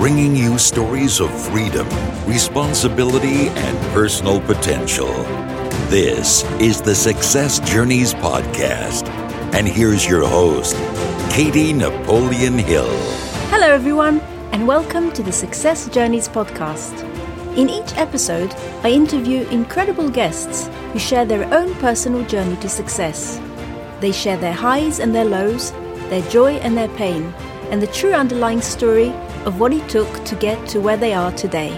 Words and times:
bringing 0.00 0.34
you 0.34 0.56
stories 0.56 1.20
of 1.20 1.30
freedom, 1.48 1.86
responsibility, 2.26 3.48
and 3.48 3.78
personal 3.92 4.40
potential. 4.40 5.12
This 5.90 6.42
is 6.58 6.80
the 6.80 6.94
Success 6.94 7.60
Journeys 7.70 8.14
Podcast. 8.14 9.06
And 9.52 9.68
here's 9.68 10.06
your 10.06 10.26
host, 10.26 10.74
Katie 11.30 11.74
Napoleon 11.74 12.56
Hill. 12.56 12.88
Hello, 13.50 13.68
everyone, 13.68 14.20
and 14.52 14.66
welcome 14.66 15.12
to 15.12 15.22
the 15.22 15.32
Success 15.32 15.86
Journeys 15.90 16.30
Podcast. 16.30 16.98
In 17.58 17.68
each 17.68 17.94
episode, 17.98 18.54
I 18.82 18.92
interview 18.92 19.46
incredible 19.48 20.08
guests 20.08 20.70
who 20.94 20.98
share 20.98 21.26
their 21.26 21.44
own 21.52 21.74
personal 21.74 22.24
journey 22.24 22.56
to 22.62 22.70
success. 22.70 23.38
They 24.00 24.12
share 24.12 24.38
their 24.38 24.54
highs 24.54 24.98
and 24.98 25.14
their 25.14 25.26
lows, 25.26 25.72
their 26.08 26.22
joy 26.30 26.54
and 26.54 26.74
their 26.74 26.88
pain, 26.96 27.34
and 27.70 27.82
the 27.82 27.86
true 27.88 28.14
underlying 28.14 28.62
story 28.62 29.12
of 29.46 29.58
what 29.58 29.72
it 29.72 29.88
took 29.88 30.24
to 30.26 30.34
get 30.36 30.68
to 30.68 30.80
where 30.80 30.98
they 30.98 31.14
are 31.14 31.32
today. 31.32 31.70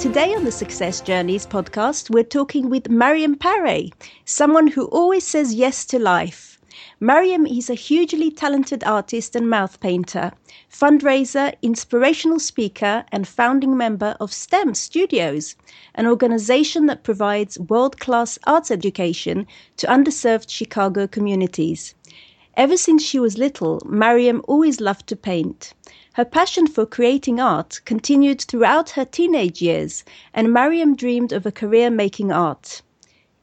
Today 0.00 0.34
on 0.34 0.42
the 0.42 0.50
Success 0.50 1.00
Journeys 1.00 1.46
podcast, 1.46 2.10
we're 2.10 2.24
talking 2.24 2.68
with 2.68 2.90
Mariam 2.90 3.36
Paré, 3.36 3.92
someone 4.24 4.66
who 4.66 4.86
always 4.86 5.24
says 5.24 5.54
yes 5.54 5.84
to 5.86 5.98
life. 6.00 6.60
Mariam 6.98 7.46
is 7.46 7.70
a 7.70 7.74
hugely 7.74 8.32
talented 8.32 8.82
artist 8.82 9.36
and 9.36 9.48
mouth 9.48 9.78
painter, 9.78 10.32
fundraiser, 10.68 11.54
inspirational 11.62 12.40
speaker, 12.40 13.04
and 13.12 13.28
founding 13.28 13.76
member 13.76 14.16
of 14.18 14.32
STEAM 14.32 14.74
Studios, 14.74 15.54
an 15.94 16.08
organization 16.08 16.86
that 16.86 17.04
provides 17.04 17.60
world 17.60 18.00
class 18.00 18.40
arts 18.44 18.72
education 18.72 19.46
to 19.76 19.86
underserved 19.86 20.50
Chicago 20.50 21.06
communities. 21.06 21.94
Ever 22.56 22.76
since 22.76 23.04
she 23.04 23.20
was 23.20 23.38
little, 23.38 23.80
Mariam 23.86 24.42
always 24.48 24.80
loved 24.80 25.06
to 25.06 25.16
paint. 25.16 25.74
Her 26.16 26.24
passion 26.24 26.66
for 26.66 26.86
creating 26.86 27.40
art 27.40 27.82
continued 27.84 28.40
throughout 28.40 28.88
her 28.96 29.04
teenage 29.04 29.60
years, 29.60 30.02
and 30.32 30.50
Mariam 30.50 30.96
dreamed 30.96 31.30
of 31.30 31.44
a 31.44 31.52
career 31.52 31.90
making 31.90 32.32
art. 32.32 32.80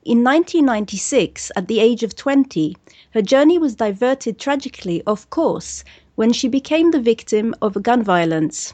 In 0.04 0.24
1996, 0.24 1.52
at 1.56 1.68
the 1.68 1.80
age 1.80 2.02
of 2.02 2.16
20, 2.16 2.76
her 3.12 3.22
journey 3.22 3.60
was 3.60 3.76
diverted 3.76 4.40
tragically 4.40 5.04
off 5.06 5.30
course 5.30 5.84
when 6.16 6.34
she 6.34 6.48
became 6.48 6.90
the 6.90 7.00
victim 7.00 7.54
of 7.62 7.84
gun 7.84 8.02
violence. 8.02 8.74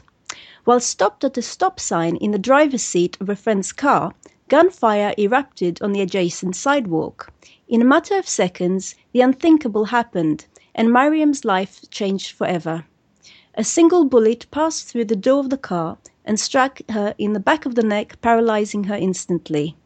While 0.64 0.80
stopped 0.80 1.22
at 1.24 1.36
a 1.36 1.42
stop 1.42 1.78
sign 1.78 2.16
in 2.16 2.30
the 2.30 2.38
driver's 2.38 2.80
seat 2.80 3.18
of 3.20 3.28
a 3.28 3.36
friend's 3.36 3.70
car, 3.70 4.14
gunfire 4.48 5.12
erupted 5.18 5.82
on 5.82 5.92
the 5.92 6.00
adjacent 6.00 6.56
sidewalk. 6.56 7.30
In 7.68 7.82
a 7.82 7.92
matter 7.92 8.16
of 8.16 8.26
seconds, 8.26 8.94
the 9.12 9.20
unthinkable 9.20 9.84
happened, 9.84 10.46
and 10.74 10.90
Mariam's 10.90 11.44
life 11.44 11.82
changed 11.90 12.30
forever. 12.30 12.86
A 13.60 13.64
single 13.64 14.06
bullet 14.06 14.46
passed 14.50 14.86
through 14.86 15.04
the 15.04 15.14
door 15.14 15.40
of 15.40 15.50
the 15.50 15.58
car 15.58 15.98
and 16.24 16.40
struck 16.40 16.80
her 16.88 17.14
in 17.18 17.34
the 17.34 17.38
back 17.38 17.66
of 17.66 17.74
the 17.74 17.82
neck, 17.82 18.18
paralyzing 18.22 18.84
her 18.84 18.94
instantly. 18.94 19.76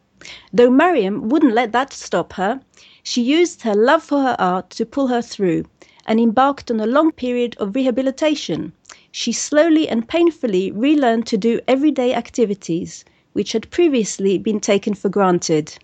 Though 0.53 0.71
Mariam 0.71 1.29
wouldn't 1.29 1.55
let 1.55 1.73
that 1.73 1.93
stop 1.93 2.35
her, 2.35 2.61
she 3.03 3.21
used 3.21 3.63
her 3.63 3.75
love 3.75 4.05
for 4.05 4.23
her 4.23 4.37
art 4.39 4.71
to 4.71 4.87
pull 4.87 5.09
her 5.09 5.21
through 5.21 5.65
and 6.07 6.21
embarked 6.21 6.71
on 6.71 6.79
a 6.79 6.87
long 6.87 7.11
period 7.11 7.57
of 7.59 7.75
rehabilitation. 7.75 8.73
She 9.11 9.33
slowly 9.33 9.89
and 9.89 10.07
painfully 10.07 10.71
relearned 10.71 11.27
to 11.27 11.37
do 11.37 11.59
everyday 11.67 12.15
activities 12.15 13.05
which 13.33 13.51
had 13.51 13.73
previously 13.73 14.39
been 14.39 14.61
taken 14.61 14.95
for 14.95 15.09
granted. 15.09 15.77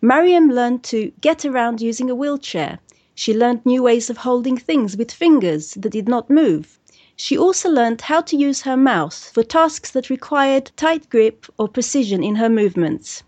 Mariam 0.00 0.48
learned 0.48 0.84
to 0.84 1.10
get 1.20 1.44
around 1.44 1.80
using 1.80 2.08
a 2.08 2.14
wheelchair. 2.14 2.78
She 3.16 3.34
learned 3.34 3.66
new 3.66 3.82
ways 3.82 4.08
of 4.08 4.18
holding 4.18 4.56
things 4.56 4.96
with 4.96 5.10
fingers 5.10 5.74
that 5.74 5.90
did 5.90 6.08
not 6.08 6.30
move. 6.30 6.78
She 7.16 7.36
also 7.36 7.68
learned 7.68 8.00
how 8.00 8.22
to 8.22 8.36
use 8.36 8.62
her 8.62 8.76
mouth 8.76 9.30
for 9.34 9.42
tasks 9.42 9.90
that 9.90 10.08
required 10.08 10.72
tight 10.76 11.10
grip 11.10 11.46
or 11.58 11.68
precision 11.68 12.24
in 12.24 12.36
her 12.36 12.48
movements. 12.48 13.22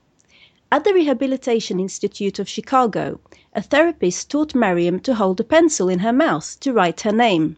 At 0.73 0.85
the 0.85 0.95
Rehabilitation 0.95 1.79
Institute 1.79 2.39
of 2.39 2.49
Chicago, 2.49 3.21
a 3.53 3.63
therapist 3.63 4.31
taught 4.31 4.55
Mariam 4.55 4.99
to 5.01 5.15
hold 5.15 5.39
a 5.39 5.45
pencil 5.45 5.89
in 5.89 5.99
her 5.99 6.13
mouth 6.13 6.59
to 6.61 6.73
write 6.73 7.03
her 7.03 7.13
name. 7.13 7.57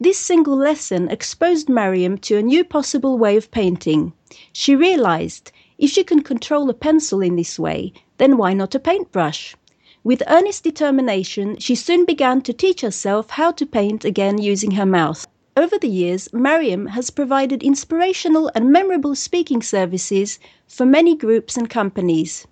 This 0.00 0.18
single 0.18 0.56
lesson 0.56 1.08
exposed 1.08 1.68
Mariam 1.68 2.18
to 2.18 2.36
a 2.36 2.42
new 2.42 2.64
possible 2.64 3.16
way 3.16 3.36
of 3.36 3.52
painting. 3.52 4.12
She 4.52 4.74
realized 4.74 5.52
if 5.78 5.90
she 5.90 6.02
can 6.02 6.22
control 6.22 6.68
a 6.68 6.74
pencil 6.74 7.20
in 7.22 7.36
this 7.36 7.58
way, 7.58 7.92
then 8.18 8.36
why 8.36 8.52
not 8.52 8.74
a 8.74 8.80
paintbrush? 8.80 9.54
With 10.04 10.24
earnest 10.26 10.64
determination, 10.64 11.56
she 11.58 11.76
soon 11.76 12.04
began 12.04 12.42
to 12.42 12.52
teach 12.52 12.80
herself 12.80 13.30
how 13.30 13.52
to 13.52 13.64
paint 13.64 14.04
again 14.04 14.38
using 14.38 14.72
her 14.72 14.84
mouth. 14.84 15.26
Over 15.54 15.76
the 15.76 15.88
years, 15.88 16.32
Mariam 16.32 16.86
has 16.86 17.10
provided 17.10 17.62
inspirational 17.62 18.50
and 18.54 18.72
memorable 18.72 19.14
speaking 19.14 19.60
services 19.60 20.38
for 20.66 20.86
many 20.86 21.14
groups 21.14 21.58
and 21.58 21.68
companies. 21.68 22.46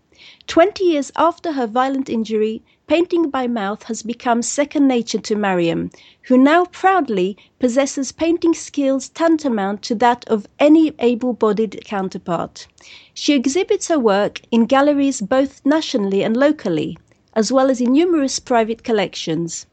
Twenty 0.46 0.84
years 0.84 1.10
after 1.16 1.52
her 1.52 1.66
violent 1.66 2.10
injury, 2.10 2.62
painting 2.86 3.30
by 3.30 3.46
mouth 3.46 3.84
has 3.84 4.02
become 4.02 4.42
second 4.42 4.86
nature 4.86 5.18
to 5.20 5.34
Mariam, 5.34 5.90
who 6.24 6.36
now 6.36 6.66
proudly 6.66 7.38
possesses 7.58 8.12
painting 8.12 8.52
skills 8.52 9.08
tantamount 9.08 9.80
to 9.80 9.94
that 9.94 10.28
of 10.28 10.46
any 10.58 10.92
able 10.98 11.32
bodied 11.32 11.82
counterpart. 11.86 12.66
She 13.14 13.32
exhibits 13.32 13.88
her 13.88 13.98
work 13.98 14.42
in 14.50 14.66
galleries 14.66 15.22
both 15.22 15.64
nationally 15.64 16.22
and 16.22 16.36
locally, 16.36 16.98
as 17.32 17.50
well 17.50 17.70
as 17.70 17.80
in 17.80 17.92
numerous 17.92 18.38
private 18.38 18.84
collections. 18.84 19.64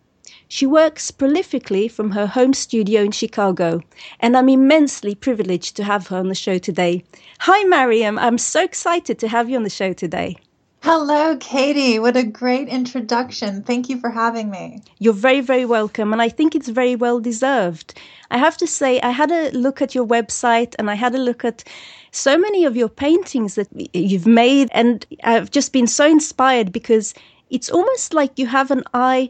She 0.49 0.65
works 0.65 1.11
prolifically 1.11 1.91
from 1.91 2.11
her 2.11 2.25
home 2.25 2.53
studio 2.53 3.01
in 3.01 3.11
Chicago, 3.11 3.81
and 4.21 4.37
I'm 4.37 4.47
immensely 4.47 5.13
privileged 5.13 5.75
to 5.75 5.83
have 5.83 6.07
her 6.07 6.17
on 6.17 6.29
the 6.29 6.35
show 6.35 6.57
today. 6.57 7.03
Hi, 7.39 7.65
Mariam. 7.65 8.17
I'm 8.17 8.37
so 8.37 8.63
excited 8.63 9.19
to 9.19 9.27
have 9.27 9.49
you 9.49 9.57
on 9.57 9.63
the 9.63 9.69
show 9.69 9.91
today. 9.91 10.37
Hello, 10.83 11.35
Katie. 11.37 11.99
What 11.99 12.15
a 12.15 12.23
great 12.23 12.69
introduction. 12.69 13.61
Thank 13.63 13.89
you 13.89 13.99
for 13.99 14.09
having 14.09 14.49
me. 14.49 14.81
You're 14.99 15.11
very, 15.11 15.41
very 15.41 15.65
welcome, 15.65 16.13
and 16.13 16.21
I 16.21 16.29
think 16.29 16.55
it's 16.55 16.69
very 16.69 16.95
well 16.95 17.19
deserved. 17.19 17.99
I 18.31 18.37
have 18.37 18.55
to 18.57 18.67
say, 18.67 19.01
I 19.01 19.09
had 19.09 19.31
a 19.31 19.51
look 19.51 19.81
at 19.81 19.93
your 19.93 20.07
website 20.07 20.75
and 20.79 20.89
I 20.89 20.93
had 20.93 21.13
a 21.13 21.19
look 21.19 21.43
at 21.43 21.65
so 22.11 22.37
many 22.37 22.63
of 22.63 22.77
your 22.77 22.89
paintings 22.89 23.55
that 23.55 23.67
you've 23.93 24.27
made, 24.27 24.69
and 24.71 25.05
I've 25.25 25.51
just 25.51 25.73
been 25.73 25.87
so 25.87 26.07
inspired 26.07 26.71
because 26.71 27.13
it's 27.49 27.69
almost 27.69 28.13
like 28.13 28.39
you 28.39 28.47
have 28.47 28.71
an 28.71 28.83
eye 28.93 29.29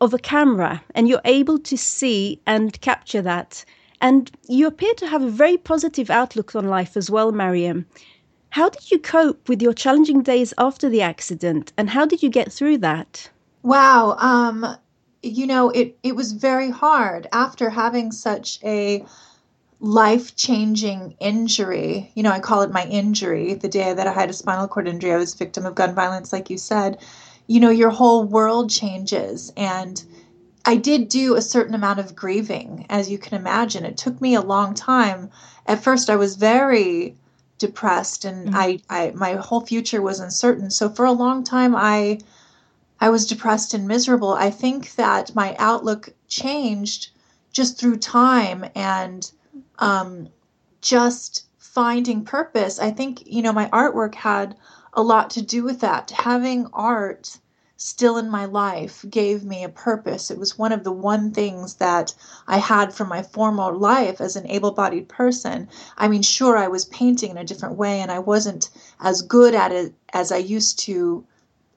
of 0.00 0.14
a 0.14 0.18
camera 0.18 0.82
and 0.94 1.08
you're 1.08 1.20
able 1.24 1.58
to 1.58 1.76
see 1.76 2.40
and 2.46 2.80
capture 2.80 3.22
that. 3.22 3.64
And 4.00 4.30
you 4.48 4.66
appear 4.66 4.94
to 4.94 5.06
have 5.08 5.22
a 5.22 5.30
very 5.30 5.56
positive 5.56 6.10
outlook 6.10 6.54
on 6.54 6.68
life 6.68 6.96
as 6.96 7.10
well, 7.10 7.32
Mariam. 7.32 7.86
How 8.50 8.68
did 8.68 8.90
you 8.90 8.98
cope 8.98 9.48
with 9.48 9.60
your 9.60 9.74
challenging 9.74 10.22
days 10.22 10.54
after 10.56 10.88
the 10.88 11.02
accident 11.02 11.72
and 11.76 11.90
how 11.90 12.06
did 12.06 12.22
you 12.22 12.30
get 12.30 12.52
through 12.52 12.78
that? 12.78 13.28
Wow, 13.62 14.16
um 14.18 14.76
you 15.22 15.46
know, 15.48 15.70
it 15.70 15.98
it 16.02 16.14
was 16.14 16.32
very 16.32 16.70
hard 16.70 17.26
after 17.32 17.70
having 17.70 18.12
such 18.12 18.60
a 18.64 19.04
life-changing 19.80 21.16
injury. 21.20 22.10
You 22.14 22.22
know, 22.22 22.30
I 22.30 22.40
call 22.40 22.62
it 22.62 22.70
my 22.70 22.84
injury. 22.86 23.54
The 23.54 23.68
day 23.68 23.92
that 23.92 24.06
I 24.06 24.12
had 24.12 24.30
a 24.30 24.32
spinal 24.32 24.68
cord 24.68 24.88
injury, 24.88 25.12
I 25.12 25.16
was 25.16 25.34
a 25.34 25.38
victim 25.38 25.66
of 25.66 25.74
gun 25.74 25.94
violence 25.94 26.32
like 26.32 26.50
you 26.50 26.58
said 26.58 26.98
you 27.48 27.58
know, 27.58 27.70
your 27.70 27.90
whole 27.90 28.22
world 28.22 28.70
changes. 28.70 29.52
And 29.56 30.00
I 30.64 30.76
did 30.76 31.08
do 31.08 31.34
a 31.34 31.42
certain 31.42 31.74
amount 31.74 31.98
of 31.98 32.14
grieving, 32.14 32.86
as 32.88 33.10
you 33.10 33.18
can 33.18 33.36
imagine. 33.36 33.84
It 33.84 33.96
took 33.96 34.20
me 34.20 34.36
a 34.36 34.40
long 34.40 34.74
time. 34.74 35.30
At 35.66 35.82
first, 35.82 36.08
I 36.08 36.16
was 36.16 36.36
very 36.36 37.16
depressed 37.58 38.24
and 38.24 38.48
mm-hmm. 38.48 38.56
I, 38.56 38.78
I 38.88 39.12
my 39.14 39.32
whole 39.34 39.60
future 39.60 40.00
was 40.00 40.20
uncertain. 40.20 40.70
So 40.70 40.88
for 40.88 41.04
a 41.04 41.12
long 41.12 41.42
time 41.42 41.74
I 41.74 42.20
I 43.00 43.10
was 43.10 43.26
depressed 43.26 43.74
and 43.74 43.86
miserable. 43.86 44.32
I 44.32 44.50
think 44.50 44.94
that 44.94 45.34
my 45.34 45.54
outlook 45.58 46.10
changed 46.28 47.10
just 47.52 47.78
through 47.78 47.98
time 47.98 48.64
and 48.74 49.30
um, 49.78 50.28
just 50.80 51.44
finding 51.58 52.24
purpose. 52.24 52.80
I 52.80 52.90
think, 52.90 53.22
you 53.26 53.42
know, 53.42 53.52
my 53.52 53.68
artwork 53.70 54.14
had 54.16 54.56
a 54.98 55.02
lot 55.02 55.30
to 55.30 55.42
do 55.42 55.62
with 55.62 55.80
that. 55.80 56.10
Having 56.10 56.66
art 56.72 57.38
still 57.76 58.16
in 58.18 58.28
my 58.28 58.44
life 58.46 59.04
gave 59.08 59.44
me 59.44 59.62
a 59.62 59.68
purpose. 59.68 60.28
It 60.28 60.38
was 60.40 60.58
one 60.58 60.72
of 60.72 60.82
the 60.82 60.90
one 60.90 61.30
things 61.30 61.74
that 61.74 62.12
I 62.48 62.58
had 62.58 62.92
from 62.92 63.08
my 63.08 63.22
former 63.22 63.72
life 63.72 64.20
as 64.20 64.34
an 64.34 64.50
able 64.50 64.72
bodied 64.72 65.08
person. 65.08 65.68
I 65.96 66.08
mean, 66.08 66.22
sure, 66.22 66.56
I 66.56 66.66
was 66.66 66.86
painting 66.86 67.30
in 67.30 67.38
a 67.38 67.44
different 67.44 67.76
way 67.76 68.00
and 68.00 68.10
I 68.10 68.18
wasn't 68.18 68.70
as 68.98 69.22
good 69.22 69.54
at 69.54 69.70
it 69.70 69.94
as 70.12 70.32
I 70.32 70.38
used 70.38 70.80
to, 70.80 71.24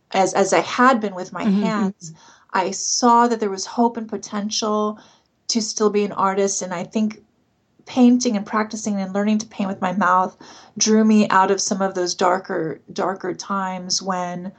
as, 0.10 0.34
as 0.34 0.52
I 0.52 0.62
had 0.62 1.00
been 1.00 1.14
with 1.14 1.32
my 1.32 1.46
mm-hmm. 1.46 1.62
hands. 1.62 2.14
I 2.52 2.72
saw 2.72 3.28
that 3.28 3.40
there 3.40 3.52
was 3.52 3.68
hope 3.68 3.98
and 3.98 4.10
potential 4.10 4.98
to 5.50 5.62
still 5.62 5.92
be 5.92 6.04
an 6.04 6.12
artist. 6.14 6.64
And 6.64 6.74
I 6.74 6.86
think 6.86 7.24
painting 7.92 8.38
and 8.38 8.46
practicing 8.46 9.02
and 9.02 9.14
learning 9.14 9.38
to 9.38 9.46
paint 9.46 9.68
with 9.68 9.82
my 9.82 9.92
mouth 9.92 10.38
drew 10.78 11.04
me 11.04 11.28
out 11.28 11.52
of 11.52 11.60
some 11.60 11.82
of 11.82 11.94
those 11.94 12.16
darker 12.16 12.80
darker 12.94 13.34
times 13.34 14.02
when 14.02 14.50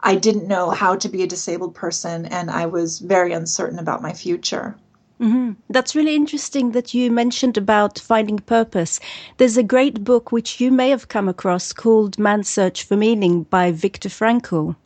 I 0.00 0.16
didn't 0.16 0.46
know 0.46 0.68
how 0.68 0.94
to 0.96 1.08
be 1.08 1.22
a 1.22 1.26
disabled 1.26 1.74
person 1.74 2.26
and 2.26 2.50
I 2.50 2.66
was 2.66 2.98
very 2.98 3.32
uncertain 3.32 3.78
about 3.78 4.02
my 4.02 4.12
future. 4.12 4.76
Mm-hmm. 5.18 5.52
That's 5.70 5.94
really 5.94 6.14
interesting 6.14 6.72
that 6.72 6.92
you 6.92 7.10
mentioned 7.10 7.56
about 7.56 7.98
finding 7.98 8.38
purpose. 8.38 9.00
There's 9.38 9.56
a 9.56 9.62
great 9.62 10.04
book 10.04 10.30
which 10.30 10.60
you 10.60 10.70
may 10.70 10.90
have 10.90 11.08
come 11.08 11.26
across 11.26 11.72
called 11.72 12.18
Man's 12.18 12.50
Search 12.50 12.82
for 12.82 12.96
Meaning 12.96 13.44
by 13.44 13.72
Viktor 13.72 14.10
Frankl. 14.10 14.76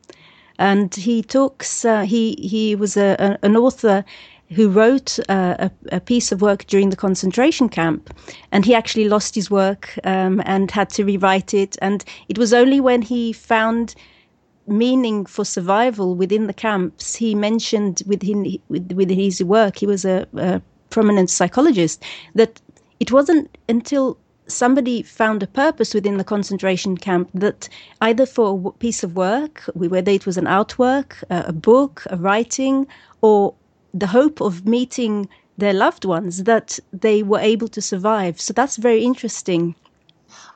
And 0.60 0.94
he 0.94 1.22
talks, 1.22 1.84
uh, 1.84 2.02
he, 2.02 2.36
he 2.38 2.76
was 2.76 2.96
a, 2.96 3.16
a, 3.18 3.38
an 3.44 3.56
author 3.56 4.04
who 4.50 4.68
wrote 4.68 5.18
uh, 5.28 5.56
a, 5.58 5.70
a, 5.96 6.00
piece 6.00 6.32
of 6.32 6.40
work 6.40 6.66
during 6.66 6.90
the 6.90 6.96
concentration 6.96 7.68
camp. 7.68 8.14
And 8.50 8.64
he 8.64 8.74
actually 8.74 9.08
lost 9.08 9.34
his 9.34 9.50
work 9.50 9.98
um, 10.04 10.42
and 10.46 10.70
had 10.70 10.90
to 10.90 11.04
rewrite 11.04 11.52
it. 11.52 11.76
And 11.82 12.04
it 12.28 12.38
was 12.38 12.54
only 12.54 12.80
when 12.80 13.02
he 13.02 13.32
found 13.32 13.94
meaning 14.66 15.26
for 15.26 15.44
survival 15.44 16.14
within 16.14 16.46
the 16.46 16.54
camps, 16.54 17.14
he 17.14 17.34
mentioned 17.34 18.02
within, 18.06 18.58
within 18.68 19.18
his 19.18 19.42
work, 19.42 19.78
he 19.78 19.86
was 19.86 20.04
a, 20.04 20.26
a 20.36 20.60
prominent 20.90 21.30
psychologist, 21.30 22.02
that 22.34 22.60
it 23.00 23.12
wasn't 23.12 23.56
until 23.68 24.18
somebody 24.46 25.02
found 25.02 25.42
a 25.42 25.46
purpose 25.46 25.94
within 25.94 26.16
the 26.16 26.24
concentration 26.24 26.96
camp 26.96 27.28
that 27.34 27.68
either 28.00 28.24
for 28.24 28.68
a 28.68 28.70
piece 28.78 29.02
of 29.02 29.14
work, 29.14 29.62
whether 29.74 30.10
it 30.10 30.24
was 30.26 30.38
an 30.38 30.46
artwork, 30.46 31.22
a 31.30 31.52
book, 31.52 32.04
a 32.10 32.16
writing, 32.16 32.86
or 33.20 33.54
the 33.94 34.06
hope 34.08 34.40
of 34.40 34.66
meeting 34.66 35.28
their 35.56 35.74
loved 35.74 36.04
ones, 36.04 36.44
that 36.44 36.78
they 36.92 37.22
were 37.22 37.40
able 37.40 37.68
to 37.68 37.82
survive. 37.82 38.40
So 38.40 38.52
that's 38.52 38.76
very 38.76 39.02
interesting. 39.02 39.74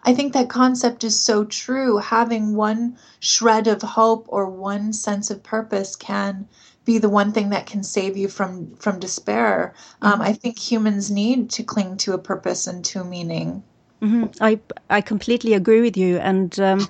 I 0.05 0.14
think 0.14 0.32
that 0.32 0.49
concept 0.49 1.05
is 1.05 1.19
so 1.19 1.44
true. 1.44 1.99
Having 1.99 2.55
one 2.55 2.96
shred 3.20 3.67
of 3.67 3.82
hope 3.82 4.26
or 4.29 4.49
one 4.49 4.93
sense 4.93 5.31
of 5.31 5.43
purpose 5.43 5.96
can 5.96 6.49
be 6.84 6.99
the 6.99 7.08
one 7.08 7.32
thing 7.32 7.50
that 7.50 7.67
can 7.67 7.82
save 7.82 8.17
you 8.17 8.29
from 8.29 8.75
from 8.76 8.99
despair. 8.99 9.75
Um, 10.02 10.14
mm-hmm. 10.14 10.23
I 10.23 10.32
think 10.32 10.58
humans 10.58 11.11
need 11.11 11.50
to 11.50 11.62
cling 11.62 11.96
to 11.99 12.14
a 12.14 12.19
purpose 12.19 12.67
and 12.67 12.84
to 12.87 13.05
meaning. 13.05 13.62
Mm-hmm. 14.00 14.25
I 14.40 14.58
I 14.90 15.00
completely 15.00 15.55
agree 15.55 15.81
with 15.81 15.96
you, 15.96 16.19
and 16.19 16.58
um, 16.58 16.88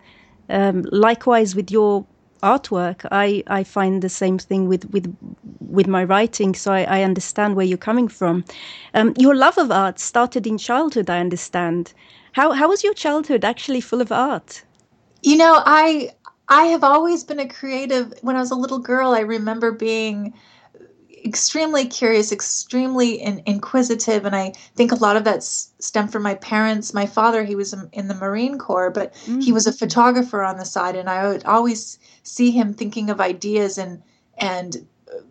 um, 0.48 0.84
likewise 0.90 1.54
with 1.54 1.70
your 1.70 2.06
artwork, 2.42 3.06
I, 3.10 3.42
I 3.46 3.64
find 3.64 4.02
the 4.02 4.08
same 4.08 4.38
thing 4.38 4.68
with 4.68 4.84
with 4.90 5.16
with 5.60 5.86
my 5.86 6.04
writing. 6.04 6.54
So 6.54 6.72
I, 6.72 6.82
I 6.98 7.02
understand 7.02 7.56
where 7.56 7.66
you're 7.66 7.78
coming 7.78 8.08
from. 8.08 8.44
Um, 8.94 9.14
your 9.18 9.34
love 9.34 9.58
of 9.58 9.70
art 9.70 9.98
started 9.98 10.46
in 10.46 10.58
childhood, 10.58 11.10
I 11.10 11.20
understand. 11.20 11.92
How 12.32 12.52
how 12.52 12.68
was 12.68 12.84
your 12.84 12.94
childhood 12.94 13.44
actually 13.44 13.80
full 13.80 14.00
of 14.00 14.12
art? 14.12 14.64
You 15.22 15.36
know, 15.36 15.62
I 15.64 16.10
I 16.48 16.64
have 16.66 16.84
always 16.84 17.24
been 17.24 17.40
a 17.40 17.48
creative. 17.48 18.12
When 18.22 18.36
I 18.36 18.40
was 18.40 18.50
a 18.50 18.56
little 18.56 18.78
girl, 18.78 19.12
I 19.12 19.20
remember 19.20 19.72
being 19.72 20.34
extremely 21.24 21.86
curious, 21.86 22.32
extremely 22.32 23.20
in, 23.20 23.42
inquisitive, 23.46 24.24
and 24.24 24.34
I 24.34 24.52
think 24.74 24.92
a 24.92 24.96
lot 24.96 25.16
of 25.16 25.24
that 25.24 25.42
stemmed 25.42 26.12
from 26.12 26.22
my 26.22 26.34
parents. 26.34 26.94
My 26.94 27.06
father, 27.06 27.44
he 27.44 27.54
was 27.54 27.74
in 27.92 28.08
the 28.08 28.14
Marine 28.14 28.58
Corps, 28.58 28.90
but 28.90 29.14
mm-hmm. 29.14 29.40
he 29.40 29.52
was 29.52 29.66
a 29.66 29.72
photographer 29.72 30.42
on 30.42 30.58
the 30.58 30.64
side, 30.64 30.96
and 30.96 31.08
I 31.08 31.28
would 31.28 31.44
always 31.44 31.98
see 32.22 32.50
him 32.50 32.74
thinking 32.74 33.10
of 33.10 33.20
ideas 33.20 33.78
and 33.78 34.02
and 34.38 34.86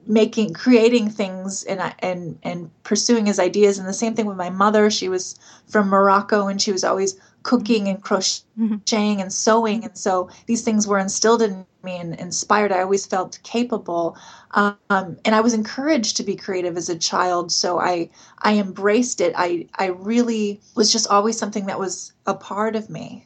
making 0.05 0.53
creating 0.53 1.09
things 1.09 1.63
and 1.63 1.93
and 1.99 2.37
and 2.43 2.69
pursuing 2.83 3.25
his 3.25 3.39
ideas 3.39 3.79
and 3.79 3.87
the 3.87 3.93
same 3.93 4.13
thing 4.13 4.25
with 4.25 4.37
my 4.37 4.49
mother 4.49 4.91
she 4.91 5.09
was 5.09 5.39
from 5.67 5.87
Morocco 5.87 6.47
and 6.47 6.61
she 6.61 6.71
was 6.71 6.83
always 6.83 7.19
cooking 7.43 7.87
and 7.87 7.97
mm-hmm. 8.03 8.75
crocheting 8.75 9.21
and 9.21 9.33
sewing 9.33 9.83
and 9.83 9.97
so 9.97 10.29
these 10.45 10.61
things 10.61 10.85
were 10.85 10.99
instilled 10.99 11.41
in 11.41 11.65
me 11.83 11.97
and 11.97 12.15
inspired 12.19 12.71
i 12.71 12.81
always 12.81 13.05
felt 13.05 13.39
capable 13.43 14.17
um, 14.51 14.75
and 14.89 15.35
i 15.35 15.41
was 15.41 15.53
encouraged 15.53 16.17
to 16.17 16.23
be 16.23 16.35
creative 16.35 16.77
as 16.77 16.89
a 16.89 16.97
child 16.97 17.51
so 17.51 17.79
i 17.79 18.09
i 18.39 18.57
embraced 18.57 19.21
it 19.21 19.33
i 19.35 19.67
i 19.75 19.87
really 19.87 20.59
was 20.75 20.91
just 20.91 21.07
always 21.07 21.37
something 21.37 21.65
that 21.65 21.79
was 21.79 22.13
a 22.25 22.33
part 22.33 22.75
of 22.75 22.89
me 22.89 23.25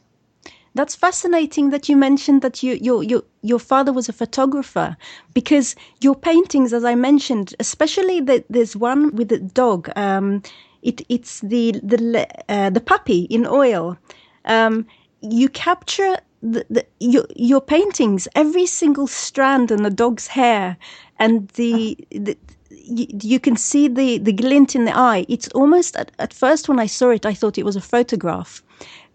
that's 0.76 0.94
fascinating 0.94 1.70
that 1.70 1.88
you 1.88 1.96
mentioned 1.96 2.42
that 2.42 2.62
you, 2.62 2.74
your, 2.74 3.02
your, 3.02 3.24
your 3.42 3.60
father 3.60 3.94
was 3.94 4.10
a 4.10 4.14
photographer 4.14 4.98
because 5.34 5.74
your 6.02 6.16
paintings, 6.16 6.74
as 6.74 6.84
I 6.84 6.96
mentioned, 6.96 7.56
especially 7.62 8.20
the, 8.20 8.44
there's 8.50 8.76
one 8.76 9.16
with 9.16 9.30
the 9.30 9.40
dog. 9.40 9.90
Um, 9.96 10.44
it, 10.84 11.02
it's 11.10 11.40
the 11.40 11.80
the 11.84 12.28
uh, 12.48 12.70
the 12.70 12.82
puppy 12.82 13.22
in 13.24 13.48
oil. 13.48 13.98
Um, 14.46 14.86
you 15.22 15.50
capture 15.50 16.18
the, 16.46 16.66
the, 16.70 16.86
your 17.00 17.26
your 17.36 17.62
paintings, 17.62 18.28
every 18.36 18.66
single 18.68 19.08
strand 19.08 19.72
on 19.72 19.84
the 19.84 19.90
dog's 19.90 20.28
hair, 20.28 20.78
and 21.18 21.50
the, 21.50 21.98
ah. 22.00 22.06
the 22.12 22.38
you, 22.70 23.08
you, 23.22 23.40
can 23.40 23.56
see 23.56 23.88
the 23.88 24.20
the 24.20 24.32
glint 24.34 24.76
in 24.76 24.86
the 24.86 24.96
eye. 24.96 25.26
It's 25.28 25.48
almost 25.50 25.96
at, 25.96 26.12
at 26.20 26.34
first 26.34 26.70
when 26.70 26.80
I 26.80 26.86
saw 26.86 27.10
it, 27.10 27.26
I 27.26 27.34
thought 27.34 27.58
it 27.58 27.66
was 27.66 27.76
a 27.76 27.82
photograph, 27.82 28.62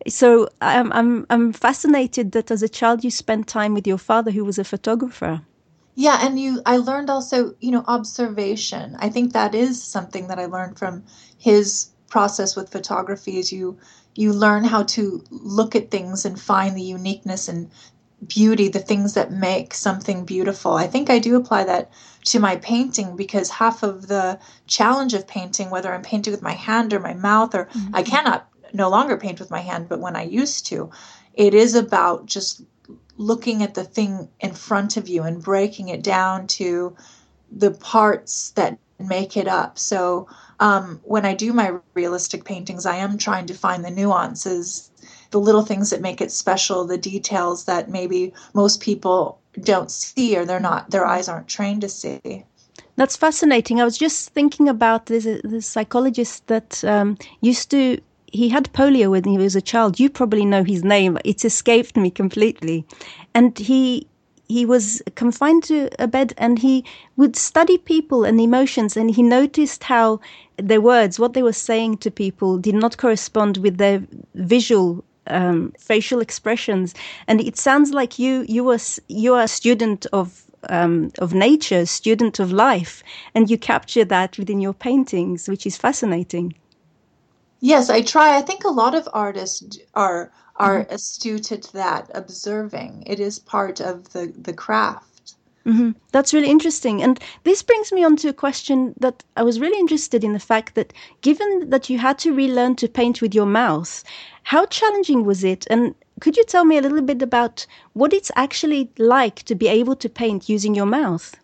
so 0.09 0.49
I'm, 0.61 0.93
I'm, 0.93 1.27
I'm 1.31 1.53
fascinated 1.53 2.33
that 2.33 2.51
as 2.51 2.63
a 2.63 2.69
child 2.69 3.05
you 3.05 3.11
spent 3.11 3.47
time 3.47 3.75
with 3.75 3.87
your 3.87 3.99
father 3.99 4.31
who 4.33 4.45
was 4.45 4.59
a 4.59 4.65
photographer. 4.65 5.43
Yeah, 5.95 6.19
and 6.21 6.41
you 6.41 6.63
I 6.67 6.79
learned 6.79 7.11
also, 7.11 7.55
you 7.61 7.71
know, 7.71 7.85
observation. 7.87 8.97
I 8.99 9.09
think 9.09 9.33
that 9.33 9.55
is 9.55 9.83
something 9.83 10.27
that 10.29 10.39
I 10.39 10.47
learned 10.47 10.79
from 10.79 11.05
his 11.39 11.91
process 12.09 12.57
with 12.57 12.73
photography 12.73 13.39
is 13.39 13.53
you 13.53 13.79
you 14.15 14.33
learn 14.33 14.65
how 14.65 14.83
to 14.83 15.23
look 15.31 15.75
at 15.75 15.91
things 15.91 16.25
and 16.25 16.41
find 16.41 16.77
the 16.77 16.83
uniqueness 16.83 17.49
and 17.49 17.71
beauty, 18.27 18.69
the 18.69 18.79
things 18.81 19.15
that 19.15 19.33
make 19.33 19.73
something 19.73 20.25
beautiful. 20.25 20.75
I 20.75 20.87
think 20.87 21.09
I 21.09 21.19
do 21.19 21.37
apply 21.37 21.65
that 21.65 21.91
to 22.27 22.39
my 22.39 22.57
painting 22.57 23.17
because 23.17 23.49
half 23.49 23.83
of 23.83 24.09
the 24.09 24.39
challenge 24.67 25.15
of 25.15 25.27
painting, 25.27 25.71
whether 25.71 25.93
I'm 25.93 26.03
painting 26.03 26.33
with 26.33 26.43
my 26.43 26.53
hand 26.53 26.93
or 26.93 27.01
my 27.01 27.15
mouth, 27.15 27.55
or 27.55 27.67
mm-hmm. 27.67 27.95
I 27.95 28.03
cannot 28.03 28.47
no 28.73 28.89
longer 28.91 29.17
paint 29.17 29.41
with 29.41 29.51
my 29.51 29.61
hand, 29.61 29.89
but 29.89 30.01
when 30.01 30.17
I 30.17 30.23
used 30.23 30.67
to, 30.67 30.91
it 31.35 31.55
is 31.55 31.75
about 31.75 32.27
just 32.27 32.63
looking 33.17 33.63
at 33.63 33.75
the 33.75 33.85
thing 33.85 34.29
in 34.41 34.53
front 34.53 34.97
of 34.97 35.09
you 35.09 35.23
and 35.23 35.43
breaking 35.43 35.89
it 35.89 36.03
down 36.03 36.47
to 36.47 36.97
the 37.51 37.71
parts 37.71 38.51
that 38.53 38.79
make 38.99 39.37
it 39.37 39.49
up. 39.49 39.79
So 39.79 40.29
um, 40.61 41.01
when 41.05 41.25
I 41.25 41.35
do 41.35 41.53
my 41.53 41.73
realistic 41.95 42.45
paintings, 42.45 42.87
I 42.87 42.97
am 42.97 43.19
trying 43.19 43.47
to 43.47 43.55
find 43.55 43.85
the 43.85 43.91
nuances, 43.91 44.91
the 45.31 45.41
little 45.41 45.63
things 45.63 45.91
that 45.91 46.01
make 46.01 46.21
it 46.21 46.31
special, 46.31 46.85
the 46.85 46.99
details 46.99 47.65
that 47.65 47.89
maybe 47.91 48.33
most 48.55 48.81
people 48.81 49.41
don't 49.63 49.91
see 49.91 50.37
or 50.37 50.45
they're 50.45 50.61
not, 50.61 50.91
their 50.91 51.07
eyes 51.07 51.29
aren't 51.29 51.49
trained 51.49 51.81
to 51.81 51.89
see. 51.89 52.45
That's 52.97 53.17
fascinating. 53.17 53.81
I 53.81 53.85
was 53.85 53.97
just 53.97 54.31
thinking 54.31 54.69
about 54.69 55.07
this, 55.07 55.25
this 55.43 55.67
psychologist 55.67 56.47
that 56.49 56.85
um, 56.85 57.17
used 57.41 57.71
to 57.71 58.01
he 58.33 58.49
had 58.49 58.73
polio 58.73 59.11
when 59.11 59.25
he 59.25 59.39
was 59.39 59.57
a 59.57 59.61
child. 59.61 59.99
You 59.99 60.09
probably 60.09 60.45
know 60.45 60.63
his 60.63 60.85
name. 60.85 61.19
It's 61.25 61.45
escaped 61.45 61.97
me 61.97 62.11
completely. 62.11 62.87
And 63.35 63.59
he 63.59 64.07
he 64.51 64.67
was 64.67 65.01
confined 65.15 65.63
to 65.63 65.89
a 66.03 66.09
bed 66.09 66.35
and 66.37 66.59
he 66.59 66.85
would 67.17 67.37
study 67.37 67.79
people 67.79 68.25
and 68.25 68.41
emotions 68.41 68.97
and 68.97 69.15
he 69.15 69.23
noticed 69.23 69.85
how 69.85 70.21
their 70.57 70.81
words 70.81 71.19
what 71.21 71.35
they 71.35 71.43
were 71.43 71.53
saying 71.71 71.97
to 71.97 72.11
people 72.11 72.59
did 72.59 72.75
not 72.75 72.97
correspond 72.97 73.59
with 73.59 73.79
their 73.79 74.03
visual 74.35 75.05
um, 75.29 75.73
facial 75.79 76.21
expressions 76.21 76.95
and 77.29 77.41
it 77.41 77.57
sounds 77.57 77.93
like 77.93 78.19
you 78.19 78.45
you 78.49 78.65
were 78.65 78.81
you 79.07 79.35
are 79.35 79.45
a 79.45 79.55
student 79.61 80.05
of 80.13 80.43
um, 80.69 81.11
of 81.19 81.33
nature 81.33 81.87
student 81.87 82.41
of 82.41 82.53
life 82.53 83.05
and 83.35 83.49
you 83.51 83.57
capture 83.57 84.05
that 84.05 84.37
within 84.37 84.61
your 84.61 84.75
paintings 84.75 85.49
which 85.49 85.65
is 85.65 85.77
fascinating 85.77 86.53
Yes, 87.63 87.91
I 87.91 88.01
try. 88.01 88.39
I 88.39 88.41
think 88.41 88.65
a 88.65 88.71
lot 88.71 88.95
of 88.95 89.07
artists 89.13 89.79
are 89.93 90.33
are 90.61 90.81
mm-hmm. 90.83 90.95
astute 90.95 91.51
at 91.53 91.65
that, 91.73 92.11
observing. 92.15 93.05
It 93.07 93.19
is 93.19 93.39
part 93.39 93.81
of 93.81 94.13
the 94.13 94.33
the 94.47 94.53
craft. 94.53 95.35
Mm-hmm. 95.67 95.91
That's 96.13 96.33
really 96.35 96.49
interesting. 96.51 97.03
And 97.03 97.19
this 97.45 97.63
brings 97.63 97.93
me 97.93 98.05
on 98.05 98.17
to 98.17 98.29
a 98.29 98.33
question 98.47 98.95
that 99.01 99.25
I 99.37 99.43
was 99.43 99.61
really 99.61 99.79
interested 99.79 100.25
in 100.25 100.33
the 100.33 100.47
fact 100.53 100.75
that 100.75 100.93
given 101.21 101.71
that 101.71 101.91
you 101.91 101.99
had 101.99 102.19
to 102.21 102.35
relearn 102.35 102.77
to 102.77 102.89
paint 102.89 103.21
with 103.21 103.35
your 103.35 103.47
mouth, 103.47 104.03
how 104.43 104.67
challenging 104.67 105.25
was 105.25 105.45
it? 105.45 105.67
And 105.71 105.95
could 106.21 106.37
you 106.37 106.45
tell 106.45 106.65
me 106.65 106.79
a 106.79 106.83
little 106.83 107.03
bit 107.03 107.23
about 107.23 107.67
what 107.93 108.13
it's 108.13 108.31
actually 108.37 108.91
like 108.99 109.43
to 109.45 109.55
be 109.55 109.69
able 109.69 109.97
to 109.97 110.09
paint 110.09 110.49
using 110.49 110.75
your 110.75 110.87
mouth? 110.87 111.37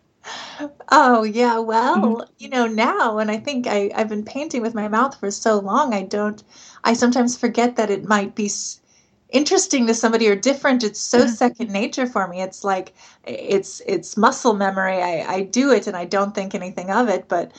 Oh, 0.91 1.23
yeah. 1.23 1.59
Well, 1.59 1.97
mm-hmm. 1.97 2.31
you 2.37 2.49
know, 2.49 2.67
now, 2.67 3.19
and 3.19 3.31
I 3.31 3.37
think 3.37 3.67
I, 3.67 3.91
I've 3.95 4.09
been 4.09 4.25
painting 4.25 4.61
with 4.61 4.73
my 4.73 4.87
mouth 4.87 5.19
for 5.19 5.31
so 5.31 5.59
long, 5.59 5.93
I 5.93 6.03
don't, 6.03 6.43
I 6.83 6.93
sometimes 6.93 7.37
forget 7.37 7.75
that 7.75 7.89
it 7.89 8.05
might 8.05 8.35
be 8.35 8.49
interesting 9.29 9.87
to 9.87 9.93
somebody 9.93 10.27
or 10.27 10.35
different. 10.35 10.83
It's 10.83 10.99
so 10.99 11.21
mm-hmm. 11.21 11.29
second 11.29 11.71
nature 11.71 12.07
for 12.07 12.27
me. 12.27 12.41
It's 12.41 12.63
like, 12.63 12.93
it's, 13.25 13.81
it's 13.85 14.17
muscle 14.17 14.53
memory. 14.53 15.01
I, 15.01 15.33
I 15.35 15.41
do 15.43 15.71
it 15.71 15.87
and 15.87 15.95
I 15.95 16.05
don't 16.05 16.33
think 16.33 16.55
anything 16.55 16.91
of 16.91 17.09
it, 17.09 17.27
but 17.27 17.51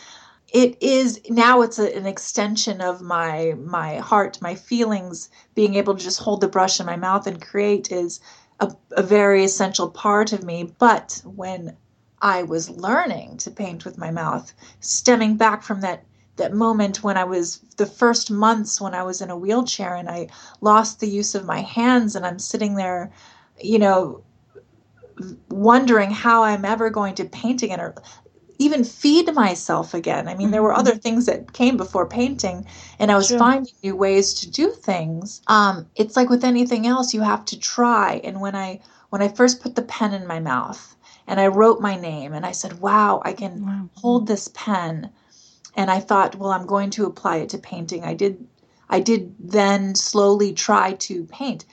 it 0.53 0.79
is 0.81 1.21
now 1.29 1.61
it's 1.61 1.79
a, 1.79 1.95
an 1.95 2.07
extension 2.07 2.81
of 2.81 3.03
my 3.03 3.55
my 3.59 3.97
heart 3.97 4.41
my 4.41 4.55
feelings 4.55 5.29
being 5.55 5.75
able 5.75 5.95
to 5.95 6.03
just 6.03 6.21
hold 6.21 6.41
the 6.41 6.49
brush 6.49 6.81
in 6.81 6.87
my 6.87 6.97
mouth 6.97 7.27
and 7.27 7.43
create 7.43 7.93
is 7.93 8.19
a, 8.61 8.75
a 8.93 9.03
very 9.03 9.45
essential 9.45 9.91
part 9.91 10.33
of 10.33 10.43
me 10.43 10.73
but 10.79 11.21
when 11.25 11.77
I 12.21 12.43
was 12.43 12.69
learning 12.69 13.37
to 13.39 13.51
paint 13.51 13.85
with 13.85 13.97
my 13.97 14.11
mouth, 14.11 14.53
stemming 14.81 15.37
back 15.37 15.63
from 15.63 15.83
that 15.83 16.03
that 16.39 16.55
moment 16.55 17.03
when 17.03 17.17
I 17.17 17.25
was 17.25 17.61
the 17.77 17.87
first 17.87 18.31
months 18.31 18.81
when 18.81 18.95
I 18.95 19.03
was 19.03 19.21
in 19.21 19.31
a 19.31 19.37
wheelchair 19.37 19.95
and 19.95 20.09
I 20.09 20.29
lost 20.61 21.01
the 21.01 21.09
use 21.09 21.35
of 21.35 21.45
my 21.45 21.61
hands 21.61 22.17
and 22.17 22.27
I'm 22.27 22.39
sitting 22.39 22.75
there, 22.75 23.13
you 23.61 23.79
know, 23.79 24.23
wondering 25.49 26.11
how 26.11 26.43
I'm 26.45 26.65
ever 26.65 26.91
going 26.91 27.15
to 27.17 27.25
paint 27.25 27.63
again 27.63 27.81
or 27.81 27.95
even 28.59 28.83
feed 28.85 29.33
myself 29.35 29.95
again. 29.95 30.29
I 30.29 30.35
mean, 30.35 30.51
there 30.51 30.63
were 30.63 30.75
other 30.75 30.93
mm-hmm. 30.93 31.01
things 31.01 31.27
that 31.27 31.53
came 31.53 31.77
before 31.77 32.07
painting, 32.07 32.67
and 32.99 33.11
I 33.11 33.17
was 33.17 33.29
sure. 33.29 33.39
finding 33.39 33.73
new 33.83 33.95
ways 33.95 34.35
to 34.35 34.51
do 34.51 34.71
things. 34.71 35.43
Um, 35.47 35.87
it's 35.95 36.17
like 36.17 36.29
with 36.29 36.45
anything 36.45 36.87
else, 36.87 37.15
you 37.15 37.21
have 37.21 37.45
to 37.47 37.59
try. 37.59 38.21
And 38.25 38.41
when 38.41 38.57
I 38.57 38.81
when 39.11 39.23
I 39.23 39.29
first 39.29 39.63
put 39.63 39.75
the 39.75 39.83
pen 39.83 40.13
in 40.13 40.27
my 40.27 40.41
mouth 40.41 40.97
and 41.27 41.41
I 41.41 41.47
wrote 41.47 41.81
my 41.81 41.97
name, 41.97 42.33
and 42.33 42.45
I 42.45 42.53
said, 42.53 42.81
"Wow, 42.81 43.23
I 43.25 43.33
can 43.33 43.65
wow. 43.65 43.89
hold 43.95 44.27
this 44.27 44.49
pen," 44.55 45.11
and 45.79 45.91
I 45.91 46.01
thought, 46.01 46.35
"Well, 46.37 46.51
I'm 46.51 46.67
going 46.67 46.91
to 46.91 47.07
apply 47.07 47.37
it 47.37 47.49
to 47.51 47.59
painting." 47.59 48.05
I 48.05 48.13
did. 48.13 48.47
I 48.91 49.01
did 49.01 49.35
then 49.39 49.95
slowly 49.95 50.53
try 50.53 50.95
to 50.95 51.25
paint, 51.25 51.65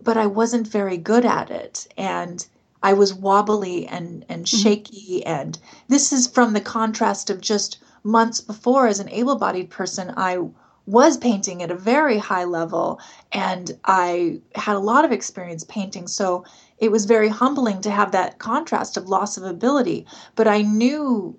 but 0.00 0.16
I 0.16 0.26
wasn't 0.26 0.66
very 0.66 0.96
good 0.96 1.24
at 1.24 1.50
it, 1.50 1.86
and 1.96 2.44
I 2.82 2.94
was 2.94 3.14
wobbly 3.14 3.86
and, 3.86 4.24
and 4.28 4.44
mm-hmm. 4.44 4.56
shaky. 4.56 5.24
And 5.24 5.58
this 5.88 6.12
is 6.12 6.26
from 6.26 6.52
the 6.52 6.60
contrast 6.60 7.30
of 7.30 7.40
just 7.40 7.78
months 8.02 8.40
before 8.40 8.86
as 8.86 9.00
an 9.00 9.08
able 9.10 9.36
bodied 9.36 9.70
person, 9.70 10.12
I 10.16 10.38
was 10.86 11.16
painting 11.16 11.62
at 11.62 11.70
a 11.70 11.76
very 11.76 12.18
high 12.18 12.44
level 12.44 12.98
and 13.30 13.70
I 13.84 14.40
had 14.56 14.74
a 14.74 14.80
lot 14.80 15.04
of 15.04 15.12
experience 15.12 15.62
painting. 15.64 16.08
So 16.08 16.44
it 16.78 16.90
was 16.90 17.04
very 17.04 17.28
humbling 17.28 17.80
to 17.82 17.90
have 17.90 18.10
that 18.10 18.40
contrast 18.40 18.96
of 18.96 19.08
loss 19.08 19.36
of 19.36 19.44
ability. 19.44 20.06
But 20.34 20.48
I 20.48 20.62
knew 20.62 21.36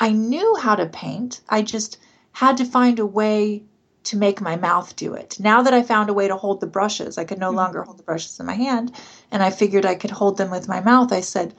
I 0.00 0.12
knew 0.12 0.56
how 0.56 0.74
to 0.76 0.86
paint. 0.86 1.42
I 1.48 1.60
just 1.62 1.98
had 2.32 2.56
to 2.56 2.64
find 2.64 2.98
a 2.98 3.06
way 3.06 3.62
to 4.04 4.16
make 4.16 4.40
my 4.40 4.56
mouth 4.56 4.96
do 4.96 5.12
it. 5.12 5.38
Now 5.38 5.62
that 5.62 5.74
I 5.74 5.82
found 5.82 6.08
a 6.08 6.14
way 6.14 6.26
to 6.26 6.36
hold 6.36 6.60
the 6.60 6.66
brushes, 6.66 7.18
I 7.18 7.24
could 7.24 7.38
no 7.38 7.48
mm-hmm. 7.48 7.56
longer 7.56 7.82
hold 7.82 7.98
the 7.98 8.02
brushes 8.02 8.40
in 8.40 8.46
my 8.46 8.54
hand, 8.54 8.92
and 9.30 9.42
I 9.42 9.50
figured 9.50 9.84
I 9.84 9.94
could 9.94 10.10
hold 10.10 10.38
them 10.38 10.50
with 10.50 10.68
my 10.68 10.80
mouth. 10.80 11.12
I 11.12 11.20
said, 11.20 11.54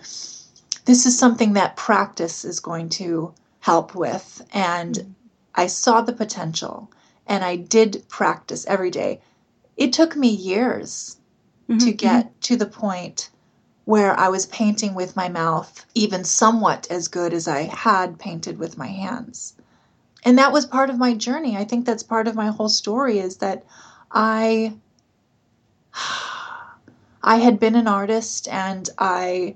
This 0.86 1.06
is 1.06 1.18
something 1.18 1.54
that 1.54 1.76
practice 1.76 2.44
is 2.44 2.60
going 2.60 2.90
to 2.90 3.34
help 3.60 3.94
with. 3.94 4.42
And 4.52 4.96
mm-hmm. 4.96 5.12
I 5.54 5.68
saw 5.68 6.02
the 6.02 6.14
potential, 6.14 6.92
and 7.28 7.44
I 7.44 7.56
did 7.56 8.04
practice 8.10 8.66
every 8.66 8.90
day. 8.90 9.22
It 9.78 9.94
took 9.94 10.16
me 10.16 10.30
years 10.30 11.18
mm-hmm. 11.70 11.78
to 11.78 11.92
get 11.92 12.26
mm-hmm. 12.26 12.40
to 12.42 12.56
the 12.58 12.66
point 12.66 13.30
where 13.92 14.20
I 14.20 14.30
was 14.30 14.46
painting 14.48 14.94
with 14.96 15.16
my 15.16 15.30
mouth, 15.30 15.86
even 15.96 16.24
somewhat 16.24 16.88
as 16.90 17.08
good 17.10 17.34
as 17.34 17.48
I 17.48 17.64
had 17.64 18.20
painted 18.20 18.58
with 18.60 18.78
my 18.78 18.88
hands 18.88 19.54
and 20.24 20.38
that 20.38 20.52
was 20.54 20.66
part 20.66 20.90
of 20.90 20.98
my 20.98 21.14
journey. 21.14 21.58
I 21.58 21.64
think 21.64 21.86
that's 21.86 22.04
part 22.04 22.28
of 22.28 22.36
my 22.36 22.48
whole 22.48 22.70
story 22.70 23.20
is 23.20 23.38
that 23.38 23.64
I 24.12 24.74
I 27.24 27.38
had 27.38 27.60
been 27.60 27.76
an 27.76 27.88
artist 27.88 28.48
and 28.50 28.90
I 28.98 29.56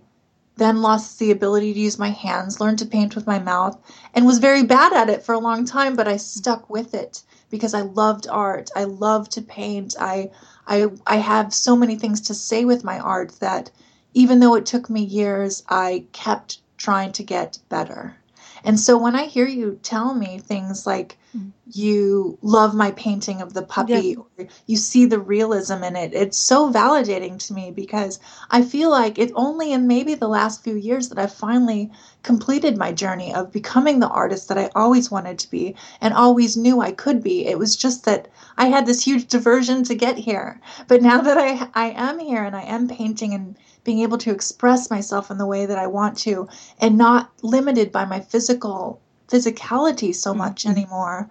then 0.57 0.81
lost 0.81 1.19
the 1.19 1.31
ability 1.31 1.73
to 1.73 1.79
use 1.79 1.99
my 1.99 2.09
hands, 2.09 2.61
learned 2.61 2.79
to 2.79 2.85
paint 2.85 3.15
with 3.15 3.27
my 3.27 3.39
mouth, 3.39 3.77
and 4.13 4.25
was 4.25 4.39
very 4.39 4.63
bad 4.63 4.93
at 4.93 5.09
it 5.09 5.23
for 5.23 5.33
a 5.33 5.39
long 5.39 5.65
time, 5.65 5.95
but 5.95 6.07
I 6.07 6.17
stuck 6.17 6.69
with 6.69 6.93
it 6.93 7.23
because 7.49 7.73
I 7.73 7.81
loved 7.81 8.27
art. 8.29 8.69
I 8.75 8.85
love 8.85 9.29
to 9.29 9.41
paint. 9.41 9.95
I 9.99 10.31
I 10.67 10.87
I 11.05 11.17
have 11.17 11.53
so 11.53 11.75
many 11.75 11.95
things 11.97 12.21
to 12.21 12.33
say 12.33 12.65
with 12.65 12.83
my 12.83 12.99
art 12.99 13.33
that 13.39 13.69
even 14.15 14.39
though 14.39 14.55
it 14.55 14.65
took 14.65 14.89
me 14.89 15.03
years, 15.03 15.61
I 15.69 16.05
kept 16.13 16.59
trying 16.77 17.11
to 17.11 17.23
get 17.23 17.59
better. 17.69 18.15
And 18.63 18.79
so 18.79 18.97
when 18.97 19.15
I 19.15 19.25
hear 19.25 19.45
you 19.45 19.77
tell 19.83 20.15
me 20.15 20.39
things 20.39 20.87
like 20.87 21.17
mm. 21.37 21.51
you 21.71 22.39
love 22.41 22.73
my 22.73 22.91
painting 22.91 23.41
of 23.41 23.53
the 23.53 23.61
puppy 23.61 24.15
or 24.15 24.47
you 24.65 24.77
see 24.77 25.05
the 25.05 25.19
realism 25.19 25.83
in 25.83 25.95
it, 25.95 26.15
it's 26.15 26.37
so 26.37 26.71
validating 26.71 27.37
to 27.45 27.53
me 27.53 27.69
because 27.69 28.19
I 28.49 28.63
feel 28.63 28.89
like 28.89 29.19
it's 29.19 29.33
only 29.35 29.71
in 29.71 29.85
maybe 29.85 30.15
the 30.15 30.29
last 30.29 30.63
few 30.63 30.75
years 30.75 31.09
that 31.09 31.19
I've 31.19 31.33
finally 31.33 31.91
completed 32.23 32.75
my 32.75 32.91
journey 32.91 33.35
of 33.35 33.51
becoming 33.51 33.99
the 33.99 34.09
artist 34.09 34.47
that 34.47 34.57
I 34.57 34.71
always 34.75 35.11
wanted 35.11 35.37
to 35.39 35.51
be 35.51 35.75
and 36.01 36.13
always 36.13 36.57
knew 36.57 36.81
I 36.81 36.91
could 36.91 37.21
be. 37.21 37.45
It 37.45 37.59
was 37.59 37.75
just 37.75 38.05
that 38.05 38.29
I 38.57 38.67
had 38.67 38.87
this 38.87 39.03
huge 39.03 39.27
diversion 39.27 39.83
to 39.83 39.93
get 39.93 40.17
here. 40.17 40.59
But 40.87 41.03
now 41.03 41.21
that 41.21 41.37
I 41.37 41.69
I 41.75 41.91
am 41.91 42.17
here 42.17 42.43
and 42.43 42.55
I 42.55 42.63
am 42.63 42.87
painting 42.87 43.33
and 43.33 43.55
being 43.85 43.99
able 43.99 44.17
to 44.17 44.31
express 44.31 44.89
myself 44.89 45.31
in 45.31 45.37
the 45.37 45.45
way 45.45 45.65
that 45.65 45.77
I 45.77 45.87
want 45.87 46.17
to 46.19 46.49
and 46.81 46.97
not 46.97 47.31
limited 47.41 47.91
by 47.93 48.03
my 48.03 48.19
physical 48.19 48.99
physicality 49.29 50.13
so 50.13 50.31
mm-hmm. 50.31 50.39
much 50.39 50.63
mm-hmm. 50.63 50.77
anymore. 50.77 51.29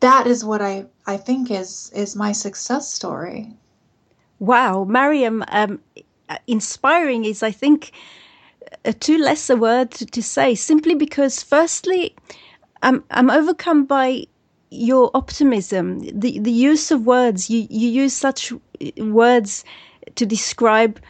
That 0.00 0.28
is 0.28 0.44
what 0.44 0.62
I, 0.62 0.84
I 1.06 1.16
think 1.16 1.50
is 1.50 1.90
is 1.94 2.14
my 2.14 2.32
success 2.32 2.92
story. 2.92 3.56
Wow, 4.38 4.84
Mariam, 4.84 5.42
um, 5.48 5.80
inspiring 6.46 7.24
is 7.24 7.42
I 7.42 7.50
think 7.50 7.92
a 8.84 8.92
too 8.92 9.18
less 9.18 9.48
a 9.48 9.56
word 9.56 9.90
to 9.90 10.22
say 10.22 10.54
simply 10.54 10.94
because 10.94 11.42
firstly 11.42 12.14
I'm 12.82 13.02
I'm 13.10 13.30
overcome 13.30 13.86
by 13.86 14.26
your 14.70 15.10
optimism 15.14 16.00
the 16.00 16.38
the 16.40 16.52
use 16.52 16.90
of 16.90 17.06
words 17.06 17.48
you 17.48 17.66
you 17.70 17.88
use 17.88 18.12
such 18.12 18.52
words 18.98 19.64
to 20.16 20.26
describe 20.26 21.00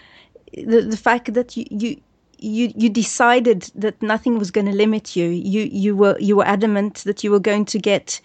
the, 0.53 0.83
the 0.83 0.97
fact 0.97 1.35
that 1.35 1.57
you, 1.57 1.65
you 1.71 2.00
you 2.38 2.73
you 2.76 2.88
decided 2.91 3.71
that 3.75 4.00
nothing 4.03 4.38
was 4.38 4.50
going 4.50 4.67
to 4.67 4.73
limit 4.73 5.17
you. 5.17 5.29
You 5.29 5.69
you 5.73 5.97
were 5.97 6.19
you 6.19 6.37
were 6.37 6.47
adamant 6.47 6.97
that 7.05 7.25
you 7.25 7.31
were 7.31 7.41
going 7.41 7.65
to 7.67 7.79
get 7.79 8.21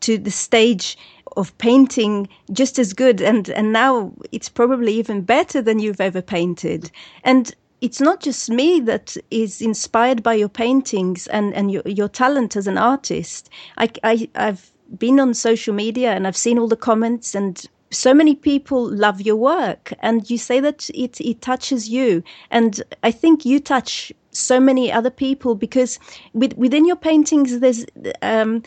to 0.00 0.18
the 0.18 0.30
stage 0.30 0.98
of 1.36 1.56
painting 1.58 2.28
just 2.52 2.78
as 2.78 2.92
good 2.92 3.20
and 3.20 3.48
and 3.50 3.72
now 3.72 4.12
it's 4.32 4.48
probably 4.48 4.92
even 4.92 5.22
better 5.22 5.62
than 5.62 5.78
you've 5.78 6.00
ever 6.00 6.22
painted. 6.22 6.90
And 7.24 7.54
it's 7.80 8.00
not 8.00 8.20
just 8.20 8.50
me 8.50 8.80
that 8.80 9.16
is 9.30 9.60
inspired 9.60 10.22
by 10.22 10.34
your 10.34 10.48
paintings 10.48 11.26
and 11.28 11.54
and 11.54 11.70
your 11.70 11.82
your 11.86 12.08
talent 12.08 12.56
as 12.56 12.66
an 12.66 12.78
artist. 12.78 13.50
I 13.78 13.88
I 14.02 14.28
I've 14.34 14.72
been 14.98 15.18
on 15.18 15.34
social 15.34 15.74
media 15.74 16.12
and 16.12 16.26
I've 16.26 16.36
seen 16.36 16.58
all 16.58 16.68
the 16.68 16.76
comments 16.76 17.34
and 17.34 17.64
so 17.94 18.12
many 18.14 18.34
people 18.34 18.90
love 18.90 19.20
your 19.20 19.36
work 19.36 19.92
and 20.00 20.28
you 20.30 20.38
say 20.38 20.60
that 20.60 20.90
it, 20.94 21.20
it 21.20 21.40
touches 21.40 21.88
you. 21.88 22.22
And 22.50 22.82
i 23.02 23.10
think 23.10 23.44
you 23.44 23.60
touch 23.60 24.12
so 24.30 24.58
many 24.60 24.92
other 24.92 25.10
people 25.10 25.54
because 25.54 25.98
with, 26.32 26.52
within 26.56 26.84
your 26.86 26.96
paintings 26.96 27.60
there's 27.60 27.86
um, 28.22 28.62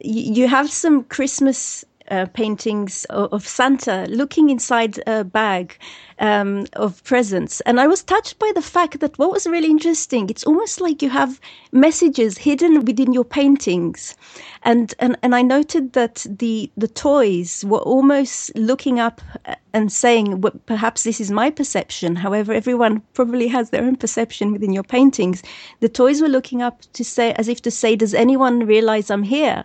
you, 0.00 0.32
you 0.34 0.48
have 0.48 0.70
some 0.70 1.04
christmas 1.04 1.84
uh, 2.12 2.26
paintings 2.26 3.06
of, 3.06 3.46
Santa 3.46 4.06
looking 4.10 4.50
inside 4.50 5.02
a 5.06 5.24
bag 5.24 5.78
um, 6.18 6.66
of 6.74 7.02
presents. 7.04 7.62
And 7.62 7.80
I 7.80 7.86
was 7.86 8.02
touched 8.02 8.38
by 8.38 8.52
the 8.54 8.62
fact 8.62 9.00
that 9.00 9.18
what 9.18 9.32
was 9.32 9.46
really 9.46 9.70
interesting, 9.70 10.28
it's 10.28 10.44
almost 10.44 10.80
like 10.80 11.02
you 11.02 11.08
have 11.08 11.40
messages 11.72 12.36
hidden 12.36 12.84
within 12.84 13.12
your 13.12 13.24
paintings. 13.24 14.14
And, 14.62 14.94
and, 14.98 15.16
and 15.22 15.34
I 15.34 15.42
noted 15.42 15.94
that 15.94 16.26
the, 16.28 16.70
the 16.76 16.88
toys 16.88 17.64
were 17.64 17.78
almost 17.78 18.54
looking 18.54 19.00
up 19.00 19.20
and 19.72 19.90
saying, 19.90 20.42
well, 20.42 20.52
perhaps 20.66 21.04
this 21.04 21.20
is 21.20 21.30
my 21.30 21.50
perception. 21.50 22.14
However, 22.14 22.52
everyone 22.52 23.00
probably 23.14 23.48
has 23.48 23.70
their 23.70 23.82
own 23.82 23.96
perception 23.96 24.52
within 24.52 24.72
your 24.72 24.84
paintings. 24.84 25.42
The 25.80 25.88
toys 25.88 26.20
were 26.20 26.28
looking 26.28 26.60
up 26.60 26.82
to 26.92 27.04
say, 27.04 27.32
as 27.32 27.48
if 27.48 27.62
to 27.62 27.70
say, 27.70 27.96
does 27.96 28.12
anyone 28.12 28.66
realize 28.66 29.10
I'm 29.10 29.22
here? 29.22 29.64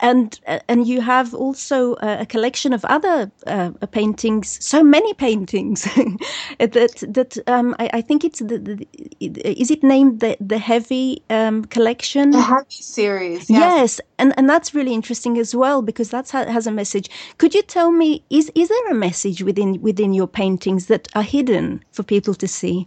And 0.00 0.38
and 0.68 0.86
you 0.86 1.00
have 1.00 1.34
also 1.34 1.94
a 2.00 2.26
collection 2.26 2.72
of 2.72 2.84
other 2.84 3.30
uh, 3.46 3.70
paintings, 3.90 4.62
so 4.64 4.82
many 4.82 5.14
paintings 5.14 5.84
that 6.58 7.02
that 7.08 7.38
um, 7.46 7.74
I, 7.78 7.90
I, 7.94 8.00
think 8.02 8.24
it's 8.24 8.40
the, 8.40 8.58
the, 8.58 8.86
is 9.20 9.70
it 9.70 9.82
named 9.82 10.20
the 10.20 10.36
the 10.40 10.58
heavy 10.58 11.22
um, 11.30 11.64
collection? 11.64 12.30
The 12.30 12.42
heavy 12.42 12.64
series, 12.68 13.48
yes. 13.48 13.60
yes, 13.60 14.00
and 14.18 14.34
and 14.36 14.48
that's 14.48 14.74
really 14.74 14.92
interesting 14.92 15.38
as 15.38 15.54
well 15.54 15.80
because 15.82 16.10
that 16.10 16.30
has 16.30 16.66
a 16.66 16.72
message. 16.72 17.08
Could 17.38 17.54
you 17.54 17.62
tell 17.62 17.90
me 17.90 18.22
is 18.28 18.50
is 18.54 18.68
there 18.68 18.90
a 18.90 18.94
message 18.94 19.42
within 19.42 19.80
within 19.80 20.12
your 20.12 20.28
paintings 20.28 20.86
that 20.86 21.08
are 21.14 21.22
hidden 21.22 21.82
for 21.92 22.02
people 22.02 22.34
to 22.34 22.48
see? 22.48 22.86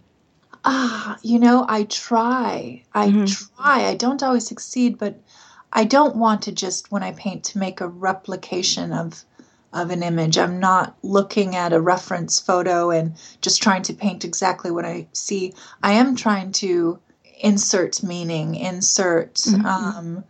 Ah, 0.65 1.17
you 1.23 1.39
know, 1.39 1.65
I 1.69 1.83
try, 1.83 2.83
I 2.93 3.07
mm-hmm. 3.07 3.25
try. 3.25 3.85
I 3.85 3.95
don't 3.95 4.21
always 4.21 4.45
succeed, 4.45 4.97
but 4.97 5.17
I 5.71 5.83
don't 5.83 6.15
want 6.15 6.41
to 6.43 6.51
just 6.51 6.91
when 6.91 7.03
I 7.03 7.11
paint 7.11 7.43
to 7.45 7.59
make 7.59 7.81
a 7.81 7.87
replication 7.87 8.91
of 8.91 9.23
of 9.71 9.91
an 9.91 10.01
image. 10.01 10.37
I'm 10.37 10.59
not 10.59 10.95
looking 11.03 11.55
at 11.55 11.73
a 11.73 11.81
reference 11.81 12.39
photo 12.39 12.89
and 12.89 13.13
just 13.41 13.61
trying 13.61 13.83
to 13.83 13.93
paint 13.93 14.25
exactly 14.25 14.71
what 14.71 14.85
I 14.85 15.07
see. 15.13 15.53
I 15.83 15.91
am 15.93 16.15
trying 16.15 16.51
to 16.53 16.99
insert 17.39 18.01
meaning, 18.01 18.55
insert 18.55 19.35
mm-hmm. 19.35 19.65
um, 19.65 20.23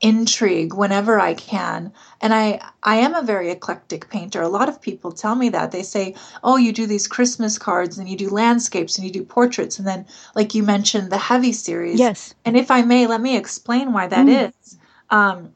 intrigue 0.00 0.74
whenever 0.74 1.18
I 1.18 1.34
can. 1.34 1.92
And 2.20 2.32
I 2.32 2.60
I 2.84 2.96
am 2.96 3.14
a 3.14 3.22
very 3.22 3.50
eclectic 3.50 4.08
painter. 4.10 4.42
A 4.42 4.48
lot 4.48 4.68
of 4.68 4.80
people 4.80 5.10
tell 5.10 5.34
me 5.34 5.48
that. 5.48 5.72
They 5.72 5.82
say, 5.82 6.14
"Oh, 6.44 6.56
you 6.56 6.72
do 6.72 6.86
these 6.86 7.08
Christmas 7.08 7.58
cards 7.58 7.98
and 7.98 8.08
you 8.08 8.16
do 8.16 8.30
landscapes 8.30 8.96
and 8.96 9.04
you 9.04 9.12
do 9.12 9.24
portraits 9.24 9.78
and 9.78 9.88
then 9.88 10.06
like 10.36 10.54
you 10.54 10.62
mentioned 10.62 11.10
the 11.10 11.18
heavy 11.18 11.52
series." 11.52 11.98
Yes. 11.98 12.34
And 12.44 12.56
if 12.56 12.70
I 12.70 12.82
may, 12.82 13.08
let 13.08 13.20
me 13.20 13.36
explain 13.36 13.92
why 13.92 14.06
that 14.06 14.26
mm. 14.26 14.48
is 14.48 14.78
um, 15.10 15.52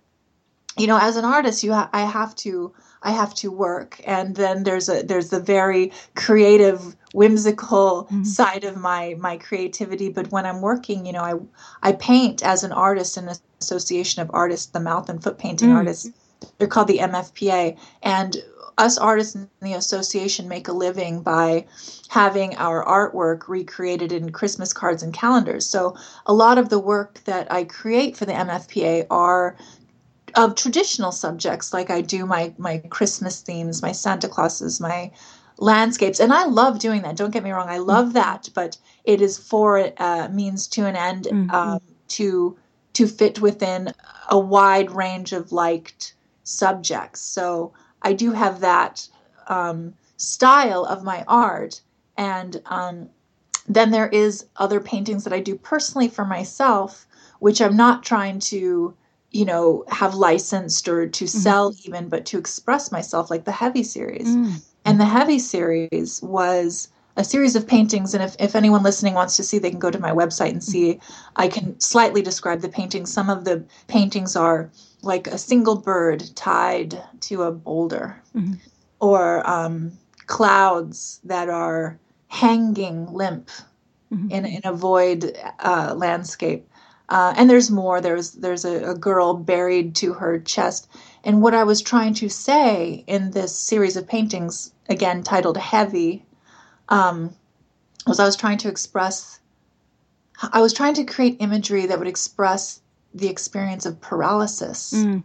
you 0.76 0.86
know, 0.86 0.98
as 0.98 1.16
an 1.16 1.24
artist, 1.24 1.62
you 1.64 1.72
ha- 1.72 1.90
I 1.92 2.02
have 2.02 2.34
to 2.36 2.72
I 3.02 3.12
have 3.12 3.34
to 3.36 3.50
work, 3.50 4.00
and 4.04 4.36
then 4.36 4.64
there's 4.64 4.88
a 4.88 5.02
there's 5.02 5.30
the 5.30 5.40
very 5.40 5.92
creative, 6.14 6.96
whimsical 7.12 8.04
mm-hmm. 8.04 8.24
side 8.24 8.64
of 8.64 8.76
my 8.76 9.16
my 9.18 9.36
creativity. 9.36 10.08
But 10.08 10.30
when 10.30 10.46
I'm 10.46 10.60
working, 10.60 11.06
you 11.06 11.12
know, 11.12 11.22
I 11.22 11.88
I 11.88 11.92
paint 11.92 12.42
as 12.42 12.64
an 12.64 12.72
artist 12.72 13.16
in 13.16 13.26
the 13.26 13.38
Association 13.60 14.22
of 14.22 14.30
Artists, 14.32 14.66
the 14.66 14.80
Mouth 14.80 15.08
and 15.08 15.22
Foot 15.22 15.38
Painting 15.38 15.68
mm-hmm. 15.68 15.78
Artists. 15.78 16.10
They're 16.58 16.68
called 16.68 16.88
the 16.88 16.98
MFPA, 16.98 17.76
and 18.02 18.36
us 18.78 18.96
artists 18.96 19.34
in 19.34 19.48
the 19.60 19.74
association 19.74 20.48
make 20.48 20.68
a 20.68 20.72
living 20.72 21.20
by 21.22 21.66
having 22.08 22.56
our 22.56 22.84
artwork 22.84 23.48
recreated 23.48 24.12
in 24.12 24.32
Christmas 24.32 24.72
cards 24.72 25.02
and 25.02 25.12
calendars. 25.12 25.66
So 25.66 25.96
a 26.26 26.32
lot 26.32 26.56
of 26.58 26.68
the 26.68 26.78
work 26.78 27.20
that 27.24 27.50
I 27.52 27.64
create 27.64 28.16
for 28.16 28.24
the 28.24 28.32
MFPA 28.32 29.06
are 29.10 29.56
of 30.34 30.54
traditional 30.54 31.10
subjects 31.10 31.72
like 31.72 31.90
I 31.90 32.00
do 32.00 32.24
my 32.24 32.54
my 32.58 32.78
Christmas 32.88 33.40
themes, 33.40 33.82
my 33.82 33.92
Santa 33.92 34.28
Clauses, 34.28 34.80
my 34.80 35.10
landscapes 35.58 36.20
and 36.20 36.32
I 36.32 36.44
love 36.44 36.78
doing 36.78 37.02
that. 37.02 37.16
Don't 37.16 37.32
get 37.32 37.42
me 37.42 37.50
wrong, 37.50 37.68
I 37.68 37.78
love 37.78 38.06
mm-hmm. 38.06 38.14
that, 38.14 38.48
but 38.54 38.78
it 39.04 39.20
is 39.20 39.36
for 39.38 39.92
uh, 39.98 40.28
means 40.28 40.68
to 40.68 40.86
an 40.86 40.96
end 40.96 41.24
mm-hmm. 41.24 41.50
um, 41.50 41.80
to 42.08 42.56
to 42.92 43.06
fit 43.06 43.40
within 43.40 43.92
a 44.28 44.38
wide 44.38 44.90
range 44.90 45.32
of 45.32 45.52
liked 45.52 46.14
subjects. 46.44 47.20
So 47.20 47.72
I 48.02 48.12
do 48.12 48.32
have 48.32 48.60
that 48.60 49.08
um, 49.48 49.94
style 50.16 50.84
of 50.84 51.04
my 51.04 51.24
art, 51.26 51.80
and 52.16 52.60
um, 52.66 53.08
then 53.68 53.90
there 53.90 54.08
is 54.08 54.46
other 54.56 54.80
paintings 54.80 55.24
that 55.24 55.32
I 55.32 55.40
do 55.40 55.54
personally 55.56 56.08
for 56.08 56.24
myself, 56.24 57.06
which 57.38 57.60
I'm 57.60 57.76
not 57.76 58.02
trying 58.02 58.38
to 58.40 58.94
you 59.30 59.44
know 59.44 59.84
have 59.88 60.14
licensed 60.14 60.88
or 60.88 61.06
to 61.06 61.24
mm-hmm. 61.24 61.38
sell 61.38 61.74
even 61.84 62.08
but 62.08 62.24
to 62.26 62.38
express 62.38 62.90
myself 62.90 63.30
like 63.30 63.44
the 63.44 63.52
heavy 63.52 63.82
series 63.82 64.28
mm-hmm. 64.28 64.56
and 64.84 65.00
the 65.00 65.04
heavy 65.04 65.38
series 65.38 66.22
was 66.22 66.88
a 67.16 67.24
series 67.24 67.56
of 67.56 67.66
paintings 67.66 68.14
and 68.14 68.22
if, 68.22 68.36
if 68.38 68.54
anyone 68.54 68.82
listening 68.82 69.14
wants 69.14 69.36
to 69.36 69.42
see 69.42 69.58
they 69.58 69.70
can 69.70 69.78
go 69.78 69.90
to 69.90 69.98
my 69.98 70.12
website 70.12 70.50
and 70.50 70.64
see 70.64 70.98
i 71.36 71.46
can 71.46 71.78
slightly 71.78 72.22
describe 72.22 72.60
the 72.60 72.68
paintings 72.68 73.12
some 73.12 73.28
of 73.28 73.44
the 73.44 73.62
paintings 73.86 74.34
are 74.34 74.70
like 75.02 75.26
a 75.26 75.38
single 75.38 75.76
bird 75.76 76.24
tied 76.34 77.02
to 77.20 77.42
a 77.42 77.52
boulder 77.52 78.20
mm-hmm. 78.34 78.54
or 79.00 79.48
um, 79.48 79.92
clouds 80.26 81.20
that 81.24 81.48
are 81.48 81.98
hanging 82.28 83.12
limp 83.12 83.50
mm-hmm. 84.12 84.30
in, 84.30 84.44
in 84.44 84.60
a 84.64 84.72
void 84.72 85.38
uh, 85.60 85.94
landscape 85.96 86.68
uh, 87.08 87.32
and 87.36 87.48
there's 87.48 87.70
more. 87.70 88.00
There's 88.00 88.32
there's 88.32 88.64
a, 88.64 88.90
a, 88.90 88.94
girl 88.94 89.34
buried 89.34 89.96
to 89.96 90.12
her 90.12 90.38
chest. 90.38 90.88
And 91.24 91.40
what 91.40 91.54
I 91.54 91.64
was 91.64 91.80
trying 91.80 92.14
to 92.14 92.28
say 92.28 93.04
in 93.06 93.30
this 93.30 93.56
series 93.56 93.96
of 93.96 94.06
paintings, 94.06 94.72
again 94.88 95.22
titled 95.22 95.56
"Heavy," 95.56 96.26
um, 96.90 97.34
was 98.06 98.20
I 98.20 98.26
was 98.26 98.36
trying 98.36 98.58
to 98.58 98.68
express. 98.68 99.40
I 100.52 100.60
was 100.60 100.74
trying 100.74 100.94
to 100.94 101.04
create 101.04 101.38
imagery 101.40 101.86
that 101.86 101.98
would 101.98 102.08
express 102.08 102.80
the 103.18 103.28
experience 103.28 103.86
of 103.86 104.00
paralysis 104.00 104.92
mm. 104.94 105.22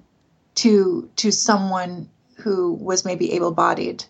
to 0.55 1.09
to 1.15 1.31
someone 1.31 2.09
who 2.37 2.73
was 2.73 3.05
maybe 3.05 3.31
able-bodied. 3.33 4.03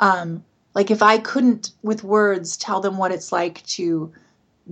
Um, 0.00 0.44
like 0.74 0.90
if 0.90 1.02
I 1.02 1.18
couldn't 1.18 1.72
with 1.82 2.04
words 2.04 2.56
tell 2.56 2.80
them 2.80 2.96
what 2.96 3.12
it's 3.12 3.32
like 3.32 3.64
to 3.66 4.12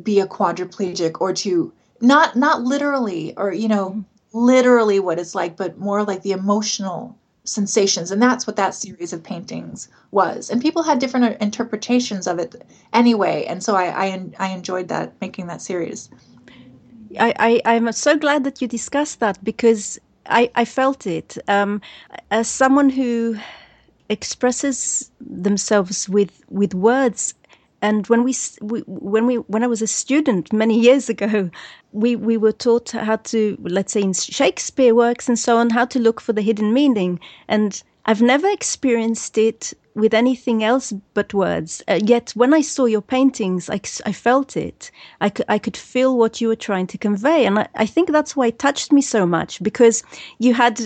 be 0.03 0.21
a 0.21 0.27
quadriplegic 0.27 1.21
or 1.21 1.33
to 1.33 1.73
not 2.01 2.37
not 2.37 2.63
literally 2.63 3.37
or 3.37 3.53
you 3.53 3.69
know 3.69 3.91
mm-hmm. 3.91 4.01
literally 4.33 5.01
what 5.01 5.19
it's 5.19 5.35
like 5.35 5.57
but 5.57 5.79
more 5.79 6.05
like 6.05 6.23
the 6.23 6.33
emotional 6.33 7.17
sensations 7.45 8.11
and 8.11 8.21
that's 8.21 8.47
what 8.47 8.57
that 8.57 8.75
series 8.75 9.13
of 9.13 9.23
paintings 9.23 9.89
was 10.11 10.51
and 10.51 10.61
people 10.61 10.83
had 10.83 10.99
different 10.99 11.41
interpretations 11.41 12.27
of 12.27 12.39
it 12.39 12.55
anyway 12.93 13.45
and 13.47 13.63
so 13.63 13.75
i 13.75 14.07
i, 14.07 14.27
I 14.39 14.49
enjoyed 14.51 14.89
that 14.89 15.19
making 15.21 15.47
that 15.47 15.63
series 15.63 16.11
I, 17.19 17.63
I 17.65 17.77
i'm 17.77 17.91
so 17.93 18.17
glad 18.17 18.45
that 18.45 18.61
you 18.61 18.69
discussed 18.69 19.21
that 19.21 19.43
because 19.45 19.99
i 20.27 20.51
i 20.55 20.65
felt 20.65 21.07
it 21.07 21.39
um 21.49 21.81
as 22.31 22.49
someone 22.49 22.91
who 22.91 23.37
expresses 24.09 25.11
themselves 25.21 26.09
with 26.09 26.43
with 26.49 26.75
words 26.75 27.35
and 27.81 28.07
when 28.09 28.25
we, 28.25 28.35
we, 28.61 28.81
when 28.81 29.27
we 29.27 29.37
when 29.37 29.63
I 29.63 29.69
was 29.69 29.83
a 29.83 29.87
student 29.87 30.53
many 30.53 30.79
years 30.87 31.09
ago, 31.09 31.51
we 31.93 32.17
we 32.17 32.37
were 32.37 32.53
taught 32.53 32.91
how 32.91 33.17
to 33.17 33.57
let's 33.63 33.93
say 33.93 34.03
in 34.03 34.13
Shakespeare 34.13 34.95
works 34.95 35.29
and 35.29 35.39
so 35.39 35.59
on 35.59 35.71
how 35.71 35.85
to 35.87 35.99
look 36.01 36.21
for 36.21 36.33
the 36.33 36.43
hidden 36.43 36.73
meaning. 36.73 37.21
And 37.47 37.81
I've 38.09 38.23
never 38.23 38.49
experienced 38.49 39.37
it 39.37 39.75
with 39.95 40.15
anything 40.15 40.65
else 40.65 40.95
but 41.13 41.35
words. 41.35 41.83
Uh, 41.87 42.01
yet 42.03 42.31
when 42.31 42.55
I 42.55 42.63
saw 42.63 42.87
your 42.87 43.03
paintings, 43.03 43.69
I, 43.69 43.83
I 44.07 44.13
felt 44.13 44.57
it. 44.57 44.91
I 45.21 45.31
I 45.47 45.59
could 45.59 45.77
feel 45.77 46.17
what 46.17 46.41
you 46.41 46.49
were 46.49 46.57
trying 46.57 46.87
to 46.87 46.97
convey. 46.97 47.45
And 47.45 47.59
I, 47.59 47.69
I 47.75 47.85
think 47.85 48.11
that's 48.11 48.35
why 48.35 48.47
it 48.47 48.59
touched 48.59 48.93
me 48.93 49.03
so 49.03 49.27
much 49.27 49.63
because 49.63 50.03
you 50.39 50.55
had 50.55 50.81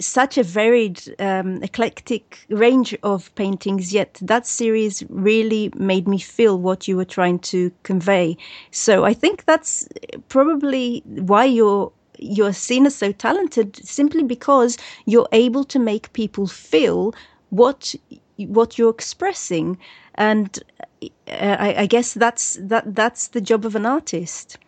such 0.00 0.36
a 0.36 0.42
varied, 0.42 1.00
um, 1.20 1.62
eclectic 1.62 2.44
range 2.48 2.96
of 3.04 3.32
paintings, 3.36 3.92
yet 3.92 4.18
that 4.20 4.44
series 4.44 5.04
really 5.10 5.70
made 5.76 6.08
me 6.08 6.18
feel 6.18 6.58
what 6.58 6.88
you 6.88 6.96
were 6.96 7.04
trying 7.04 7.38
to 7.50 7.70
convey. 7.84 8.36
So 8.72 9.04
I 9.04 9.14
think 9.14 9.44
that's 9.44 9.86
probably 10.28 11.04
why 11.04 11.44
you're 11.44 11.92
you're 12.18 12.52
seen 12.52 12.86
as 12.86 12.94
so 12.94 13.12
talented 13.12 13.76
simply 13.76 14.22
because 14.22 14.76
you're 15.06 15.28
able 15.32 15.64
to 15.64 15.78
make 15.78 16.12
people 16.12 16.46
feel 16.46 17.14
what 17.50 17.94
what 18.36 18.78
you're 18.78 18.90
expressing, 18.90 19.78
and 20.16 20.58
uh, 21.02 21.06
I, 21.28 21.74
I, 21.82 21.86
guess 21.86 22.14
that's 22.14 22.58
that 22.60 22.94
that's 22.94 23.28
the 23.28 23.40
job 23.40 23.64
of 23.64 23.76
an 23.76 23.86
artist. 23.86 24.58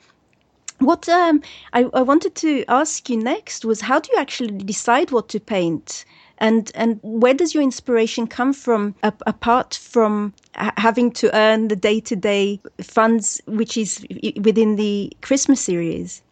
What 0.79 1.09
um, 1.09 1.43
I, 1.73 1.85
I 1.93 2.03
wanted 2.03 2.35
to 2.37 2.65
ask 2.69 3.09
you 3.11 3.17
next 3.17 3.65
was 3.65 3.81
how 3.81 3.99
do 3.99 4.11
you 4.13 4.21
actually 4.21 4.59
decide 4.59 5.11
what 5.11 5.29
to 5.31 5.41
paint? 5.41 6.05
and 6.39 6.71
and 6.75 7.01
where 7.03 7.35
does 7.35 7.55
your 7.55 7.63
inspiration 7.63 8.27
come 8.27 8.53
from 8.53 8.95
apart 9.05 9.75
from 9.75 10.33
having 10.55 11.11
to 11.11 11.35
earn 11.35 11.69
the 11.69 11.77
day-to-day 11.77 12.61
funds 12.83 13.41
which 13.47 13.77
is 13.77 14.05
within 14.41 14.77
the 14.77 15.13
christmas 15.23 15.61
series 15.61 16.23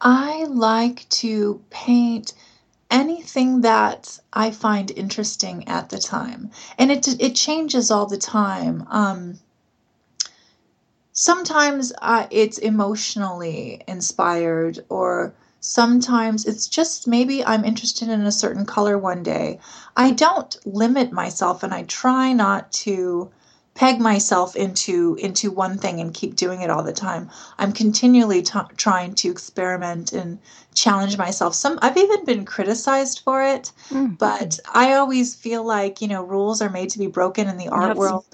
i 0.00 0.44
like 0.44 1.08
to 1.08 1.62
paint 1.70 2.32
anything 2.90 3.60
that 3.60 4.18
I 4.32 4.50
find 4.50 4.90
interesting 4.90 5.66
at 5.68 5.88
the 5.90 5.98
time, 5.98 6.50
and 6.76 6.90
it 6.90 7.06
it 7.20 7.34
changes 7.34 7.90
all 7.90 8.06
the 8.06 8.18
time. 8.18 8.84
Um, 8.90 9.38
sometimes 11.12 11.92
uh, 12.02 12.26
it's 12.30 12.58
emotionally 12.58 13.82
inspired, 13.86 14.84
or 14.88 15.32
sometimes 15.60 16.46
it's 16.46 16.66
just 16.66 17.06
maybe 17.06 17.44
I'm 17.44 17.64
interested 17.64 18.08
in 18.08 18.22
a 18.22 18.32
certain 18.32 18.66
color 18.66 18.98
one 18.98 19.22
day. 19.22 19.60
I 19.96 20.10
don't 20.10 20.56
limit 20.66 21.12
myself, 21.12 21.62
and 21.62 21.72
I 21.72 21.84
try 21.84 22.32
not 22.32 22.72
to 22.84 23.30
peg 23.74 24.00
myself 24.00 24.56
into 24.56 25.16
into 25.20 25.50
one 25.50 25.78
thing 25.78 26.00
and 26.00 26.12
keep 26.12 26.36
doing 26.36 26.62
it 26.62 26.70
all 26.70 26.82
the 26.82 26.92
time. 26.92 27.30
I'm 27.58 27.72
continually 27.72 28.42
t- 28.42 28.58
trying 28.76 29.14
to 29.16 29.30
experiment 29.30 30.12
and 30.12 30.38
challenge 30.74 31.16
myself. 31.16 31.54
Some 31.54 31.78
I've 31.80 31.96
even 31.96 32.24
been 32.24 32.44
criticized 32.44 33.20
for 33.24 33.42
it, 33.42 33.72
mm. 33.90 34.18
but 34.18 34.58
I 34.74 34.94
always 34.94 35.34
feel 35.34 35.64
like, 35.64 36.02
you 36.02 36.08
know, 36.08 36.22
rules 36.22 36.60
are 36.60 36.70
made 36.70 36.90
to 36.90 36.98
be 36.98 37.06
broken 37.06 37.48
in 37.48 37.56
the 37.56 37.68
art 37.68 37.96
world. 37.96 38.24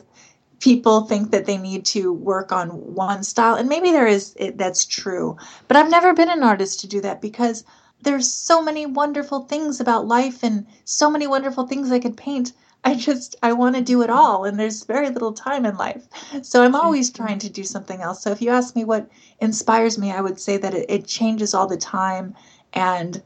People 0.59 1.03
think 1.03 1.31
that 1.33 1.44
they 1.44 1.59
need 1.59 1.85
to 1.87 2.12
work 2.12 2.51
on 2.51 2.70
one 2.94 3.22
style 3.22 3.55
and 3.57 3.68
maybe 3.68 3.92
there 3.92 4.07
is 4.07 4.35
it, 4.37 4.57
that's 4.57 4.87
true. 4.87 5.37
But 5.68 5.77
I've 5.77 5.90
never 5.90 6.14
been 6.14 6.31
an 6.31 6.42
artist 6.42 6.81
to 6.81 6.87
do 6.87 7.01
that 7.03 7.20
because 7.20 7.62
there's 8.03 8.33
so 8.33 8.62
many 8.62 8.87
wonderful 8.87 9.40
things 9.40 9.81
about 9.81 10.09
life 10.09 10.42
and 10.42 10.66
so 10.85 11.11
many 11.11 11.27
wonderful 11.27 11.66
things 11.66 11.92
I 11.92 11.99
could 11.99 12.16
paint 12.16 12.53
I 12.87 12.94
just 12.94 13.35
I 13.42 13.53
want 13.53 13.75
to 13.75 13.83
do 13.83 14.01
it 14.03 14.11
all 14.11 14.44
and 14.44 14.61
there's 14.61 14.85
very 14.85 15.11
little 15.11 15.33
time 15.33 15.66
in 15.66 15.77
life. 15.77 16.07
So 16.42 16.62
I'm 16.62 16.77
always 16.77 17.11
trying 17.11 17.40
to 17.40 17.51
do 17.51 17.64
something 17.64 18.01
else. 18.01 18.22
So 18.22 18.31
if 18.31 18.40
you 18.40 18.51
ask 18.51 18.77
me 18.77 18.85
what 18.85 19.11
inspires 19.40 19.99
me, 19.99 20.12
I 20.12 20.20
would 20.20 20.38
say 20.38 20.57
that 20.57 20.72
it, 20.72 20.87
it 20.88 21.07
changes 21.09 21.53
all 21.53 21.66
the 21.66 21.77
time 21.77 22.37
and 22.72 23.20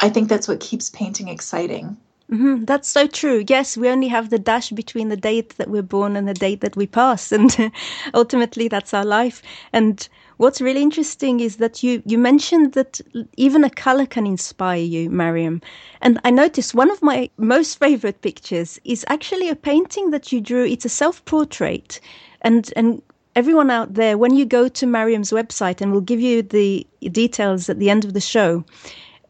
I 0.00 0.08
think 0.08 0.28
that's 0.28 0.48
what 0.48 0.58
keeps 0.58 0.90
painting 0.90 1.28
exciting. 1.28 1.96
Mm-hmm. 2.32 2.64
That's 2.64 2.88
so 2.88 3.06
true. 3.06 3.44
Yes, 3.48 3.76
we 3.76 3.88
only 3.88 4.08
have 4.08 4.30
the 4.30 4.38
dash 4.40 4.70
between 4.70 5.08
the 5.08 5.16
date 5.16 5.56
that 5.56 5.70
we're 5.70 5.82
born 5.82 6.16
and 6.16 6.26
the 6.26 6.34
date 6.34 6.60
that 6.60 6.76
we 6.76 6.86
pass, 6.86 7.32
and 7.36 7.72
ultimately 8.14 8.68
that's 8.68 8.94
our 8.94 9.04
life. 9.04 9.42
And 9.72 10.08
what's 10.40 10.62
really 10.62 10.82
interesting 10.82 11.40
is 11.40 11.56
that 11.56 11.82
you 11.82 12.02
you 12.06 12.16
mentioned 12.16 12.72
that 12.72 13.00
even 13.36 13.62
a 13.62 13.70
color 13.70 14.06
can 14.06 14.26
inspire 14.26 14.80
you, 14.94 15.10
Mariam. 15.10 15.60
And 16.00 16.18
I 16.24 16.30
noticed 16.30 16.74
one 16.74 16.90
of 16.90 17.02
my 17.02 17.28
most 17.36 17.78
favorite 17.78 18.22
pictures 18.22 18.80
is 18.84 19.04
actually 19.08 19.50
a 19.50 19.54
painting 19.54 20.10
that 20.12 20.32
you 20.32 20.40
drew. 20.40 20.64
It's 20.64 20.86
a 20.86 20.96
self-portrait, 21.02 22.00
and 22.40 22.72
and 22.74 23.02
everyone 23.36 23.70
out 23.70 23.94
there, 23.94 24.16
when 24.16 24.34
you 24.34 24.46
go 24.46 24.68
to 24.68 24.86
Mariam's 24.86 25.30
website, 25.30 25.82
and 25.82 25.92
we'll 25.92 26.10
give 26.12 26.20
you 26.20 26.42
the 26.42 26.86
details 27.12 27.68
at 27.68 27.78
the 27.78 27.90
end 27.90 28.04
of 28.06 28.14
the 28.14 28.20
show 28.20 28.64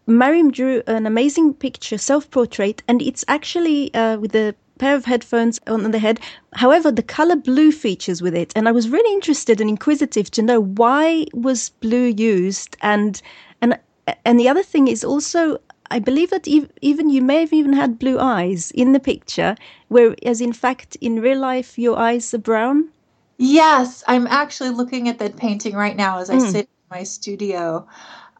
Mariam 0.07 0.51
drew 0.51 0.83
an 0.87 1.07
amazing 1.07 1.55
picture, 1.55 1.99
self 1.99 2.31
portrait, 2.31 2.83
and 2.89 3.01
it's 3.01 3.25
actually 3.29 3.95
uh, 3.95 4.19
with 4.19 4.35
a 4.35 4.55
pair 4.81 4.97
of 4.97 5.05
headphones 5.05 5.61
on 5.67 5.91
the 5.91 5.99
head. 5.99 6.19
However, 6.55 6.91
the 6.91 7.03
color 7.03 7.37
blue 7.37 7.71
features 7.71 8.21
with 8.23 8.35
it, 8.35 8.53
and 8.57 8.69
I 8.69 8.73
was 8.73 8.89
really 8.89 9.13
interested 9.15 9.61
and 9.61 9.71
inquisitive 9.71 10.31
to 10.33 10.43
know 10.43 10.61
why 10.61 11.27
was 11.33 11.71
blue 11.81 12.07
used, 12.07 12.77
and 12.81 13.21
and 13.61 13.79
and 14.25 14.41
the 14.41 14.49
other 14.49 14.65
thing 14.65 14.89
is 14.89 15.05
also 15.05 15.59
I 15.91 15.99
believe 15.99 16.31
that 16.31 16.47
even 16.47 17.11
you 17.11 17.21
may 17.21 17.41
have 17.41 17.53
even 17.53 17.73
had 17.73 17.99
blue 17.99 18.19
eyes 18.19 18.71
in 18.71 18.93
the 18.93 19.01
picture, 19.01 19.57
whereas 19.89 20.41
in 20.41 20.53
fact 20.53 20.97
in 21.01 21.21
real 21.21 21.39
life 21.39 21.79
your 21.79 21.99
eyes 21.99 22.33
are 22.33 22.39
brown. 22.39 22.89
Yes, 23.39 24.05
I'm 24.07 24.27
actually 24.27 24.71
looking 24.71 25.09
at 25.09 25.19
that 25.19 25.37
painting 25.37 25.75
right 25.75 25.97
now 25.97 26.19
as 26.19 26.31
I 26.31 26.37
mm. 26.37 26.51
sit 26.51 26.67
in 26.67 26.97
my 26.97 27.03
studio. 27.05 27.89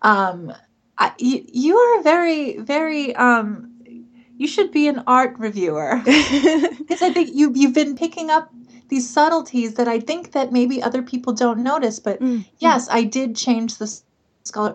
Um, 0.03 0.53
I, 0.99 1.13
you, 1.19 1.45
you 1.53 1.77
are 1.77 2.03
very, 2.03 2.59
very. 2.59 3.17
Um, 3.17 3.70
you 4.41 4.47
should 4.47 4.73
be 4.73 4.89
an 4.89 5.03
art 5.07 5.39
reviewer 5.39 6.01
because 6.05 7.03
I 7.03 7.13
think 7.13 7.29
you 7.35 7.53
you've 7.55 7.75
been 7.75 7.95
picking 7.95 8.31
up 8.31 8.51
these 8.89 9.07
subtleties 9.07 9.75
that 9.75 9.87
I 9.87 10.01
think 10.01 10.33
that 10.33 10.51
maybe 10.51 10.83
other 10.83 11.03
people 11.03 11.35
don't 11.35 11.63
notice. 11.63 11.99
But 12.01 12.21
mm. 12.21 12.47
yes, 12.59 12.89
I 12.91 13.05
did 13.05 13.37
change 13.37 13.77
the 13.77 14.01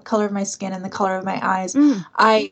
color 0.03 0.25
of 0.25 0.31
my 0.31 0.43
skin 0.43 0.71
and 0.71 0.85
the 0.85 0.89
color 0.89 1.17
of 1.17 1.25
my 1.25 1.39
eyes. 1.43 1.73
Mm. 1.73 2.05
I 2.15 2.51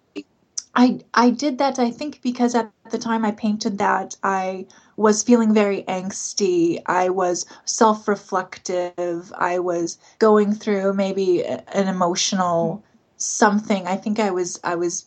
I 0.74 1.02
I 1.14 1.30
did 1.30 1.60
that 1.60 1.78
I 1.78 1.92
think 1.92 2.20
because 2.24 2.56
at 2.56 2.72
the 2.90 2.98
time 2.98 3.24
I 3.26 3.32
painted 3.32 3.78
that 3.78 4.18
I 4.24 4.66
was 4.98 5.22
feeling 5.22 5.54
very 5.54 5.84
angsty. 5.84 6.82
I 6.88 7.10
was 7.10 7.46
self-reflective. 7.66 9.32
I 9.38 9.60
was 9.60 10.00
going 10.18 10.56
through 10.56 10.94
maybe 10.94 11.46
an 11.46 11.88
emotional 11.88 12.84
something. 13.18 13.86
I 13.86 13.98
think 13.98 14.20
I 14.20 14.32
was 14.32 14.60
I 14.64 14.74
was 14.74 15.06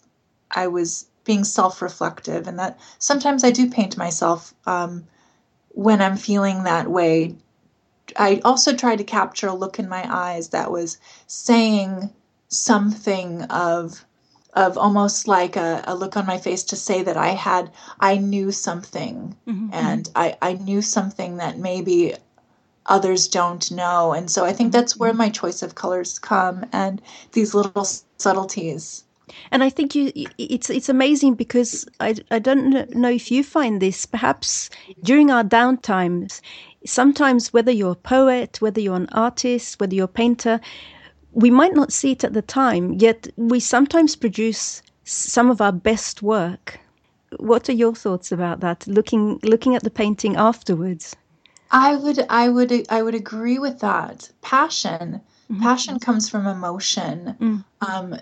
I 0.53 0.69
was 0.69 1.07
being 1.26 1.44
self-reflective 1.44 2.46
and 2.46 2.58
that 2.58 2.78
sometimes 2.98 3.44
I 3.44 3.50
do 3.50 3.68
paint 3.68 3.98
myself 3.98 4.54
um, 4.64 5.06
when 5.68 6.00
I'm 6.00 6.16
feeling 6.16 6.62
that 6.64 6.88
way 6.88 7.36
I 8.16 8.40
also 8.44 8.74
tried 8.74 8.96
to 8.96 9.04
capture 9.04 9.48
a 9.48 9.54
look 9.54 9.78
in 9.78 9.88
my 9.88 10.06
eyes 10.08 10.50
that 10.50 10.70
was 10.70 10.98
saying 11.26 12.10
something 12.48 13.42
of 13.44 14.04
of 14.54 14.78
almost 14.78 15.28
like 15.28 15.54
a, 15.56 15.84
a 15.86 15.94
look 15.94 16.16
on 16.16 16.24
my 16.24 16.38
face 16.38 16.64
to 16.64 16.76
say 16.76 17.02
that 17.02 17.16
I 17.16 17.28
had 17.28 17.70
I 18.00 18.16
knew 18.16 18.50
something 18.52 19.36
mm-hmm. 19.46 19.68
and 19.72 20.08
I, 20.16 20.38
I 20.40 20.54
knew 20.54 20.80
something 20.80 21.36
that 21.36 21.58
maybe 21.58 22.14
others 22.86 23.28
don't 23.28 23.70
know. 23.70 24.12
And 24.12 24.30
so 24.30 24.44
I 24.44 24.52
think 24.52 24.72
that's 24.72 24.96
where 24.96 25.10
mm-hmm. 25.10 25.18
my 25.18 25.28
choice 25.28 25.62
of 25.62 25.74
colors 25.74 26.18
come 26.18 26.64
and 26.72 27.02
these 27.32 27.54
little 27.54 27.86
subtleties. 28.16 29.04
And 29.50 29.64
I 29.64 29.70
think 29.70 29.94
you, 29.94 30.12
it's 30.38 30.70
it's 30.70 30.88
amazing 30.88 31.34
because 31.34 31.86
I, 31.98 32.14
I 32.30 32.38
don't 32.38 32.94
know 32.94 33.10
if 33.10 33.30
you 33.30 33.42
find 33.42 33.82
this. 33.82 34.06
Perhaps 34.06 34.70
during 35.02 35.30
our 35.30 35.42
downtimes, 35.42 36.40
sometimes 36.84 37.52
whether 37.52 37.72
you're 37.72 37.92
a 37.92 37.96
poet, 37.96 38.60
whether 38.60 38.80
you're 38.80 38.96
an 38.96 39.08
artist, 39.12 39.80
whether 39.80 39.94
you're 39.94 40.04
a 40.04 40.08
painter, 40.22 40.60
we 41.32 41.50
might 41.50 41.74
not 41.74 41.92
see 41.92 42.12
it 42.12 42.24
at 42.24 42.34
the 42.34 42.42
time, 42.42 42.94
yet 42.94 43.28
we 43.36 43.58
sometimes 43.60 44.14
produce 44.16 44.82
some 45.04 45.50
of 45.50 45.60
our 45.60 45.72
best 45.72 46.22
work. 46.22 46.78
What 47.38 47.68
are 47.68 47.74
your 47.74 47.94
thoughts 47.94 48.30
about 48.30 48.60
that? 48.60 48.86
Looking 48.86 49.40
looking 49.42 49.74
at 49.74 49.82
the 49.82 49.90
painting 49.90 50.36
afterwards. 50.36 51.16
I 51.70 51.96
would 51.96 52.24
I 52.28 52.48
would 52.48 52.72
I 52.88 53.02
would 53.02 53.14
agree 53.14 53.58
with 53.58 53.80
that. 53.80 54.30
Passion. 54.40 55.20
Mm-hmm. 55.50 55.62
Passion 55.62 55.98
comes 55.98 56.28
from 56.28 56.46
emotion. 56.46 57.36
Mm. 57.40 57.64
Um, 57.80 58.20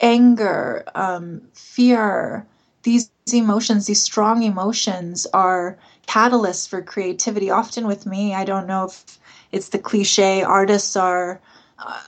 anger, 0.00 0.84
um, 0.94 1.42
fear, 1.54 2.46
these 2.82 3.10
emotions, 3.32 3.86
these 3.86 4.02
strong 4.02 4.42
emotions 4.42 5.26
are 5.32 5.78
catalysts 6.06 6.68
for 6.68 6.80
creativity. 6.82 7.50
Often 7.50 7.86
with 7.86 8.06
me, 8.06 8.34
I 8.34 8.44
don't 8.44 8.66
know 8.66 8.86
if 8.86 9.18
it's 9.52 9.68
the 9.68 9.78
cliche 9.78 10.42
artists 10.42 10.96
are, 10.96 11.40
uh, 11.78 12.00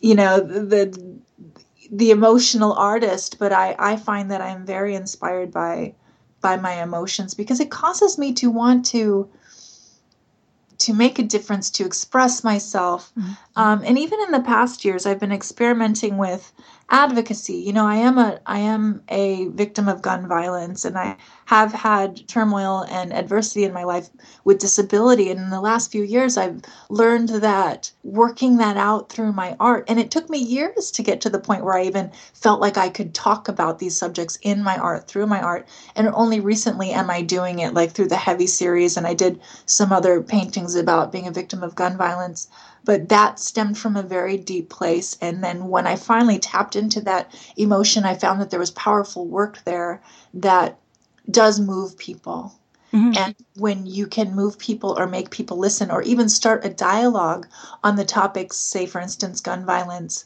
you 0.00 0.14
know, 0.14 0.40
the 0.40 1.18
the 1.92 2.12
emotional 2.12 2.72
artist, 2.74 3.38
but 3.38 3.52
I, 3.52 3.74
I 3.78 3.96
find 3.96 4.30
that 4.30 4.40
I'm 4.40 4.64
very 4.64 4.94
inspired 4.94 5.50
by 5.50 5.94
by 6.40 6.56
my 6.56 6.82
emotions 6.82 7.34
because 7.34 7.60
it 7.60 7.70
causes 7.70 8.16
me 8.16 8.32
to 8.34 8.50
want 8.50 8.86
to 8.86 9.28
to 10.78 10.94
make 10.94 11.18
a 11.18 11.22
difference, 11.22 11.70
to 11.70 11.84
express 11.84 12.42
myself. 12.42 13.12
Mm-hmm. 13.18 13.32
Um, 13.56 13.82
and 13.84 13.98
even 13.98 14.20
in 14.20 14.30
the 14.30 14.40
past 14.40 14.84
years, 14.84 15.06
I've 15.06 15.18
been 15.18 15.32
experimenting 15.32 16.18
with 16.18 16.52
advocacy. 16.88 17.54
You 17.54 17.72
know, 17.72 17.86
I 17.86 17.96
am 17.96 18.16
a 18.18 18.40
I 18.46 18.58
am 18.58 19.02
a 19.08 19.48
victim 19.48 19.88
of 19.88 20.02
gun 20.02 20.28
violence, 20.28 20.84
and 20.84 20.96
I 20.96 21.16
have 21.46 21.72
had 21.72 22.26
turmoil 22.28 22.86
and 22.88 23.12
adversity 23.12 23.64
in 23.64 23.72
my 23.72 23.84
life 23.84 24.08
with 24.44 24.60
disability. 24.60 25.30
And 25.30 25.40
in 25.40 25.50
the 25.50 25.60
last 25.60 25.90
few 25.90 26.02
years, 26.02 26.36
I've 26.36 26.62
learned 26.88 27.28
that 27.28 27.90
working 28.04 28.58
that 28.58 28.76
out 28.76 29.10
through 29.10 29.32
my 29.32 29.56
art, 29.58 29.84
and 29.88 29.98
it 29.98 30.12
took 30.12 30.30
me 30.30 30.38
years 30.38 30.92
to 30.92 31.02
get 31.02 31.20
to 31.22 31.30
the 31.30 31.40
point 31.40 31.64
where 31.64 31.76
I 31.76 31.84
even 31.84 32.12
felt 32.34 32.60
like 32.60 32.76
I 32.78 32.88
could 32.88 33.14
talk 33.14 33.48
about 33.48 33.80
these 33.80 33.96
subjects 33.96 34.38
in 34.42 34.62
my 34.62 34.76
art 34.76 35.08
through 35.08 35.26
my 35.26 35.40
art. 35.40 35.68
And 35.96 36.08
only 36.08 36.38
recently 36.38 36.92
am 36.92 37.10
I 37.10 37.22
doing 37.22 37.58
it, 37.58 37.74
like 37.74 37.90
through 37.92 38.08
the 38.08 38.16
Heavy 38.16 38.46
series, 38.46 38.96
and 38.96 39.06
I 39.08 39.14
did 39.14 39.40
some 39.66 39.92
other 39.92 40.22
paintings 40.22 40.76
about 40.76 41.10
being 41.10 41.26
a 41.26 41.32
victim 41.32 41.64
of 41.64 41.74
gun 41.74 41.96
violence 41.96 42.48
but 42.84 43.08
that 43.08 43.38
stemmed 43.38 43.78
from 43.78 43.96
a 43.96 44.02
very 44.02 44.36
deep 44.36 44.68
place. 44.68 45.16
And 45.20 45.42
then 45.42 45.68
when 45.68 45.86
I 45.86 45.96
finally 45.96 46.38
tapped 46.38 46.76
into 46.76 47.00
that 47.02 47.32
emotion, 47.56 48.04
I 48.04 48.14
found 48.14 48.40
that 48.40 48.50
there 48.50 48.60
was 48.60 48.70
powerful 48.70 49.26
work 49.26 49.62
there 49.64 50.02
that 50.34 50.78
does 51.30 51.60
move 51.60 51.96
people. 51.98 52.54
Mm-hmm. 52.92 53.12
And 53.16 53.34
when 53.56 53.86
you 53.86 54.06
can 54.06 54.34
move 54.34 54.58
people 54.58 54.96
or 54.98 55.06
make 55.06 55.30
people 55.30 55.58
listen 55.58 55.90
or 55.90 56.02
even 56.02 56.28
start 56.28 56.64
a 56.64 56.70
dialogue 56.70 57.46
on 57.84 57.96
the 57.96 58.04
topics, 58.04 58.56
say, 58.56 58.86
for 58.86 59.00
instance, 59.00 59.40
gun 59.40 59.64
violence, 59.64 60.24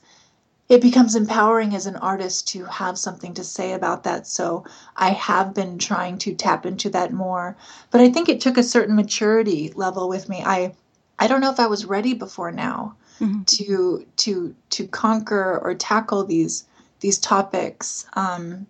it 0.70 0.80
becomes 0.80 1.14
empowering 1.14 1.74
as 1.74 1.86
an 1.86 1.96
artist 1.96 2.48
to 2.48 2.64
have 2.64 2.98
something 2.98 3.34
to 3.34 3.44
say 3.44 3.74
about 3.74 4.04
that. 4.04 4.26
So 4.26 4.64
I 4.96 5.10
have 5.10 5.52
been 5.52 5.78
trying 5.78 6.16
to 6.18 6.34
tap 6.34 6.64
into 6.64 6.88
that 6.90 7.12
more. 7.12 7.54
But 7.90 8.00
I 8.00 8.08
think 8.10 8.30
it 8.30 8.40
took 8.40 8.56
a 8.56 8.62
certain 8.62 8.96
maturity 8.96 9.72
level 9.76 10.08
with 10.08 10.30
me. 10.30 10.42
I 10.42 10.72
I 11.18 11.28
don't 11.28 11.40
know 11.40 11.50
if 11.50 11.60
I 11.60 11.66
was 11.66 11.84
ready 11.84 12.14
before 12.14 12.50
now 12.50 12.96
mm-hmm. 13.20 13.42
to 13.44 14.06
to 14.16 14.54
to 14.70 14.86
conquer 14.88 15.60
or 15.62 15.74
tackle 15.74 16.24
these 16.24 16.64
these 17.00 17.18
topics. 17.18 18.06
Um, 18.14 18.66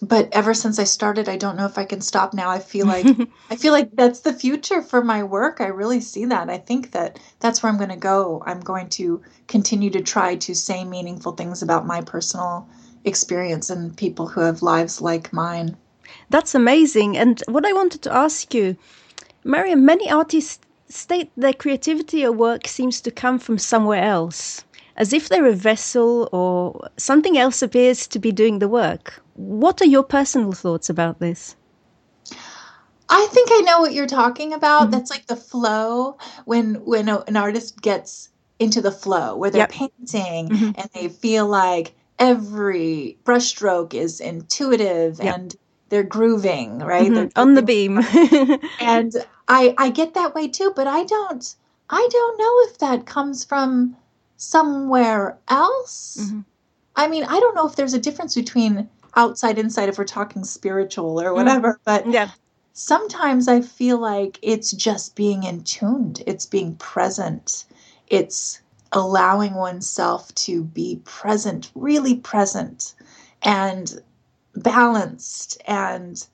but 0.00 0.28
ever 0.32 0.52
since 0.52 0.80
I 0.80 0.84
started, 0.84 1.28
I 1.28 1.36
don't 1.36 1.56
know 1.56 1.64
if 1.64 1.78
I 1.78 1.84
can 1.84 2.00
stop 2.00 2.34
now. 2.34 2.50
I 2.50 2.58
feel 2.58 2.86
like 2.86 3.06
I 3.50 3.56
feel 3.56 3.72
like 3.72 3.94
that's 3.94 4.20
the 4.20 4.32
future 4.32 4.82
for 4.82 5.02
my 5.02 5.22
work. 5.22 5.60
I 5.60 5.66
really 5.66 6.00
see 6.00 6.24
that. 6.26 6.50
I 6.50 6.58
think 6.58 6.90
that 6.90 7.20
that's 7.40 7.62
where 7.62 7.70
I'm 7.70 7.78
going 7.78 7.90
to 7.90 7.96
go. 7.96 8.42
I'm 8.44 8.60
going 8.60 8.88
to 8.90 9.22
continue 9.46 9.90
to 9.90 10.00
try 10.00 10.36
to 10.36 10.54
say 10.54 10.84
meaningful 10.84 11.32
things 11.32 11.62
about 11.62 11.86
my 11.86 12.00
personal 12.00 12.68
experience 13.04 13.70
and 13.70 13.96
people 13.96 14.26
who 14.26 14.40
have 14.40 14.62
lives 14.62 15.00
like 15.00 15.32
mine. 15.32 15.76
That's 16.30 16.54
amazing. 16.54 17.16
And 17.16 17.42
what 17.46 17.64
I 17.64 17.72
wanted 17.72 18.02
to 18.02 18.12
ask 18.12 18.52
you, 18.54 18.76
Mariam, 19.44 19.84
many 19.84 20.10
artists 20.10 20.58
state 20.92 21.30
their 21.36 21.52
creativity 21.52 22.24
or 22.24 22.32
work 22.32 22.66
seems 22.66 23.00
to 23.00 23.10
come 23.10 23.38
from 23.38 23.58
somewhere 23.58 24.02
else, 24.02 24.64
as 24.96 25.12
if 25.12 25.28
they're 25.28 25.46
a 25.46 25.54
vessel 25.54 26.28
or 26.32 26.88
something 26.96 27.38
else 27.38 27.62
appears 27.62 28.06
to 28.08 28.18
be 28.18 28.32
doing 28.32 28.58
the 28.58 28.68
work. 28.68 29.22
What 29.34 29.80
are 29.80 29.86
your 29.86 30.02
personal 30.02 30.52
thoughts 30.52 30.90
about 30.90 31.18
this? 31.18 31.56
I 33.08 33.26
think 33.30 33.48
I 33.52 33.60
know 33.60 33.80
what 33.80 33.92
you're 33.92 34.06
talking 34.06 34.52
about. 34.52 34.82
Mm-hmm. 34.82 34.90
That's 34.92 35.10
like 35.10 35.26
the 35.26 35.36
flow 35.36 36.16
when 36.46 36.76
when 36.84 37.08
a, 37.08 37.20
an 37.28 37.36
artist 37.36 37.80
gets 37.82 38.30
into 38.58 38.80
the 38.80 38.92
flow 38.92 39.36
where 39.36 39.50
they're 39.50 39.62
yep. 39.62 39.70
painting 39.70 40.48
mm-hmm. 40.48 40.80
and 40.80 40.88
they 40.94 41.08
feel 41.08 41.46
like 41.46 41.94
every 42.18 43.18
brushstroke 43.24 43.92
is 43.92 44.20
intuitive 44.20 45.18
yep. 45.18 45.36
and 45.36 45.56
they're 45.92 46.02
grooving, 46.02 46.78
right? 46.78 47.04
Mm-hmm. 47.04 47.14
They're 47.14 47.30
on 47.36 47.52
the 47.52 47.60
beam. 47.60 47.98
and 48.80 49.14
I 49.46 49.74
I 49.76 49.90
get 49.90 50.14
that 50.14 50.34
way 50.34 50.48
too, 50.48 50.72
but 50.74 50.86
I 50.86 51.04
don't 51.04 51.54
I 51.90 52.08
don't 52.10 52.38
know 52.38 52.70
if 52.70 52.78
that 52.78 53.04
comes 53.04 53.44
from 53.44 53.94
somewhere 54.38 55.38
else. 55.48 56.16
Mm-hmm. 56.18 56.40
I 56.96 57.08
mean, 57.08 57.24
I 57.24 57.38
don't 57.38 57.54
know 57.54 57.68
if 57.68 57.76
there's 57.76 57.92
a 57.92 57.98
difference 57.98 58.34
between 58.34 58.88
outside 59.16 59.58
inside 59.58 59.90
if 59.90 59.98
we're 59.98 60.04
talking 60.04 60.44
spiritual 60.44 61.20
or 61.20 61.26
mm-hmm. 61.26 61.36
whatever, 61.36 61.74
mm-hmm. 61.74 61.82
but 61.84 62.10
yeah. 62.10 62.30
Sometimes 62.72 63.48
I 63.48 63.60
feel 63.60 63.98
like 63.98 64.38
it's 64.40 64.72
just 64.72 65.14
being 65.14 65.42
in 65.42 65.62
tuned. 65.62 66.22
It's 66.26 66.46
being 66.46 66.74
present. 66.76 67.66
It's 68.08 68.62
allowing 68.92 69.56
oneself 69.56 70.34
to 70.46 70.64
be 70.64 71.02
present, 71.04 71.70
really 71.74 72.14
present 72.14 72.94
and 73.42 74.00
balanced 74.54 75.60
and 75.66 76.26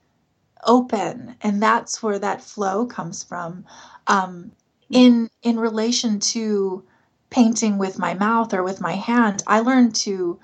open 0.64 1.36
and 1.40 1.62
that's 1.62 2.02
where 2.02 2.18
that 2.18 2.42
flow 2.42 2.86
comes 2.86 3.22
from 3.22 3.64
um, 4.06 4.50
in 4.90 5.28
in 5.42 5.58
relation 5.58 6.18
to 6.18 6.84
painting 7.30 7.78
with 7.78 7.98
my 7.98 8.14
mouth 8.14 8.52
or 8.52 8.62
with 8.62 8.80
my 8.80 8.92
hand 8.92 9.42
i 9.46 9.60
learned 9.60 9.94
to 9.94 10.38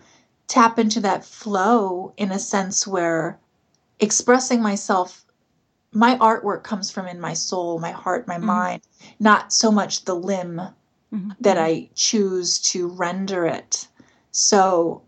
tap 0.47 0.79
into 0.79 1.01
that 1.01 1.25
flow 1.25 2.13
in 2.17 2.31
a 2.31 2.39
sense 2.39 2.87
where 2.87 3.39
expressing 3.99 4.63
myself 4.63 5.25
my 5.93 6.17
artwork 6.19 6.63
comes 6.63 6.91
from 6.91 7.07
in 7.07 7.21
my 7.21 7.33
soul 7.33 7.79
my 7.79 7.91
heart 7.91 8.29
my 8.29 8.37
mm-hmm. 8.37 8.47
mind 8.47 8.83
not 9.19 9.53
so 9.53 9.73
much 9.73 10.05
the 10.05 10.15
limb 10.15 10.61
mm-hmm. 11.13 11.31
that 11.41 11.59
i 11.59 11.89
choose 11.95 12.59
to 12.59 12.89
render 12.89 13.47
it 13.47 13.89
so 14.31 15.03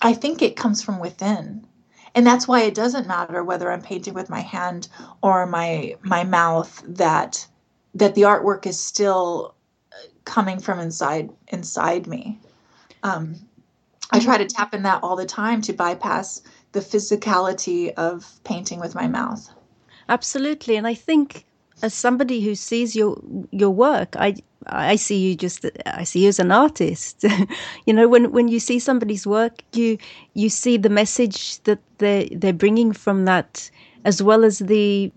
i 0.00 0.14
think 0.14 0.40
it 0.40 0.56
comes 0.56 0.82
from 0.82 1.00
within 1.00 1.66
and 2.14 2.26
that's 2.26 2.48
why 2.48 2.62
it 2.62 2.74
doesn't 2.74 3.06
matter 3.06 3.42
whether 3.44 3.70
i'm 3.70 3.82
painting 3.82 4.14
with 4.14 4.30
my 4.30 4.40
hand 4.40 4.88
or 5.22 5.46
my 5.46 5.94
my 6.02 6.24
mouth 6.24 6.82
that 6.86 7.46
that 7.94 8.14
the 8.14 8.22
artwork 8.22 8.66
is 8.66 8.78
still 8.78 9.54
coming 10.24 10.58
from 10.58 10.78
inside 10.78 11.30
inside 11.48 12.06
me 12.06 12.38
um, 13.02 13.36
I 14.10 14.20
try 14.20 14.38
to 14.38 14.46
tap 14.46 14.74
in 14.74 14.82
that 14.84 15.02
all 15.02 15.16
the 15.16 15.26
time 15.26 15.60
to 15.62 15.72
bypass 15.72 16.42
the 16.72 16.80
physicality 16.80 17.92
of 17.94 18.40
painting 18.44 18.80
with 18.80 18.94
my 18.94 19.06
mouth. 19.06 19.48
Absolutely, 20.08 20.76
and 20.76 20.86
I 20.86 20.94
think 20.94 21.44
as 21.82 21.94
somebody 21.94 22.40
who 22.40 22.54
sees 22.54 22.96
your 22.96 23.20
your 23.50 23.70
work, 23.70 24.16
I 24.16 24.36
I 24.66 24.96
see 24.96 25.16
you 25.16 25.36
just 25.36 25.66
I 25.86 26.04
see 26.04 26.22
you 26.22 26.28
as 26.28 26.38
an 26.38 26.52
artist. 26.52 27.24
you 27.86 27.92
know, 27.94 28.08
when 28.08 28.32
when 28.32 28.48
you 28.48 28.60
see 28.60 28.78
somebody's 28.78 29.26
work, 29.26 29.62
you 29.72 29.98
you 30.34 30.48
see 30.48 30.76
the 30.76 30.90
message 30.90 31.62
that 31.62 31.80
they 31.98 32.28
they're 32.32 32.52
bringing 32.52 32.92
from 32.92 33.24
that, 33.24 33.70
as 34.04 34.22
well 34.22 34.44
as 34.44 34.58
the 34.58 35.12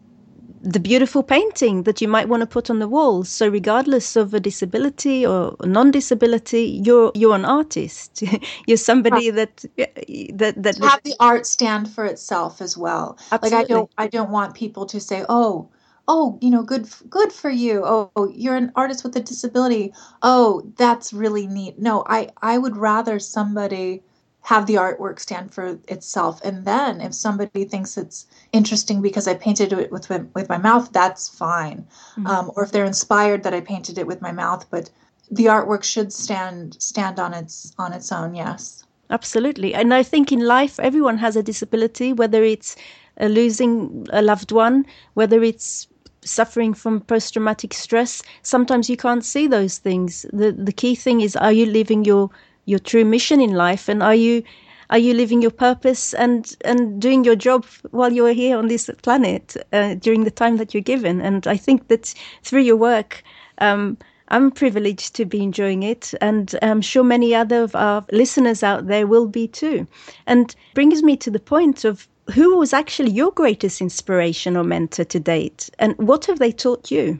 the 0.63 0.79
beautiful 0.79 1.23
painting 1.23 1.83
that 1.83 2.01
you 2.01 2.07
might 2.07 2.29
want 2.29 2.41
to 2.41 2.47
put 2.47 2.69
on 2.69 2.77
the 2.77 2.87
wall. 2.87 3.23
So 3.23 3.49
regardless 3.49 4.15
of 4.15 4.33
a 4.33 4.39
disability 4.39 5.25
or 5.25 5.55
non-disability, 5.63 6.81
you're 6.85 7.11
you're 7.15 7.35
an 7.35 7.45
artist. 7.45 8.23
you're 8.67 8.77
somebody 8.77 9.31
right. 9.31 9.35
that 9.35 9.65
uh, 9.79 10.35
that 10.35 10.61
that 10.61 10.77
have 10.77 11.03
the 11.03 11.15
art 11.19 11.45
stand 11.47 11.89
for 11.89 12.05
itself 12.05 12.61
as 12.61 12.77
well. 12.77 13.17
Absolutely. 13.31 13.57
Like 13.57 13.65
I 13.65 13.67
don't 13.67 13.91
I 13.97 14.07
don't 14.07 14.29
want 14.29 14.53
people 14.55 14.85
to 14.85 14.99
say, 14.99 15.25
"Oh, 15.27 15.69
oh, 16.13 16.37
you 16.41 16.49
know, 16.49 16.63
good 16.63 16.85
good 17.09 17.31
for 17.31 17.49
you. 17.49 17.83
Oh, 17.85 18.33
you're 18.43 18.57
an 18.63 18.71
artist 18.75 19.03
with 19.03 19.15
a 19.15 19.21
disability. 19.21 19.93
Oh, 20.21 20.47
that's 20.77 21.13
really 21.13 21.47
neat." 21.47 21.79
No, 21.79 22.03
I 22.07 22.29
I 22.41 22.57
would 22.57 22.77
rather 22.77 23.17
somebody 23.19 24.03
have 24.41 24.65
the 24.65 24.75
artwork 24.75 25.19
stand 25.19 25.53
for 25.53 25.79
itself. 25.87 26.41
And 26.43 26.65
then 26.65 26.99
if 26.99 27.13
somebody 27.13 27.63
thinks 27.63 27.97
it's 27.97 28.25
interesting 28.51 29.01
because 29.01 29.27
I 29.27 29.35
painted 29.35 29.71
it 29.73 29.91
with 29.91 30.09
with 30.09 30.49
my 30.49 30.57
mouth, 30.57 30.91
that's 30.91 31.29
fine. 31.29 31.79
Mm-hmm. 31.79 32.27
Um, 32.27 32.51
or 32.55 32.63
if 32.63 32.71
they're 32.71 32.93
inspired 32.95 33.43
that 33.43 33.53
I 33.53 33.61
painted 33.61 33.97
it 33.97 34.07
with 34.07 34.21
my 34.21 34.31
mouth, 34.31 34.65
but 34.69 34.89
the 35.29 35.45
artwork 35.45 35.83
should 35.83 36.11
stand 36.11 36.75
stand 36.81 37.19
on 37.19 37.33
its 37.33 37.73
on 37.77 37.93
its 37.93 38.11
own. 38.11 38.35
Yes, 38.35 38.83
absolutely. 39.09 39.73
And 39.73 39.93
I 39.93 40.03
think 40.03 40.31
in 40.31 40.41
life, 40.57 40.79
everyone 40.79 41.19
has 41.19 41.35
a 41.35 41.43
disability, 41.43 42.11
whether 42.11 42.43
it's 42.43 42.75
uh, 43.21 43.27
losing 43.27 44.07
a 44.11 44.21
loved 44.21 44.51
one, 44.51 44.85
whether 45.13 45.43
it's 45.43 45.87
suffering 46.23 46.73
from 46.73 47.01
post 47.01 47.33
traumatic 47.33 47.73
stress. 47.73 48.21
Sometimes 48.43 48.89
you 48.89 48.97
can't 48.97 49.25
see 49.25 49.47
those 49.47 49.77
things. 49.77 50.25
the 50.33 50.51
The 50.51 50.73
key 50.73 50.95
thing 50.95 51.21
is, 51.21 51.35
are 51.35 51.51
you 51.51 51.65
living 51.65 52.05
your 52.05 52.29
your 52.65 52.79
true 52.79 53.05
mission 53.05 53.41
in 53.41 53.53
life 53.53 53.89
and 53.89 54.03
are 54.03 54.15
you 54.15 54.43
are 54.89 54.97
you 54.99 55.13
living 55.13 55.41
your 55.41 55.51
purpose 55.51 56.13
and 56.13 56.55
and 56.63 57.01
doing 57.01 57.23
your 57.23 57.35
job 57.35 57.65
while 57.91 58.11
you're 58.13 58.33
here 58.33 58.57
on 58.57 58.67
this 58.67 58.89
planet 59.01 59.57
uh, 59.73 59.95
during 59.95 60.23
the 60.23 60.31
time 60.31 60.57
that 60.57 60.73
you're 60.73 60.81
given 60.95 61.21
and 61.21 61.47
i 61.47 61.57
think 61.57 61.87
that 61.87 62.13
through 62.43 62.61
your 62.61 62.75
work 62.77 63.23
um, 63.57 63.97
I'm 64.29 64.49
privileged 64.49 65.13
to 65.15 65.25
be 65.25 65.43
enjoying 65.43 65.83
it, 65.83 66.13
and 66.21 66.55
I'm 66.61 66.81
sure 66.81 67.03
many 67.03 67.35
other 67.35 67.63
of 67.63 67.75
our 67.75 68.05
listeners 68.13 68.63
out 68.63 68.87
there 68.87 69.05
will 69.05 69.27
be 69.27 69.45
too. 69.45 69.87
And 70.25 70.55
brings 70.73 71.03
me 71.03 71.17
to 71.17 71.29
the 71.29 71.39
point 71.39 71.83
of 71.83 72.07
who 72.31 72.57
was 72.57 72.73
actually 72.73 73.11
your 73.11 73.31
greatest 73.31 73.81
inspiration 73.81 74.57
or 74.57 74.63
mentor 74.63 75.03
to 75.05 75.19
date, 75.19 75.69
and 75.79 75.97
what 75.97 76.25
have 76.25 76.39
they 76.39 76.51
taught 76.51 76.91
you? 76.91 77.19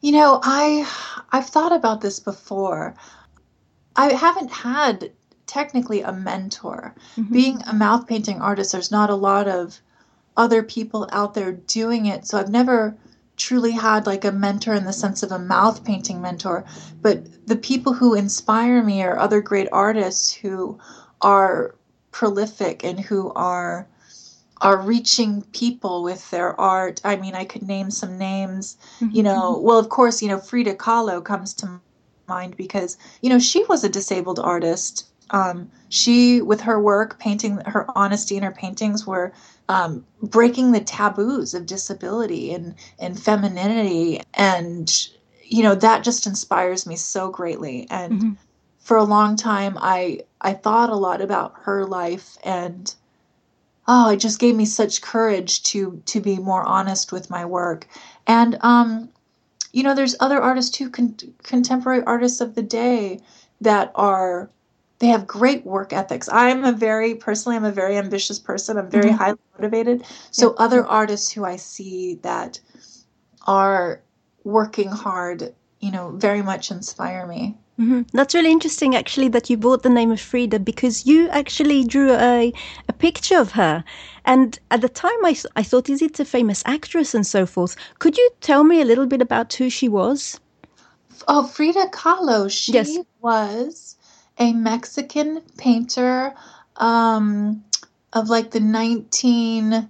You 0.00 0.12
know, 0.12 0.40
I 0.42 0.88
I've 1.32 1.48
thought 1.48 1.72
about 1.72 2.00
this 2.00 2.20
before. 2.20 2.94
I 3.96 4.12
haven't 4.12 4.52
had 4.52 5.12
technically 5.46 6.02
a 6.02 6.12
mentor. 6.12 6.94
Mm-hmm. 7.16 7.32
Being 7.32 7.62
a 7.66 7.74
mouth 7.74 8.06
painting 8.06 8.40
artist, 8.40 8.72
there's 8.72 8.92
not 8.92 9.10
a 9.10 9.14
lot 9.14 9.48
of 9.48 9.80
other 10.36 10.62
people 10.62 11.08
out 11.10 11.34
there 11.34 11.52
doing 11.52 12.06
it. 12.06 12.26
So 12.26 12.38
I've 12.38 12.50
never 12.50 12.96
truly 13.36 13.72
had 13.72 14.06
like 14.06 14.24
a 14.24 14.32
mentor 14.32 14.74
in 14.74 14.84
the 14.84 14.92
sense 14.92 15.22
of 15.22 15.32
a 15.32 15.38
mouth 15.38 15.84
painting 15.84 16.20
mentor. 16.20 16.64
But 17.00 17.46
the 17.46 17.56
people 17.56 17.92
who 17.92 18.14
inspire 18.14 18.82
me 18.82 19.02
are 19.02 19.18
other 19.18 19.40
great 19.40 19.68
artists 19.72 20.32
who 20.32 20.78
are 21.20 21.74
prolific 22.12 22.84
and 22.84 23.00
who 23.00 23.32
are 23.34 23.88
are 24.60 24.76
reaching 24.80 25.42
people 25.52 26.02
with 26.02 26.30
their 26.30 26.58
art. 26.60 27.00
I 27.04 27.16
mean, 27.16 27.34
I 27.34 27.44
could 27.44 27.62
name 27.62 27.90
some 27.90 28.18
names, 28.18 28.76
mm-hmm. 29.00 29.14
you 29.14 29.22
know. 29.22 29.58
Well, 29.62 29.78
of 29.78 29.88
course, 29.88 30.22
you 30.22 30.28
know, 30.28 30.38
Frida 30.38 30.74
Kahlo 30.74 31.24
comes 31.24 31.54
to 31.54 31.80
mind 32.28 32.56
because 32.56 32.96
you 33.22 33.30
know 33.30 33.38
she 33.38 33.64
was 33.64 33.82
a 33.82 33.88
disabled 33.88 34.38
artist 34.38 35.08
um, 35.30 35.70
she 35.88 36.40
with 36.40 36.60
her 36.60 36.80
work 36.80 37.18
painting 37.18 37.58
her 37.66 37.86
honesty 37.94 38.36
in 38.36 38.42
her 38.42 38.52
paintings 38.52 39.06
were 39.06 39.32
um, 39.68 40.04
breaking 40.22 40.72
the 40.72 40.80
taboos 40.80 41.54
of 41.54 41.66
disability 41.66 42.52
and 42.52 42.74
and 42.98 43.20
femininity 43.20 44.20
and 44.34 45.08
you 45.42 45.62
know 45.62 45.74
that 45.74 46.04
just 46.04 46.26
inspires 46.26 46.86
me 46.86 46.96
so 46.96 47.30
greatly 47.30 47.86
and 47.90 48.12
mm-hmm. 48.12 48.32
for 48.78 48.96
a 48.96 49.04
long 49.04 49.36
time 49.36 49.76
i 49.80 50.20
i 50.40 50.52
thought 50.52 50.90
a 50.90 50.96
lot 50.96 51.20
about 51.20 51.54
her 51.62 51.84
life 51.84 52.36
and 52.44 52.94
oh 53.88 54.10
it 54.10 54.18
just 54.18 54.38
gave 54.38 54.54
me 54.54 54.64
such 54.64 55.02
courage 55.02 55.62
to 55.64 56.00
to 56.06 56.20
be 56.20 56.36
more 56.36 56.62
honest 56.62 57.10
with 57.10 57.28
my 57.28 57.44
work 57.44 57.88
and 58.26 58.56
um 58.60 59.08
you 59.72 59.82
know, 59.82 59.94
there's 59.94 60.16
other 60.20 60.40
artists 60.40 60.76
too, 60.76 60.90
con- 60.90 61.16
contemporary 61.42 62.02
artists 62.04 62.40
of 62.40 62.54
the 62.54 62.62
day 62.62 63.20
that 63.60 63.92
are 63.94 64.50
they 64.98 65.08
have 65.08 65.26
great 65.28 65.64
work 65.64 65.92
ethics. 65.92 66.28
I'm 66.32 66.64
a 66.64 66.72
very 66.72 67.14
personally, 67.14 67.54
I'm 67.54 67.64
a 67.64 67.70
very 67.70 67.96
ambitious 67.96 68.40
person. 68.40 68.76
I'm 68.76 68.90
very 68.90 69.10
mm-hmm. 69.10 69.16
highly 69.16 69.38
motivated. 69.56 70.04
So 70.32 70.48
yeah. 70.48 70.64
other 70.64 70.84
artists 70.84 71.30
who 71.30 71.44
I 71.44 71.54
see 71.54 72.16
that 72.22 72.58
are 73.46 74.02
working 74.42 74.88
hard, 74.88 75.54
you 75.78 75.92
know, 75.92 76.10
very 76.10 76.42
much 76.42 76.72
inspire 76.72 77.26
me. 77.28 77.56
Mm-hmm. 77.78 78.02
That's 78.12 78.34
really 78.34 78.50
interesting, 78.50 78.96
actually, 78.96 79.28
that 79.28 79.48
you 79.48 79.56
brought 79.56 79.84
the 79.84 79.88
name 79.88 80.10
of 80.10 80.20
Frida 80.20 80.58
because 80.60 81.06
you 81.06 81.28
actually 81.28 81.84
drew 81.84 82.12
a, 82.12 82.52
a 82.88 82.92
picture 82.92 83.38
of 83.38 83.52
her. 83.52 83.84
And 84.24 84.58
at 84.72 84.80
the 84.80 84.88
time, 84.88 85.24
I, 85.24 85.36
I 85.54 85.62
thought, 85.62 85.88
is 85.88 86.02
it 86.02 86.18
a 86.18 86.24
famous 86.24 86.62
actress 86.66 87.14
and 87.14 87.24
so 87.24 87.46
forth? 87.46 87.76
Could 88.00 88.16
you 88.16 88.30
tell 88.40 88.64
me 88.64 88.80
a 88.80 88.84
little 88.84 89.06
bit 89.06 89.22
about 89.22 89.52
who 89.54 89.70
she 89.70 89.88
was? 89.88 90.40
Oh, 91.28 91.46
Frida 91.46 91.86
Kahlo. 91.92 92.50
She 92.50 92.72
yes. 92.72 92.98
was 93.20 93.96
a 94.38 94.52
Mexican 94.52 95.42
painter 95.56 96.34
um, 96.76 97.64
of 98.12 98.28
like 98.28 98.50
the 98.50 98.60
19, 98.60 99.88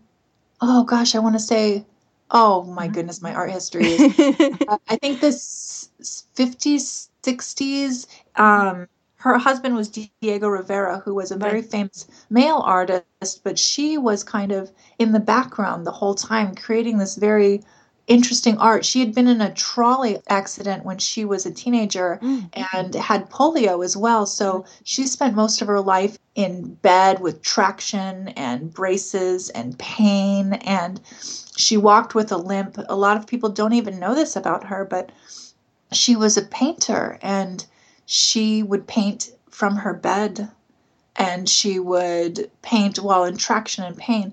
oh 0.61 0.85
gosh, 0.85 1.15
I 1.15 1.21
want 1.21 1.37
to 1.37 1.41
say, 1.41 1.87
oh 2.31 2.65
my 2.65 2.85
mm-hmm. 2.85 2.95
goodness, 2.95 3.23
my 3.23 3.35
art 3.35 3.51
history 3.59 3.87
is, 3.87 4.57
uh, 4.69 4.79
I 4.89 4.97
think 4.97 5.21
this 5.21 5.91
50s, 6.01 7.09
60s. 7.23 8.07
Um, 8.37 8.89
her 9.17 9.37
husband 9.37 9.75
was 9.75 9.89
Diego 9.89 10.49
Rivera, 10.49 10.99
who 10.99 11.15
was 11.15 11.33
a 11.33 11.37
very 11.37 11.61
famous 11.61 12.07
male 12.31 12.63
artist, 12.65 13.43
but 13.43 13.59
she 13.59 13.99
was 13.99 14.23
kind 14.23 14.53
of 14.53 14.71
in 15.01 15.11
the 15.11 15.21
background 15.21 15.85
the 15.85 15.91
whole 15.91 16.15
time, 16.15 16.55
creating 16.55 16.99
this 16.99 17.17
very 17.17 17.63
interesting 18.09 18.59
art. 18.59 18.85
She 18.85 19.01
had 19.01 19.15
been 19.15 19.29
in 19.29 19.41
a 19.41 19.53
trolley 19.53 20.19
accident 20.29 20.85
when 20.85 20.99
she 20.99 21.25
was 21.25 21.47
a 21.47 21.53
teenager 21.53 22.19
mm. 22.23 22.49
and 22.73 22.95
had 22.95 23.31
polio 23.31 23.85
as 23.85 23.97
well. 23.97 24.27
So 24.27 24.65
she 24.83 25.07
spent 25.07 25.37
most 25.37 25.63
of 25.63 25.69
her 25.69 25.81
life 25.81 26.19
in 26.35 26.75
bed 26.75 27.21
with 27.21 27.43
traction 27.43 28.29
and 28.29 28.73
braces 28.73 29.51
and 29.51 29.79
pain. 29.79 30.55
And 30.55 31.01
she 31.57 31.77
walked 31.77 32.15
with 32.15 32.33
a 32.33 32.39
limp. 32.39 32.79
A 32.89 32.97
lot 32.97 33.19
of 33.19 33.27
people 33.27 33.51
don't 33.51 33.75
even 33.75 34.01
know 34.01 34.15
this 34.15 34.35
about 34.35 34.65
her, 34.65 34.85
but 34.85 35.13
she 35.93 36.17
was 36.17 36.37
a 36.37 36.43
painter 36.43 37.19
and 37.23 37.65
she 38.07 38.63
would 38.63 38.87
paint 38.87 39.31
from 39.51 39.77
her 39.77 39.93
bed 39.93 40.51
and 41.19 41.49
she 41.49 41.79
would 41.79 42.51
paint 42.63 42.99
while 43.01 43.25
in 43.25 43.37
traction 43.37 43.85
and 43.85 43.97
pain. 43.97 44.33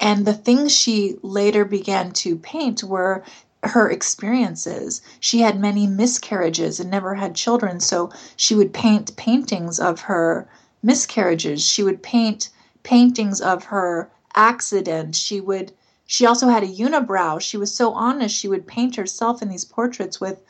And 0.00 0.24
the 0.24 0.34
things 0.34 0.72
she 0.72 1.18
later 1.22 1.64
began 1.64 2.12
to 2.12 2.36
paint 2.36 2.82
were 2.82 3.22
her 3.62 3.90
experiences. 3.90 5.02
She 5.20 5.40
had 5.40 5.60
many 5.60 5.86
miscarriages 5.86 6.80
and 6.80 6.90
never 6.90 7.14
had 7.14 7.34
children, 7.34 7.80
so 7.80 8.10
she 8.36 8.54
would 8.54 8.72
paint 8.72 9.14
paintings 9.16 9.78
of 9.78 10.00
her 10.00 10.48
miscarriages. 10.82 11.62
She 11.62 11.82
would 11.82 12.02
paint 12.02 12.48
paintings 12.82 13.42
of 13.42 13.64
her 13.64 14.10
accident. 14.34 15.14
She 15.14 15.40
would 15.40 15.72
she 16.06 16.26
also 16.26 16.48
had 16.48 16.64
a 16.64 16.66
unibrow. 16.66 17.40
She 17.40 17.56
was 17.56 17.72
so 17.72 17.92
honest. 17.92 18.34
She 18.34 18.48
would 18.48 18.66
paint 18.66 18.96
herself 18.96 19.42
in 19.42 19.48
these 19.48 19.64
portraits 19.64 20.20
with 20.20 20.40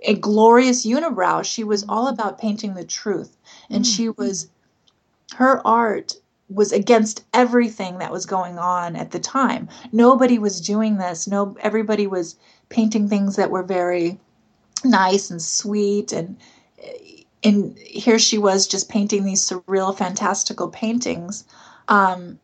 a 0.00 0.14
glorious 0.14 0.84
unibrow. 0.84 1.44
She 1.44 1.62
was 1.62 1.84
all 1.88 2.08
about 2.08 2.38
painting 2.38 2.74
the 2.74 2.84
truth. 2.84 3.36
And 3.70 3.84
mm. 3.84 3.96
she 3.96 4.08
was 4.08 4.48
her 5.34 5.64
art 5.64 6.16
was 6.48 6.72
against 6.72 7.24
everything 7.34 7.98
that 7.98 8.12
was 8.12 8.26
going 8.26 8.58
on 8.58 8.96
at 8.96 9.10
the 9.10 9.18
time. 9.18 9.68
Nobody 9.92 10.38
was 10.38 10.60
doing 10.60 10.96
this. 10.96 11.28
No, 11.28 11.56
everybody 11.60 12.06
was 12.06 12.36
painting 12.68 13.08
things 13.08 13.36
that 13.36 13.50
were 13.50 13.62
very 13.62 14.18
nice 14.84 15.30
and 15.30 15.42
sweet 15.42 16.12
and 16.12 16.36
and 17.42 17.78
here 17.78 18.18
she 18.18 18.38
was 18.38 18.66
just 18.66 18.88
painting 18.88 19.24
these 19.24 19.42
surreal 19.42 19.96
fantastical 19.96 20.68
paintings 20.68 21.44
um, 21.88 22.38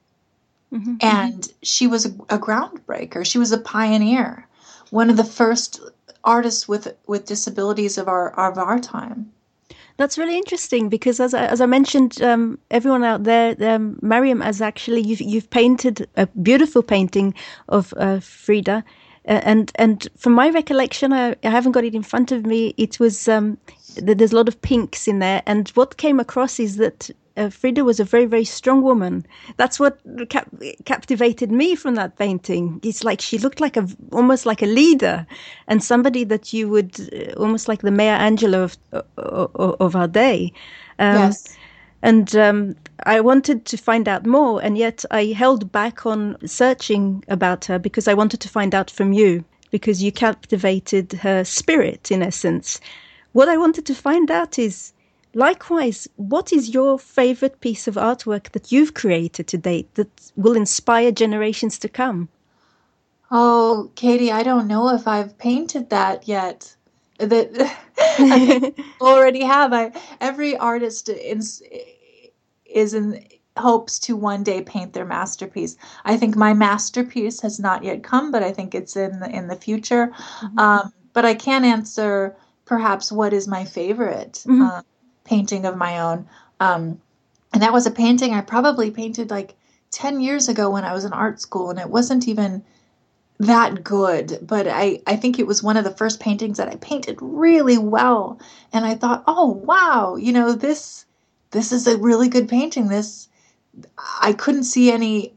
mm-hmm. 0.73 0.95
and 1.01 1.53
she 1.63 1.87
was 1.87 2.07
a, 2.07 2.11
a, 2.29 2.39
groundbreaker 2.39 3.25
she 3.25 3.39
was 3.39 3.53
a 3.53 3.59
pioneer 3.59 4.47
one 4.91 5.11
of 5.11 5.17
the 5.17 5.25
first 5.25 5.81
artists 6.25 6.67
with 6.67 6.97
with 7.07 7.27
disabilities 7.27 7.99
of 7.99 8.09
our 8.09 8.31
of 8.33 8.59
our 8.59 8.79
time 8.79 9.31
that's 9.97 10.19
really 10.19 10.37
interesting 10.37 10.89
because, 10.89 11.21
as 11.21 11.35
I, 11.35 11.47
as 11.47 11.61
I 11.61 11.67
mentioned, 11.67 12.21
um, 12.23 12.59
everyone 12.71 13.05
out 13.05 13.25
there, 13.25 13.55
um, 13.61 13.99
Mariam 14.03 14.41
has 14.41 14.61
actually 14.61 15.03
you've 15.03 15.21
you've 15.21 15.51
painted 15.51 16.09
a 16.17 16.27
beautiful 16.27 16.83
painting 16.83 17.35
of 17.69 17.95
uh, 17.97 18.21
Frida, 18.21 18.85
uh, 19.29 19.41
and 19.45 19.71
and 19.77 20.09
from 20.17 20.33
my 20.33 20.51
recollection, 20.51 21.13
I, 21.13 21.37
I, 21.45 21.51
haven't 21.51 21.73
got 21.73 21.85
it 21.85 21.95
in 21.95 22.03
front 22.03 22.33
of 22.33 22.45
me. 22.45 22.75
It 22.77 22.99
was 22.99 23.29
um, 23.29 23.57
there's 23.97 24.33
a 24.33 24.37
lot 24.37 24.49
of 24.49 24.61
pinks 24.63 25.07
in 25.07 25.21
there, 25.21 25.43
and 25.47 25.69
what 25.71 25.97
came 25.97 26.19
across 26.19 26.59
is 26.59 26.77
that 26.77 27.11
uh, 27.37 27.51
Frida 27.51 27.85
was 27.85 28.01
a 28.01 28.05
very 28.05 28.27
very 28.27 28.45
strong 28.45 28.83
woman. 28.83 29.27
That's 29.57 29.81
what 29.81 29.99
cap- 30.29 30.51
captivated 30.85 31.51
me 31.51 31.75
from 31.75 31.95
that 31.97 32.17
painting. 32.17 32.81
It's 32.83 33.05
like 33.05 33.21
she 33.21 33.39
looked 33.39 33.61
like 33.61 33.77
a 33.77 33.89
almost 34.13 34.47
like 34.47 34.63
a 34.63 34.67
leader, 34.67 35.27
and 35.67 35.83
somebody 35.83 36.25
that 36.25 36.53
you 36.53 36.69
would 36.69 37.01
uh, 37.13 37.33
almost 37.41 37.69
like 37.69 37.83
the 37.83 37.91
Maya 37.91 38.19
Angelou 38.19 38.65
of 38.65 38.77
of, 39.17 39.77
of 39.81 39.97
our 39.97 40.09
day. 40.09 40.53
Um, 40.99 41.17
yes 41.17 41.57
and 42.05 42.37
um, 42.37 42.77
I 43.05 43.23
wanted 43.23 43.65
to 43.65 43.79
find 43.79 44.07
out 44.07 44.27
more, 44.27 44.63
and 44.63 44.77
yet 44.77 45.07
I 45.11 45.25
held 45.29 45.73
back 45.73 46.05
on 46.05 46.37
searching 46.47 47.25
about 47.29 47.65
her 47.65 47.79
because 47.79 48.07
I 48.07 48.13
wanted 48.13 48.41
to 48.41 48.49
find 48.51 48.75
out 48.75 48.91
from 48.91 49.15
you, 49.15 49.43
because 49.71 50.03
you 50.03 50.13
captivated 50.13 51.15
her 51.15 51.45
spirit 51.45 52.11
in 52.11 52.23
essence. 52.23 52.79
What 53.33 53.49
I 53.49 53.57
wanted 53.57 53.87
to 53.87 53.95
find 53.95 54.31
out 54.31 54.59
is 54.59 54.93
likewise, 55.35 56.09
what 56.17 56.53
is 56.53 56.75
your 56.75 56.99
favorite 56.99 57.61
piece 57.61 57.87
of 57.89 57.95
artwork 57.95 58.53
that 58.53 58.73
you've 58.73 58.95
created 58.95 59.47
to 59.49 59.59
date 59.59 59.95
that 59.95 60.31
will 60.37 60.57
inspire 60.57 61.13
generations 61.13 61.79
to 61.81 61.89
come? 61.89 62.29
Oh, 63.31 63.91
Katie, 63.95 64.33
I 64.33 64.43
don't 64.43 64.69
know 64.69 64.91
if 64.91 65.09
I've 65.09 65.37
painted 65.39 65.91
that 65.91 66.29
yet 66.29 66.77
that 67.19 67.77
I 67.99 68.73
already 69.01 69.43
have. 69.43 69.73
I 69.73 69.93
every 70.21 70.57
artist 70.57 71.09
is 71.09 71.63
is 72.65 72.95
in 72.95 73.25
hopes 73.57 73.99
to 74.01 74.17
one 74.17 74.43
day 74.43 74.63
paint 74.63 74.93
their 74.93 75.05
masterpiece. 75.05 75.77
I 76.05 76.17
think 76.17 76.37
my 76.37 76.55
masterpiece 76.55 77.41
has 77.41 77.61
not 77.61 77.85
yet 77.85 78.03
come, 78.03 78.33
but 78.33 78.43
I 78.43 78.53
think 78.53 78.75
it's 78.75 78.97
in 78.97 79.21
the, 79.21 79.31
in 79.31 79.47
the 79.47 79.57
future. 79.57 80.09
Mm-hmm. 80.41 80.59
Um, 80.59 80.93
but 81.13 81.25
I 81.25 81.35
can 81.35 81.65
answer 81.65 82.37
perhaps 82.65 83.13
what 83.13 83.33
is 83.33 83.47
my 83.47 83.65
favorite 83.65 84.45
mm-hmm. 84.47 84.63
uh, 84.63 84.83
painting 85.25 85.67
of 85.67 85.77
my 85.77 85.99
own. 85.99 86.29
Um, 86.61 87.01
and 87.53 87.63
that 87.63 87.73
was 87.73 87.87
a 87.87 87.91
painting 87.91 88.35
I 88.35 88.41
probably 88.41 88.91
painted 88.91 89.31
like 89.31 89.55
10 89.91 90.21
years 90.21 90.49
ago 90.49 90.71
when 90.71 90.85
I 90.85 90.93
was 90.93 91.05
in 91.05 91.13
art 91.13 91.41
school, 91.41 91.71
and 91.71 91.79
it 91.79 91.89
wasn't 91.89 92.29
even 92.29 92.65
that 93.39 93.83
good, 93.83 94.39
but 94.43 94.67
I, 94.69 95.01
I 95.07 95.17
think 95.17 95.39
it 95.39 95.47
was 95.47 95.63
one 95.63 95.77
of 95.77 95.85
the 95.85 95.91
first 95.91 96.21
paintings 96.21 96.59
that 96.59 96.69
I 96.69 96.77
painted 96.77 97.19
really 97.21 97.79
well. 97.79 98.41
And 98.73 98.85
I 98.85 98.95
thought, 98.95 99.25
oh 99.27 99.47
wow, 99.47 100.17
you 100.17 100.33
know, 100.33 100.53
this 100.53 101.05
this 101.51 101.73
is 101.73 101.87
a 101.87 101.99
really 101.99 102.29
good 102.29 102.49
painting. 102.49 102.89
This 102.89 103.29
I 104.21 104.33
couldn't 104.33 104.65
see 104.65 104.91
any 104.91 105.34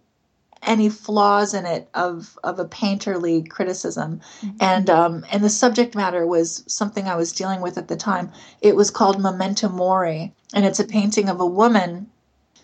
any 0.67 0.89
flaws 0.89 1.53
in 1.53 1.65
it 1.65 1.89
of 1.93 2.37
of 2.43 2.59
a 2.59 2.65
painterly 2.65 3.47
criticism 3.49 4.21
mm-hmm. 4.41 4.57
and 4.59 4.89
um 4.89 5.25
and 5.31 5.43
the 5.43 5.49
subject 5.49 5.95
matter 5.95 6.27
was 6.27 6.63
something 6.67 7.07
i 7.07 7.15
was 7.15 7.31
dealing 7.31 7.61
with 7.61 7.77
at 7.77 7.87
the 7.87 7.95
time 7.95 8.31
it 8.61 8.75
was 8.75 8.91
called 8.91 9.21
memento 9.21 9.69
mori 9.69 10.33
and 10.53 10.65
it's 10.65 10.79
a 10.79 10.85
painting 10.85 11.29
of 11.29 11.39
a 11.39 11.45
woman 11.45 12.07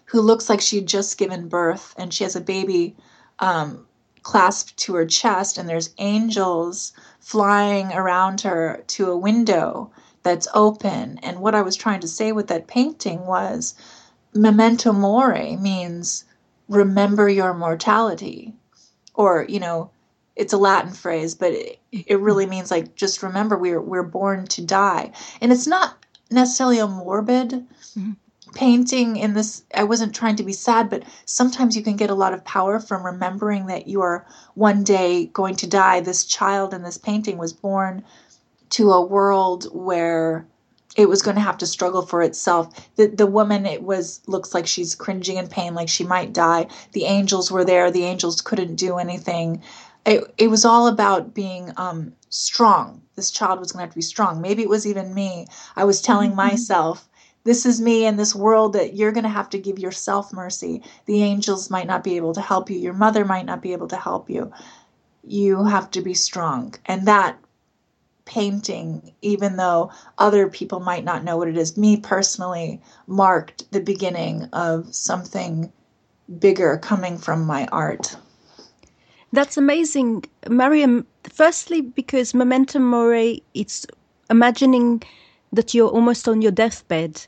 who 0.06 0.22
looks 0.22 0.50
like 0.50 0.62
she'd 0.62 0.88
just 0.88 1.18
given 1.18 1.48
birth 1.48 1.96
and 1.98 2.13
she 2.13 2.24
has 2.24 2.36
a 2.36 2.42
baby 2.42 2.96
um 3.39 3.86
clasped 4.24 4.76
to 4.78 4.96
her 4.96 5.06
chest, 5.06 5.58
and 5.58 5.70
there's 5.70 5.94
angels 5.98 6.94
flying 7.20 7.92
around 7.94 8.42
her 8.42 8.84
to 8.88 9.12
a 9.12 9.18
window 9.18 9.92
that's 10.24 10.48
open. 10.54 11.20
And 11.22 11.39
what 11.39 11.54
I 11.54 11.62
was 11.62 11.76
trying 11.76 12.00
to 12.00 12.08
say 12.08 12.32
with 12.32 12.48
that 12.48 12.68
painting 12.68 13.26
was 13.26 13.76
memento 14.34 14.94
mori 14.94 15.58
means 15.58 16.24
remember 16.67 17.30
your 17.30 17.54
mortality. 17.54 18.54
Or, 19.15 19.45
you 19.47 19.60
know, 19.60 19.91
it's 20.36 20.54
a 20.54 20.58
Latin 20.58 20.91
phrase, 20.91 21.36
but 21.36 21.52
it, 21.52 21.80
it 21.91 22.19
really 22.19 22.45
means 22.45 22.71
like 22.71 22.95
just 22.95 23.21
remember 23.21 23.58
we're 23.58 23.82
we're 23.82 24.04
born 24.04 24.47
to 24.47 24.65
die. 24.65 25.12
And 25.41 25.52
it's 25.52 25.67
not 25.67 26.04
necessarily 26.32 26.80
a 26.80 26.88
morbid 26.88 27.52
mm-hmm 27.52 28.13
painting 28.54 29.15
in 29.15 29.34
this 29.34 29.63
i 29.73 29.84
wasn't 29.84 30.13
trying 30.13 30.36
to 30.36 30.43
be 30.43 30.54
sad 30.54 30.89
but 30.89 31.04
sometimes 31.26 31.76
you 31.76 31.82
can 31.82 31.95
get 31.95 32.10
a 32.10 32.15
lot 32.15 32.34
of 32.34 32.45
power 32.45 32.80
from 32.80 33.06
remembering 33.06 33.65
that 33.65 33.88
you 33.88 34.02
are 34.02 34.26
one 34.54 34.84
day 34.84 35.26
going 35.28 35.56
to 35.56 35.67
die 35.67 35.99
this 35.99 36.26
child 36.26 36.73
in 36.73 36.84
this 36.84 36.97
painting 36.97 37.38
was 37.38 37.54
born 37.54 38.04
to 38.69 38.91
a 38.91 39.06
world 39.06 39.65
where 39.73 40.45
it 40.96 41.10
was 41.10 41.22
going 41.22 41.36
to 41.36 41.42
have 41.42 41.58
to 41.58 41.66
struggle 41.66 42.02
for 42.02 42.22
itself 42.22 42.90
the 42.96 43.08
the 43.08 43.28
woman 43.28 43.66
it 43.66 43.84
was 43.84 44.22
looks 44.28 44.54
like 44.54 44.68
she's 44.68 44.96
cringing 44.96 45.38
in 45.38 45.48
pain 45.48 45.74
like 45.74 45.90
she 45.90 46.04
might 46.04 46.34
die 46.34 46.68
the 46.94 47.06
angels 47.06 47.52
were 47.52 47.66
there 47.66 47.92
the 47.92 48.06
angels 48.06 48.42
couldn't 48.42 48.76
do 48.76 48.98
anything 48.98 49.62
it, 50.06 50.24
it 50.38 50.50
was 50.50 50.66
all 50.66 50.88
about 50.88 51.34
being 51.34 51.72
um, 51.78 52.14
strong 52.30 53.02
this 53.16 53.32
child 53.32 53.60
was 53.60 53.72
going 53.72 53.80
to 53.80 53.86
have 53.86 53.92
to 53.92 53.98
be 53.98 54.02
strong 54.02 54.42
maybe 54.42 54.62
it 54.62 54.70
was 54.70 54.88
even 54.88 55.14
me 55.14 55.46
i 55.76 55.84
was 55.84 56.02
telling 56.02 56.30
mm-hmm. 56.30 56.48
myself 56.50 57.08
this 57.44 57.66
is 57.66 57.82
me 57.82 58.06
in 58.06 58.16
this 58.16 58.34
world 58.34 58.74
that 58.74 58.94
you're 58.96 59.12
going 59.12 59.26
to 59.26 59.30
have 59.30 59.50
to 59.50 59.60
give 59.60 59.78
yourself 59.78 60.32
mercy. 60.32 60.82
The 61.06 61.22
angels 61.24 61.70
might 61.70 61.88
not 61.88 62.04
be 62.04 62.16
able 62.16 62.34
to 62.34 62.42
help 62.42 62.70
you. 62.70 62.78
Your 62.78 62.94
mother 62.94 63.26
might 63.26 63.46
not 63.46 63.62
be 63.62 63.74
able 63.74 63.90
to 63.90 63.98
help 63.98 64.30
you. 64.30 64.52
You 65.26 65.66
have 65.66 65.92
to 65.92 66.02
be 66.02 66.14
strong. 66.14 66.76
And 66.86 67.06
that 67.08 67.38
painting, 68.26 69.14
even 69.22 69.58
though 69.58 69.92
other 70.18 70.48
people 70.48 70.80
might 70.80 71.04
not 71.04 71.24
know 71.24 71.38
what 71.38 71.48
it 71.48 71.58
is, 71.58 71.78
me 71.78 71.98
personally 71.98 72.82
marked 73.08 73.72
the 73.72 73.82
beginning 73.82 74.44
of 74.54 74.94
something 74.94 75.72
bigger 76.40 76.78
coming 76.78 77.18
from 77.18 77.46
my 77.46 77.68
art. 77.68 78.16
That's 79.32 79.58
amazing, 79.58 80.26
Mariam. 80.48 81.06
Firstly, 81.24 81.82
because 81.82 82.34
memento 82.34 82.80
mori, 82.80 83.44
it's 83.54 83.86
imagining 84.30 85.04
that 85.52 85.74
you're 85.74 85.90
almost 85.90 86.28
on 86.28 86.42
your 86.42 86.52
deathbed 86.52 87.26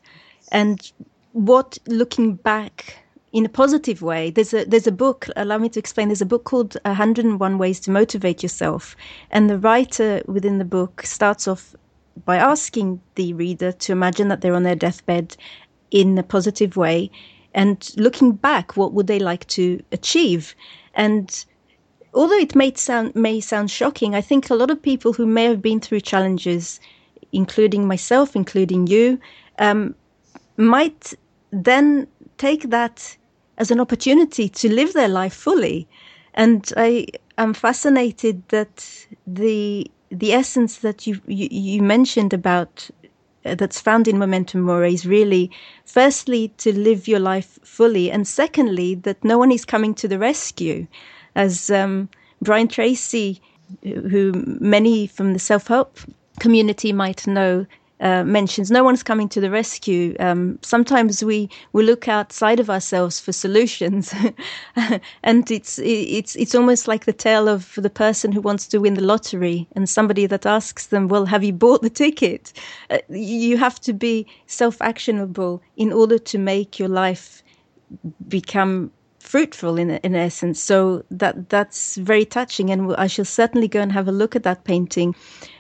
and 0.52 0.92
what 1.34 1.78
looking 1.88 2.36
back 2.36 3.05
in 3.36 3.46
a 3.46 3.50
positive 3.50 4.02
way 4.02 4.32
there's 4.32 4.54
a 4.54 4.64
there's 4.66 4.88
a 4.88 4.92
book 5.04 5.28
allow 5.36 5.58
me 5.58 5.70
to 5.70 5.80
explain 5.80 6.08
there's 6.08 6.22
a 6.22 6.34
book 6.34 6.46
called 6.46 6.78
101 6.86 7.58
ways 7.58 7.80
to 7.82 7.92
motivate 7.92 8.42
yourself. 8.42 8.96
And 9.30 9.50
the 9.50 9.60
writer 9.60 10.22
within 10.26 10.58
the 10.58 10.72
book 10.78 11.04
starts 11.06 11.48
off 11.48 11.76
by 12.24 12.38
asking 12.38 13.02
the 13.16 13.34
reader 13.34 13.72
to 13.74 13.92
imagine 13.92 14.30
that 14.30 14.40
they're 14.40 14.56
on 14.56 14.64
their 14.64 14.82
deathbed 14.86 15.36
in 15.92 16.18
a 16.18 16.24
positive 16.24 16.78
way 16.78 17.12
and 17.54 17.92
looking 17.98 18.32
back 18.32 18.78
what 18.78 18.94
would 18.94 19.08
they 19.08 19.20
like 19.20 19.46
to 19.48 19.84
achieve? 19.92 20.56
And 20.94 21.46
although 22.14 22.40
it 22.48 22.56
may 22.56 22.74
sound 22.74 23.14
may 23.16 23.42
sound 23.42 23.70
shocking 23.70 24.16
i 24.16 24.22
think 24.22 24.50
a 24.50 24.56
lot 24.56 24.72
of 24.72 24.82
people 24.82 25.12
who 25.12 25.26
may 25.26 25.44
have 25.44 25.62
been 25.62 25.82
through 25.82 26.00
challenges 26.00 26.80
including 27.36 27.86
myself, 27.86 28.36
including 28.36 28.88
you, 28.88 29.20
um, 29.60 29.94
might 30.58 31.14
then 31.52 32.08
take 32.38 32.70
that 32.70 33.18
as 33.58 33.72
an 33.72 33.80
opportunity 33.80 34.50
to 34.50 34.74
live 34.74 34.94
their 34.94 35.08
life 35.08 35.34
fully. 35.34 35.88
And 36.34 36.72
I 36.76 37.08
am 37.38 37.54
fascinated 37.54 38.44
that 38.50 39.08
the 39.26 39.90
the 40.12 40.34
essence 40.34 40.78
that 40.80 41.08
you 41.08 41.22
you, 41.28 41.48
you 41.52 41.82
mentioned 41.82 42.34
about 42.34 42.90
uh, 43.46 43.56
that's 43.56 43.80
found 43.80 44.08
in 44.08 44.18
memento 44.18 44.58
mori 44.58 44.94
is 44.94 45.06
really, 45.06 45.52
firstly, 45.86 46.50
to 46.58 46.78
live 46.78 47.08
your 47.08 47.20
life 47.20 47.60
fully, 47.64 48.12
and 48.12 48.28
secondly, 48.28 48.96
that 48.96 49.24
no 49.24 49.38
one 49.38 49.52
is 49.52 49.66
coming 49.66 49.94
to 49.96 50.08
the 50.08 50.20
rescue. 50.20 50.88
As 51.36 51.70
um, 51.70 52.10
Brian 52.42 52.68
Tracy, 52.68 53.42
who 53.84 54.32
many 54.60 55.08
from 55.08 55.34
the 55.34 55.40
self 55.40 55.68
help 55.68 56.00
community 56.40 56.92
might 56.92 57.28
know 57.28 57.66
uh, 58.02 58.24
mentions 58.24 58.70
no 58.70 58.84
one's 58.84 59.04
coming 59.04 59.30
to 59.30 59.40
the 59.40 59.50
rescue. 59.50 60.16
Um, 60.20 60.60
sometimes 60.62 61.24
we, 61.24 61.50
we 61.74 61.84
look 61.84 62.08
outside 62.08 62.60
of 62.60 62.70
ourselves 62.70 63.20
for 63.20 63.32
solutions, 63.32 64.14
and 65.24 65.50
it's 65.50 65.80
it's 65.80 66.36
it's 66.36 66.56
almost 66.56 66.88
like 66.88 67.06
the 67.06 67.14
tale 67.14 67.48
of 67.48 67.74
the 67.76 67.90
person 67.90 68.32
who 68.32 68.42
wants 68.42 68.68
to 68.68 68.80
win 68.80 68.96
the 68.96 69.04
lottery 69.04 69.68
and 69.76 69.88
somebody 69.90 70.26
that 70.26 70.46
asks 70.46 70.88
them, 70.88 71.08
"Well, 71.08 71.26
have 71.26 71.44
you 71.44 71.54
bought 71.54 71.82
the 71.82 71.90
ticket?" 71.90 72.52
Uh, 72.90 72.98
you 73.10 73.58
have 73.58 73.80
to 73.82 73.94
be 73.94 74.28
self 74.48 74.82
actionable 74.82 75.62
in 75.78 75.94
order 75.94 76.18
to 76.18 76.38
make 76.38 76.78
your 76.80 76.90
life 76.90 77.44
become 78.28 78.92
fruitful 79.20 79.78
in 79.78 79.90
in 79.92 80.16
essence. 80.16 80.60
So 80.60 81.04
that 81.12 81.50
that's 81.50 81.96
very 81.96 82.26
touching, 82.26 82.72
and 82.72 82.96
I 82.98 83.08
shall 83.08 83.26
certainly 83.26 83.68
go 83.68 83.82
and 83.82 83.92
have 83.92 84.08
a 84.08 84.12
look 84.12 84.36
at 84.36 84.44
that 84.44 84.64
painting. 84.66 85.16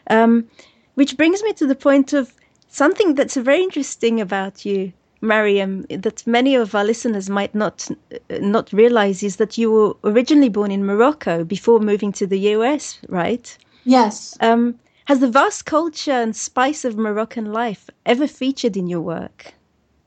Um, 0.10 0.48
which 0.96 1.18
brings 1.18 1.44
me 1.44 1.54
to 1.54 1.68
the 1.68 1.76
point 1.76 2.14
of 2.14 2.34
something 2.68 3.16
that's 3.16 3.36
very 3.36 3.64
interesting 3.64 4.20
about 4.20 4.66
you, 4.66 4.92
Mariam, 5.22 5.86
that 5.90 6.26
many 6.28 6.56
of 6.56 6.76
our 6.76 6.84
listeners 6.84 7.30
might 7.30 7.56
not 7.56 7.90
not 8.30 8.74
realize 8.74 9.24
is 9.24 9.38
that 9.38 9.58
you 9.58 9.72
were 9.72 9.94
originally 10.04 10.50
born 10.50 10.72
in 10.72 10.86
Morocco 10.86 11.44
before 11.44 11.80
moving 11.80 12.12
to 12.14 12.28
the 12.28 12.40
US, 12.56 13.00
right? 13.08 13.58
Yes. 13.86 14.38
Um, 14.42 14.80
has 15.06 15.20
the 15.20 15.30
vast 15.30 15.66
culture 15.66 16.12
and 16.12 16.36
spice 16.36 16.84
of 16.84 16.98
Moroccan 16.98 17.54
life 17.54 17.90
ever 18.06 18.28
featured 18.28 18.76
in 18.76 18.88
your 18.88 19.02
work? 19.02 19.54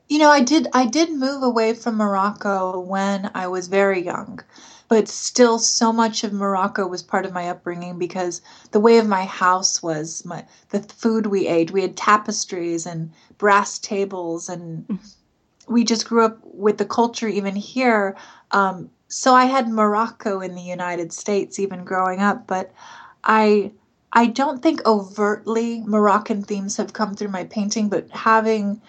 You 0.09 0.19
know, 0.19 0.29
I 0.29 0.41
did 0.41 0.67
I 0.73 0.85
did 0.85 1.11
move 1.11 1.43
away 1.43 1.73
from 1.73 1.95
Morocco 1.95 2.79
when 2.79 3.31
I 3.33 3.47
was 3.47 3.67
very 3.67 4.03
young, 4.03 4.41
but 4.89 5.07
still 5.07 5.59
so 5.59 5.93
much 5.93 6.23
of 6.23 6.33
Morocco 6.33 6.87
was 6.87 7.03
part 7.03 7.25
of 7.25 7.31
my 7.31 7.47
upbringing 7.47 7.99
because 7.99 8.41
the 8.71 8.79
way 8.79 8.97
of 8.97 9.07
my 9.07 9.23
house 9.23 9.81
was 9.81 10.25
my 10.25 10.43
the 10.69 10.81
food 10.81 11.27
we 11.27 11.47
ate. 11.47 11.71
We 11.71 11.83
had 11.83 11.95
tapestries 11.95 12.85
and 12.87 13.11
brass 13.37 13.77
tables 13.77 14.49
and 14.49 14.87
mm. 14.87 15.13
we 15.67 15.83
just 15.83 16.09
grew 16.09 16.25
up 16.25 16.39
with 16.43 16.79
the 16.79 16.85
culture 16.85 17.27
even 17.27 17.55
here. 17.55 18.17
Um, 18.51 18.89
so 19.07 19.33
I 19.35 19.45
had 19.45 19.69
Morocco 19.69 20.41
in 20.41 20.55
the 20.55 20.61
United 20.61 21.13
States 21.13 21.59
even 21.59 21.85
growing 21.85 22.19
up, 22.19 22.47
but 22.47 22.71
I 23.23 23.71
I 24.11 24.25
don't 24.25 24.63
think 24.63 24.83
overtly 24.87 25.81
Moroccan 25.81 26.41
themes 26.41 26.77
have 26.77 26.93
come 26.93 27.13
through 27.13 27.29
my 27.29 27.43
painting, 27.43 27.89
but 27.89 28.09
having 28.09 28.81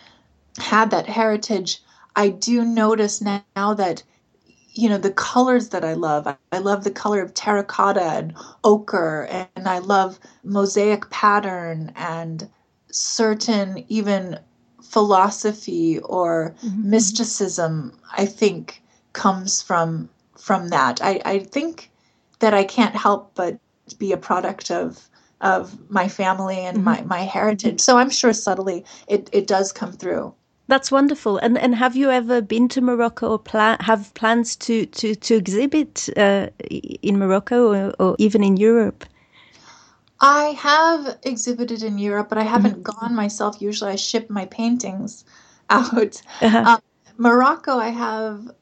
had 0.57 0.91
that 0.93 1.07
heritage, 1.07 1.83
I 2.17 2.31
do 2.31 2.65
notice 2.65 3.21
now 3.21 3.75
that 3.75 4.03
you 4.81 4.89
know 4.89 4.99
the 4.99 5.13
colors 5.13 5.69
that 5.69 5.85
I 5.85 5.93
love. 5.93 6.27
I 6.53 6.59
love 6.59 6.85
the 6.85 6.91
color 6.91 7.21
of 7.21 7.35
terracotta 7.35 8.03
and 8.03 8.35
ochre, 8.65 9.29
and 9.55 9.69
I 9.69 9.79
love 9.79 10.19
mosaic 10.43 11.11
pattern 11.11 11.93
and 11.97 12.49
certain 12.91 13.85
even 13.89 14.39
philosophy 14.83 15.99
or 16.01 16.55
mm-hmm. 16.65 16.91
mysticism. 16.91 17.93
I 18.17 18.25
think 18.25 18.83
comes 19.13 19.61
from 19.61 20.09
from 20.39 20.69
that. 20.69 21.03
I, 21.03 21.21
I 21.25 21.39
think 21.41 21.91
that 22.39 22.55
I 22.55 22.65
can't 22.65 22.97
help 22.97 23.35
but 23.35 23.59
be 23.99 24.13
a 24.13 24.17
product 24.17 24.71
of 24.71 25.11
of 25.43 25.91
my 25.91 26.09
family 26.09 26.61
and 26.61 26.79
mm-hmm. 26.79 26.85
my, 26.85 27.03
my 27.03 27.21
heritage. 27.21 27.81
So 27.81 27.99
I'm 27.99 28.11
sure 28.11 28.33
subtly 28.33 28.85
it, 29.09 29.29
it 29.33 29.47
does 29.47 29.73
come 29.73 29.93
through. 29.93 30.35
That's 30.71 30.93
wonderful. 30.93 31.39
And 31.39 31.59
and 31.59 31.75
have 31.75 31.97
you 31.97 32.11
ever 32.11 32.41
been 32.41 32.69
to 32.69 32.81
Morocco 32.81 33.31
or 33.31 33.41
plan 33.41 33.77
have 33.81 34.15
plans 34.15 34.55
to 34.57 34.87
to 34.87 35.17
to 35.17 35.35
exhibit 35.35 36.09
uh, 36.17 36.47
in 37.03 37.19
Morocco 37.19 37.75
or, 37.75 37.95
or, 37.99 38.17
even 38.21 38.45
in 38.45 38.57
Europe? 38.57 39.05
I 40.21 40.55
have 40.71 41.19
exhibited 41.25 41.83
in 41.83 41.99
Europe, 41.99 42.29
but 42.29 42.39
I 42.39 42.45
haven't 42.45 42.85
mm-hmm. 42.85 43.01
gone 43.01 43.17
myself. 43.17 43.61
Usually, 43.61 43.91
I 43.91 43.97
ship 43.97 44.31
my 44.31 44.47
paintings 44.47 45.25
out. 45.71 46.23
Uh-huh. 46.41 46.63
Um, 46.65 46.81
Morocco, 47.17 47.77
I 47.77 47.89
have 47.89 48.53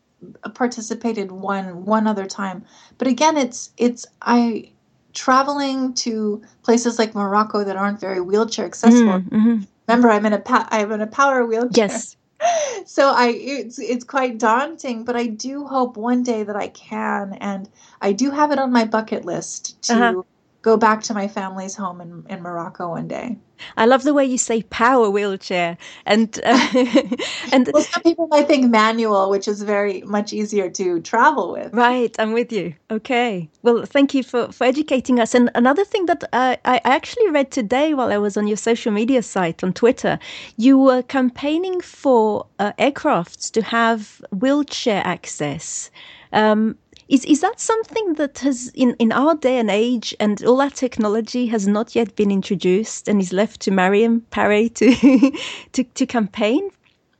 participated 0.54 1.30
one 1.30 1.84
one 1.84 2.06
other 2.06 2.24
time, 2.24 2.64
but 2.96 3.06
again, 3.06 3.36
it's 3.36 3.70
it's 3.76 4.06
I 4.22 4.72
traveling 5.12 5.92
to 6.04 6.40
places 6.62 6.98
like 6.98 7.14
Morocco 7.14 7.64
that 7.64 7.76
aren't 7.76 8.00
very 8.00 8.22
wheelchair 8.22 8.64
accessible. 8.64 9.20
Mm, 9.20 9.28
mm-hmm 9.28 9.64
remember 9.88 10.10
I'm 10.10 10.26
in 10.26 10.32
a 10.34 10.38
pa- 10.40 10.68
I'm 10.70 10.92
in 10.92 11.00
a 11.00 11.06
power 11.06 11.44
wheelchair. 11.46 11.88
Yes. 11.88 12.16
So 12.86 13.10
I 13.10 13.28
it's 13.30 13.80
it's 13.80 14.04
quite 14.04 14.38
daunting, 14.38 15.04
but 15.04 15.16
I 15.16 15.26
do 15.26 15.66
hope 15.66 15.96
one 15.96 16.22
day 16.22 16.44
that 16.44 16.54
I 16.56 16.68
can, 16.68 17.34
and 17.40 17.68
I 18.00 18.12
do 18.12 18.30
have 18.30 18.52
it 18.52 18.60
on 18.60 18.72
my 18.72 18.84
bucket 18.84 19.24
list 19.24 19.82
to 19.84 19.94
uh-huh 19.94 20.22
go 20.62 20.76
back 20.76 21.02
to 21.04 21.14
my 21.14 21.28
family's 21.28 21.76
home 21.76 22.00
in, 22.00 22.24
in 22.28 22.42
Morocco 22.42 22.90
one 22.90 23.08
day. 23.08 23.38
I 23.76 23.86
love 23.86 24.04
the 24.04 24.14
way 24.14 24.24
you 24.24 24.38
say 24.38 24.62
power 24.62 25.10
wheelchair, 25.10 25.76
and 26.06 26.38
uh, 26.44 26.68
and 27.52 27.68
well, 27.72 27.82
some 27.82 28.02
people 28.02 28.28
might 28.28 28.46
think 28.46 28.70
manual, 28.70 29.30
which 29.30 29.48
is 29.48 29.62
very 29.62 30.02
much 30.02 30.32
easier 30.32 30.70
to 30.70 31.00
travel 31.00 31.52
with. 31.52 31.72
Right, 31.74 32.14
I'm 32.18 32.32
with 32.32 32.52
you. 32.52 32.74
Okay, 32.90 33.48
well, 33.62 33.84
thank 33.84 34.14
you 34.14 34.22
for 34.22 34.52
for 34.52 34.64
educating 34.64 35.18
us. 35.18 35.34
And 35.34 35.50
another 35.54 35.84
thing 35.84 36.06
that 36.06 36.22
uh, 36.32 36.56
I 36.64 36.80
actually 36.84 37.28
read 37.30 37.50
today 37.50 37.94
while 37.94 38.12
I 38.12 38.18
was 38.18 38.36
on 38.36 38.46
your 38.46 38.56
social 38.56 38.92
media 38.92 39.22
site 39.22 39.64
on 39.64 39.72
Twitter, 39.72 40.18
you 40.56 40.78
were 40.78 41.02
campaigning 41.02 41.80
for 41.80 42.46
uh, 42.58 42.72
aircrafts 42.78 43.50
to 43.52 43.62
have 43.62 44.22
wheelchair 44.30 45.02
access. 45.04 45.90
Um, 46.32 46.76
is 47.08 47.24
is 47.24 47.40
that 47.40 47.60
something 47.60 48.14
that 48.14 48.38
has 48.38 48.68
in, 48.74 48.94
in 48.98 49.12
our 49.12 49.34
day 49.34 49.58
and 49.58 49.70
age 49.70 50.14
and 50.20 50.44
all 50.44 50.56
that 50.58 50.74
technology 50.74 51.46
has 51.46 51.66
not 51.66 51.94
yet 51.94 52.14
been 52.16 52.30
introduced 52.30 53.08
and 53.08 53.20
is 53.20 53.32
left 53.32 53.60
to 53.62 53.70
Mariam 53.70 54.26
Paré 54.30 54.72
to 54.74 55.38
to 55.72 55.84
to 55.84 56.06
campaign? 56.06 56.70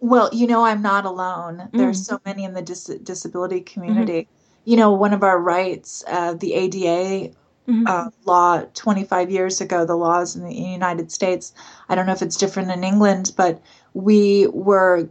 Well, 0.01 0.31
you 0.33 0.47
know, 0.47 0.65
I'm 0.65 0.83
not 0.83 1.05
alone. 1.05 1.69
Mm. 1.73 1.79
There's 1.79 2.05
so 2.07 2.21
many 2.25 2.45
in 2.45 2.55
the 2.55 2.63
dis- 2.63 2.99
disability 3.03 3.61
community. 3.61 4.23
Mm-hmm. 4.23 4.71
You 4.71 4.77
know, 4.77 4.93
one 4.93 5.13
of 5.13 5.23
our 5.25 5.41
rights, 5.41 6.05
uh, 6.07 6.35
the 6.35 6.55
ADA 6.55 7.35
Mm-hmm. 7.69 7.87
Uh, 7.87 8.09
law 8.25 8.63
25 8.73 9.31
years 9.31 9.61
ago, 9.61 9.85
the 9.85 9.95
laws 9.95 10.35
in 10.35 10.43
the 10.43 10.55
United 10.55 11.13
States. 11.13 11.53
I 11.91 11.95
don't 11.95 12.07
know 12.07 12.15
if 12.15 12.23
it's 12.23 12.39
different 12.39 12.71
in 12.71 12.83
England, 12.83 13.33
but 13.37 13.61
we 13.93 14.47
were 14.47 15.07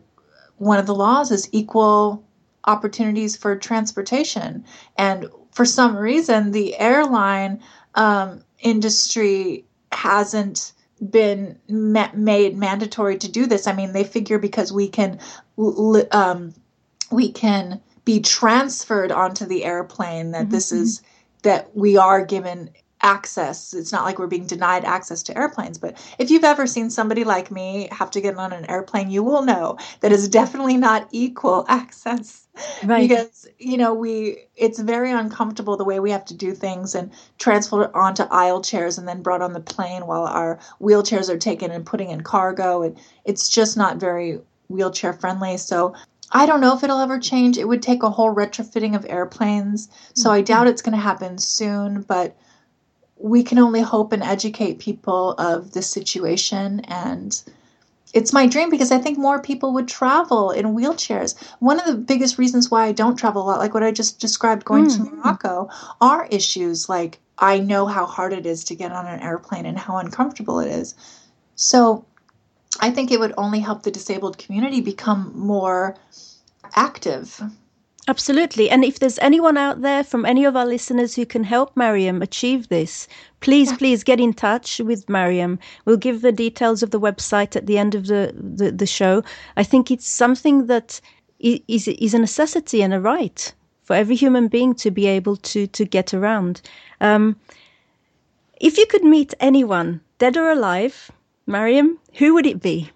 one 0.57 0.79
of 0.79 0.87
the 0.87 0.95
laws 0.95 1.29
is 1.29 1.47
equal 1.51 2.23
opportunities 2.67 3.35
for 3.35 3.55
transportation. 3.55 4.63
And 4.97 5.27
for 5.51 5.65
some 5.65 5.95
reason, 5.95 6.51
the 6.51 6.77
airline 6.77 7.61
um, 7.95 8.43
industry 8.59 9.65
hasn't 9.91 10.73
been 11.09 11.57
ma- 11.69 12.11
made 12.13 12.57
mandatory 12.57 13.17
to 13.17 13.31
do 13.31 13.45
this. 13.47 13.67
I 13.67 13.73
mean, 13.73 13.93
they 13.93 14.03
figure 14.03 14.37
because 14.37 14.71
we 14.71 14.87
can 14.87 15.19
um, 16.11 16.53
we 17.11 17.31
can 17.31 17.81
be 18.05 18.19
transferred 18.19 19.11
onto 19.11 19.45
the 19.45 19.63
airplane 19.63 20.31
that 20.31 20.43
mm-hmm. 20.43 20.51
this 20.51 20.71
is 20.71 21.01
that 21.43 21.75
we 21.75 21.97
are 21.97 22.25
given 22.25 22.69
access. 23.07 23.73
It's 23.73 23.93
not 23.93 24.03
like 24.03 24.19
we're 24.19 24.27
being 24.27 24.45
denied 24.45 24.83
access 24.83 25.23
to 25.23 25.37
airplanes. 25.37 25.77
But 25.77 25.97
if 26.19 26.29
you've 26.29 26.43
ever 26.43 26.67
seen 26.67 26.89
somebody 26.89 27.23
like 27.23 27.49
me 27.49 27.87
have 27.91 28.11
to 28.11 28.21
get 28.21 28.35
on 28.35 28.51
an 28.51 28.69
airplane, 28.69 29.09
you 29.09 29.23
will 29.23 29.43
know 29.43 29.77
that 30.01 30.11
is 30.11 30.27
definitely 30.27 30.75
not 30.75 31.07
equal 31.11 31.65
access. 31.69 32.47
Right. 32.83 33.07
Because, 33.07 33.47
you 33.59 33.77
know, 33.77 33.93
we 33.93 34.43
it's 34.55 34.79
very 34.79 35.11
uncomfortable 35.11 35.77
the 35.77 35.85
way 35.85 35.99
we 35.99 36.11
have 36.11 36.25
to 36.25 36.33
do 36.33 36.53
things 36.53 36.95
and 36.95 37.11
transfer 37.37 37.95
onto 37.95 38.23
aisle 38.23 38.61
chairs 38.61 38.97
and 38.97 39.07
then 39.07 39.21
brought 39.21 39.41
on 39.41 39.53
the 39.53 39.59
plane 39.59 40.05
while 40.05 40.25
our 40.25 40.59
wheelchairs 40.81 41.29
are 41.29 41.37
taken 41.37 41.71
and 41.71 41.85
putting 41.85 42.09
in 42.09 42.21
cargo. 42.21 42.81
And 42.81 42.99
it's 43.23 43.47
just 43.47 43.77
not 43.77 43.97
very 43.97 44.39
wheelchair 44.67 45.13
friendly. 45.13 45.55
So 45.57 45.93
I 46.31 46.45
don't 46.45 46.59
know 46.59 46.75
if 46.75 46.83
it'll 46.83 46.99
ever 46.99 47.19
change. 47.19 47.57
It 47.57 47.69
would 47.69 47.81
take 47.81 48.03
a 48.03 48.09
whole 48.09 48.35
retrofitting 48.35 48.95
of 48.95 49.05
airplanes. 49.07 49.87
So 50.13 50.29
I 50.29 50.41
doubt 50.41 50.61
mm-hmm. 50.61 50.71
it's 50.71 50.81
going 50.81 50.97
to 50.97 51.01
happen 51.01 51.37
soon, 51.37 52.01
but 52.01 52.35
we 53.19 53.43
can 53.43 53.59
only 53.59 53.81
hope 53.81 54.11
and 54.13 54.23
educate 54.23 54.79
people 54.79 55.31
of 55.33 55.71
this 55.71 55.89
situation 55.89 56.81
and 56.81 57.41
it's 58.13 58.33
my 58.33 58.47
dream 58.47 58.69
because 58.69 58.91
I 58.91 58.99
think 58.99 59.17
more 59.17 59.41
people 59.41 59.73
would 59.73 59.87
travel 59.87 60.51
in 60.51 60.67
wheelchairs. 60.67 61.35
One 61.59 61.79
of 61.79 61.85
the 61.85 61.95
biggest 61.95 62.37
reasons 62.37 62.71
why 62.71 62.85
I 62.85 62.91
don't 62.91 63.17
travel 63.17 63.43
a 63.43 63.45
lot, 63.45 63.59
like 63.59 63.73
what 63.73 63.83
I 63.83 63.91
just 63.91 64.19
described 64.19 64.65
going 64.65 64.85
mm. 64.85 64.95
to 64.95 65.03
hmm. 65.03 65.17
Morocco, 65.17 65.69
are 65.99 66.27
issues 66.31 66.87
like 66.87 67.19
I 67.37 67.59
know 67.59 67.85
how 67.85 68.05
hard 68.05 68.33
it 68.33 68.45
is 68.45 68.63
to 68.65 68.75
get 68.75 68.91
on 68.91 69.05
an 69.07 69.19
airplane 69.19 69.65
and 69.65 69.77
how 69.77 69.97
uncomfortable 69.97 70.59
it 70.59 70.69
is. 70.69 70.95
So 71.55 72.05
I 72.79 72.91
think 72.91 73.11
it 73.11 73.19
would 73.19 73.33
only 73.37 73.59
help 73.59 73.83
the 73.83 73.91
disabled 73.91 74.37
community 74.37 74.81
become 74.81 75.33
more 75.35 75.95
active 76.75 77.41
Absolutely. 78.09 78.69
And 78.69 78.85
if 78.85 78.99
there's 78.99 79.19
anyone 79.19 79.57
out 79.57 79.81
there 79.81 80.01
from 80.01 80.25
any 80.25 80.45
of 80.45 80.55
our 80.55 80.65
listeners 80.65 81.15
who 81.15 81.25
can 81.25 81.43
help 81.43 81.75
Mariam 81.75 82.21
achieve 82.21 82.69
this, 82.69 83.05
please, 83.41 83.69
yeah. 83.71 83.77
please 83.77 84.03
get 84.03 84.21
in 84.21 84.33
touch 84.33 84.79
with 84.79 85.09
Mariam. 85.09 85.59
We'll 85.83 85.97
give 85.97 86.21
the 86.21 86.31
details 86.31 86.81
of 86.81 86.91
the 86.91 87.01
website 87.01 87.57
at 87.57 87.65
the 87.65 87.77
end 87.77 87.95
of 87.95 88.07
the, 88.07 88.33
the, 88.33 88.71
the 88.71 88.85
show. 88.85 89.23
I 89.57 89.63
think 89.63 89.91
it's 89.91 90.07
something 90.07 90.67
that 90.67 91.01
is, 91.39 91.87
is 91.89 92.13
a 92.13 92.19
necessity 92.19 92.81
and 92.81 92.93
a 92.93 93.01
right 93.01 93.53
for 93.83 93.93
every 93.93 94.15
human 94.15 94.47
being 94.47 94.73
to 94.75 94.89
be 94.89 95.05
able 95.07 95.35
to, 95.37 95.67
to 95.67 95.83
get 95.83 96.13
around. 96.13 96.61
Um, 97.01 97.35
if 98.61 98.77
you 98.77 98.85
could 98.85 99.03
meet 99.03 99.33
anyone, 99.41 99.99
dead 100.17 100.37
or 100.37 100.49
alive, 100.49 101.11
Mariam, 101.45 101.99
who 102.13 102.33
would 102.35 102.45
it 102.45 102.61
be? 102.61 102.89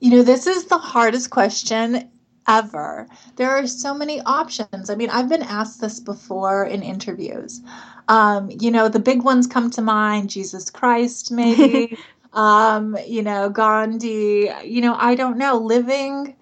You 0.00 0.10
know, 0.10 0.22
this 0.22 0.46
is 0.46 0.64
the 0.64 0.78
hardest 0.78 1.30
question 1.30 2.10
ever. 2.48 3.06
There 3.36 3.50
are 3.50 3.66
so 3.66 3.94
many 3.94 4.20
options. 4.22 4.90
I 4.90 4.94
mean, 4.94 5.10
I've 5.10 5.28
been 5.28 5.42
asked 5.42 5.80
this 5.80 6.00
before 6.00 6.64
in 6.64 6.82
interviews. 6.82 7.60
Um, 8.08 8.50
you 8.50 8.70
know, 8.70 8.88
the 8.88 8.98
big 8.98 9.22
ones 9.22 9.46
come 9.46 9.70
to 9.70 9.82
mind 9.82 10.30
Jesus 10.30 10.70
Christ, 10.70 11.30
maybe, 11.30 11.96
um, 12.32 12.96
you 13.06 13.22
know, 13.22 13.48
Gandhi, 13.48 14.50
you 14.64 14.80
know, 14.80 14.94
I 14.98 15.14
don't 15.14 15.38
know. 15.38 15.56
Living, 15.56 16.36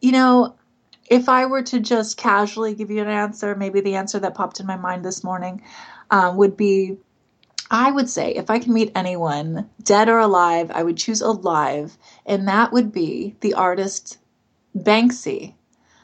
you 0.00 0.12
know, 0.12 0.54
if 1.10 1.28
I 1.28 1.46
were 1.46 1.62
to 1.62 1.80
just 1.80 2.16
casually 2.16 2.74
give 2.74 2.90
you 2.90 3.02
an 3.02 3.08
answer, 3.08 3.54
maybe 3.54 3.80
the 3.80 3.96
answer 3.96 4.18
that 4.20 4.34
popped 4.34 4.60
in 4.60 4.66
my 4.66 4.76
mind 4.76 5.04
this 5.04 5.22
morning 5.22 5.62
um, 6.10 6.36
would 6.36 6.56
be 6.56 6.96
I 7.70 7.90
would 7.90 8.08
say 8.08 8.32
if 8.34 8.50
I 8.50 8.58
can 8.58 8.74
meet 8.74 8.92
anyone, 8.94 9.68
dead 9.82 10.08
or 10.08 10.18
alive, 10.18 10.70
I 10.70 10.82
would 10.82 10.96
choose 10.96 11.22
alive, 11.22 11.96
and 12.26 12.46
that 12.46 12.72
would 12.72 12.92
be 12.92 13.36
the 13.40 13.54
artist 13.54 14.18
Banksy. 14.76 15.54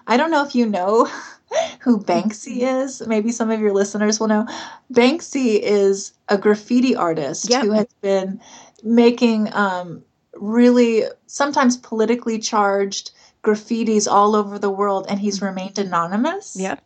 I 0.06 0.16
don't 0.16 0.30
know 0.30 0.44
if 0.44 0.54
you 0.54 0.66
know 0.66 1.08
who 1.80 1.98
Banksy 1.98 2.62
is. 2.62 3.06
Maybe 3.06 3.32
some 3.32 3.50
of 3.50 3.60
your 3.60 3.72
listeners 3.72 4.20
will 4.20 4.28
know. 4.28 4.46
Banksy 4.92 5.60
is 5.60 6.12
a 6.28 6.38
graffiti 6.38 6.94
artist 6.94 7.48
yep. 7.50 7.62
who 7.62 7.72
has 7.72 7.88
been 8.00 8.40
making 8.82 9.52
um, 9.54 10.02
really 10.34 11.04
sometimes 11.26 11.76
politically 11.76 12.38
charged 12.38 13.12
graffitis 13.42 14.10
all 14.10 14.36
over 14.36 14.58
the 14.58 14.70
world, 14.70 15.06
and 15.08 15.18
he's 15.18 15.40
remained 15.40 15.78
anonymous. 15.78 16.56
Yeah. 16.58 16.76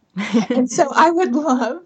and 0.51 0.71
so 0.71 0.89
I 0.95 1.11
would 1.11 1.33
love 1.33 1.83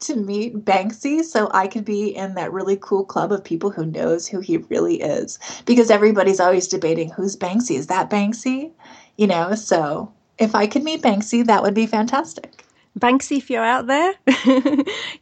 to 0.00 0.16
meet 0.16 0.64
Banksy 0.64 1.24
so 1.24 1.50
I 1.52 1.66
could 1.66 1.84
be 1.84 2.14
in 2.14 2.34
that 2.34 2.52
really 2.52 2.78
cool 2.80 3.04
club 3.04 3.32
of 3.32 3.42
people 3.42 3.70
who 3.70 3.84
knows 3.84 4.28
who 4.28 4.38
he 4.38 4.58
really 4.58 5.00
is 5.00 5.38
because 5.66 5.90
everybody's 5.90 6.38
always 6.38 6.68
debating 6.68 7.10
who's 7.10 7.36
Banksy 7.36 7.76
is 7.76 7.88
that 7.88 8.08
Banksy 8.08 8.70
you 9.16 9.26
know 9.26 9.54
so 9.54 10.12
if 10.38 10.54
I 10.54 10.66
could 10.66 10.82
meet 10.82 11.02
Banksy 11.02 11.44
that 11.46 11.62
would 11.62 11.74
be 11.74 11.86
fantastic 11.86 12.64
Banksy 12.98 13.38
if 13.38 13.50
you're 13.50 13.64
out 13.64 13.86
there 13.86 14.14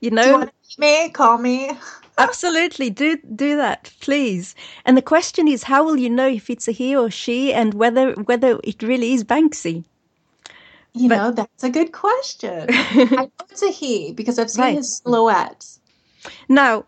you 0.01 0.11
know 0.11 0.41
you 0.41 0.51
me 0.78 1.11
call 1.11 1.38
me 1.38 1.70
absolutely 2.18 2.91
do 2.91 3.16
do 3.34 3.57
that 3.57 3.93
please 4.01 4.55
and 4.84 4.97
the 4.97 5.03
question 5.03 5.49
is 5.49 5.64
how 5.64 5.84
will 5.84 5.97
you 5.97 6.11
know 6.11 6.28
if 6.28 6.51
it's 6.51 6.68
a 6.68 6.72
he 6.72 6.95
or 6.95 7.11
she 7.11 7.53
and 7.53 7.74
whether 7.74 8.12
whether 8.12 8.59
it 8.64 8.82
really 8.82 9.12
is 9.14 9.24
Banksy 9.24 9.84
you 10.93 11.09
but, 11.09 11.16
know, 11.16 11.30
that's 11.30 11.64
a 11.64 11.70
good 11.70 11.93
question. 11.93 12.66
I 12.70 13.07
know 13.07 13.30
it's 13.51 13.62
a 13.62 13.70
he 13.70 14.12
because 14.12 14.38
I've 14.38 14.51
seen 14.51 14.64
right. 14.64 14.76
his 14.76 14.99
silhouette. 14.99 15.64
Now, 16.49 16.84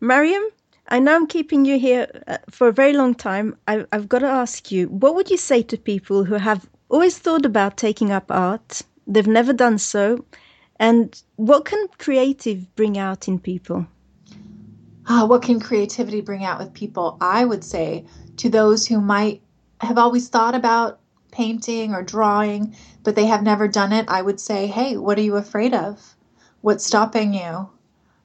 Mariam, 0.00 0.42
I 0.88 0.98
know 0.98 1.14
I'm 1.14 1.26
keeping 1.26 1.64
you 1.64 1.78
here 1.78 2.06
uh, 2.26 2.38
for 2.50 2.68
a 2.68 2.72
very 2.72 2.92
long 2.92 3.14
time. 3.14 3.56
I, 3.66 3.86
I've 3.90 4.08
got 4.08 4.18
to 4.20 4.26
ask 4.26 4.70
you, 4.70 4.88
what 4.88 5.14
would 5.14 5.30
you 5.30 5.38
say 5.38 5.62
to 5.62 5.78
people 5.78 6.24
who 6.24 6.34
have 6.34 6.68
always 6.90 7.18
thought 7.18 7.46
about 7.46 7.76
taking 7.76 8.12
up 8.12 8.30
art, 8.30 8.82
they've 9.06 9.26
never 9.26 9.52
done 9.52 9.78
so, 9.78 10.24
and 10.78 11.22
what 11.36 11.64
can 11.64 11.86
creative 11.98 12.74
bring 12.76 12.98
out 12.98 13.28
in 13.28 13.38
people? 13.38 13.86
Uh, 15.06 15.26
what 15.26 15.42
can 15.42 15.60
creativity 15.60 16.20
bring 16.20 16.44
out 16.44 16.58
with 16.58 16.74
people? 16.74 17.16
I 17.20 17.44
would 17.44 17.64
say 17.64 18.06
to 18.38 18.48
those 18.48 18.86
who 18.86 19.00
might 19.00 19.42
have 19.80 19.98
always 19.98 20.28
thought 20.28 20.54
about 20.54 21.00
painting 21.30 21.94
or 21.94 22.02
drawing, 22.02 22.76
but 23.02 23.16
they 23.16 23.26
have 23.26 23.42
never 23.42 23.68
done 23.68 23.92
it, 23.92 24.06
I 24.08 24.22
would 24.22 24.40
say, 24.40 24.66
hey, 24.66 24.96
what 24.96 25.18
are 25.18 25.22
you 25.22 25.36
afraid 25.36 25.74
of? 25.74 26.14
What's 26.60 26.86
stopping 26.86 27.34
you? 27.34 27.68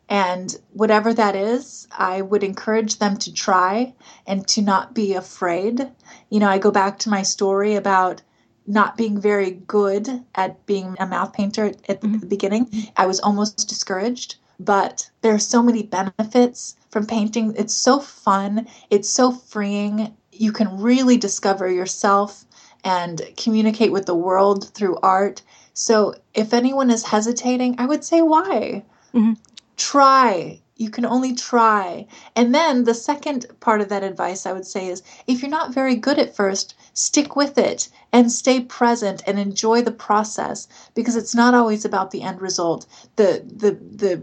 And 0.09 0.57
whatever 0.73 1.13
that 1.13 1.35
is, 1.35 1.87
I 1.95 2.23
would 2.23 2.43
encourage 2.43 2.97
them 2.97 3.17
to 3.17 3.31
try 3.31 3.93
and 4.25 4.45
to 4.47 4.61
not 4.61 4.95
be 4.95 5.13
afraid. 5.13 5.87
You 6.31 6.39
know, 6.39 6.49
I 6.49 6.57
go 6.57 6.71
back 6.71 6.97
to 6.99 7.09
my 7.09 7.21
story 7.21 7.75
about 7.75 8.23
not 8.65 8.97
being 8.97 9.21
very 9.21 9.51
good 9.51 10.25
at 10.33 10.65
being 10.65 10.95
a 10.99 11.05
mouth 11.05 11.33
painter 11.33 11.73
at 11.87 12.01
the 12.01 12.07
mm-hmm. 12.07 12.27
beginning. 12.27 12.69
I 12.97 13.05
was 13.05 13.19
almost 13.19 13.69
discouraged, 13.69 14.35
but 14.59 15.09
there 15.21 15.33
are 15.33 15.39
so 15.39 15.61
many 15.61 15.83
benefits 15.83 16.75
from 16.89 17.05
painting. 17.05 17.53
It's 17.55 17.73
so 17.73 17.99
fun, 17.99 18.67
it's 18.89 19.09
so 19.09 19.31
freeing. 19.31 20.15
You 20.31 20.51
can 20.51 20.81
really 20.81 21.17
discover 21.17 21.69
yourself 21.69 22.45
and 22.83 23.21
communicate 23.37 23.91
with 23.91 24.05
the 24.07 24.15
world 24.15 24.69
through 24.73 24.97
art. 25.03 25.43
So 25.73 26.15
if 26.33 26.53
anyone 26.53 26.89
is 26.89 27.03
hesitating, 27.03 27.75
I 27.77 27.85
would 27.85 28.03
say 28.03 28.21
why? 28.21 28.83
Mm-hmm. 29.13 29.33
Try. 29.79 30.61
You 30.75 30.89
can 30.89 31.05
only 31.05 31.33
try. 31.33 32.05
And 32.35 32.53
then 32.53 32.83
the 32.83 32.93
second 32.93 33.45
part 33.59 33.81
of 33.81 33.89
that 33.89 34.03
advice 34.03 34.45
I 34.45 34.53
would 34.53 34.67
say 34.67 34.87
is 34.87 35.01
if 35.25 35.41
you're 35.41 35.49
not 35.49 35.73
very 35.73 35.95
good 35.95 36.19
at 36.19 36.35
first, 36.35 36.75
stick 36.93 37.35
with 37.35 37.57
it 37.57 37.89
and 38.13 38.31
stay 38.31 38.59
present 38.61 39.23
and 39.25 39.39
enjoy 39.39 39.81
the 39.81 39.91
process 39.91 40.67
because 40.93 41.15
it's 41.15 41.33
not 41.33 41.53
always 41.53 41.83
about 41.83 42.11
the 42.11 42.21
end 42.21 42.41
result. 42.41 42.85
The 43.15 43.43
the 43.45 43.71
the 43.71 44.21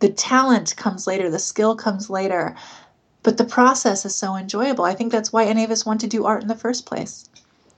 the 0.00 0.10
talent 0.10 0.76
comes 0.76 1.06
later, 1.06 1.30
the 1.30 1.38
skill 1.38 1.74
comes 1.74 2.10
later, 2.10 2.54
but 3.22 3.36
the 3.36 3.44
process 3.44 4.04
is 4.04 4.14
so 4.14 4.36
enjoyable. 4.36 4.84
I 4.84 4.94
think 4.94 5.10
that's 5.10 5.32
why 5.32 5.44
any 5.44 5.64
of 5.64 5.70
us 5.70 5.86
want 5.86 6.00
to 6.02 6.06
do 6.06 6.24
art 6.24 6.42
in 6.42 6.48
the 6.48 6.54
first 6.54 6.86
place. 6.86 7.28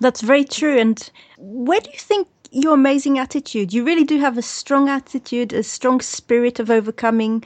That's 0.01 0.21
very 0.23 0.45
true. 0.45 0.79
And 0.79 1.11
where 1.39 1.81
do 1.81 1.91
you 1.91 1.99
think 1.99 2.29
your 2.51 2.75
amazing 2.75 3.19
attitude? 3.19 3.73
You 3.73 3.85
really 3.85 4.05
do 4.05 4.19
have 4.19 4.39
a 4.39 4.43
strong 4.43 4.89
attitude, 4.89 5.53
a 5.53 5.63
strong 5.63 6.01
spirit 6.01 6.59
of 6.59 6.71
overcoming. 6.71 7.45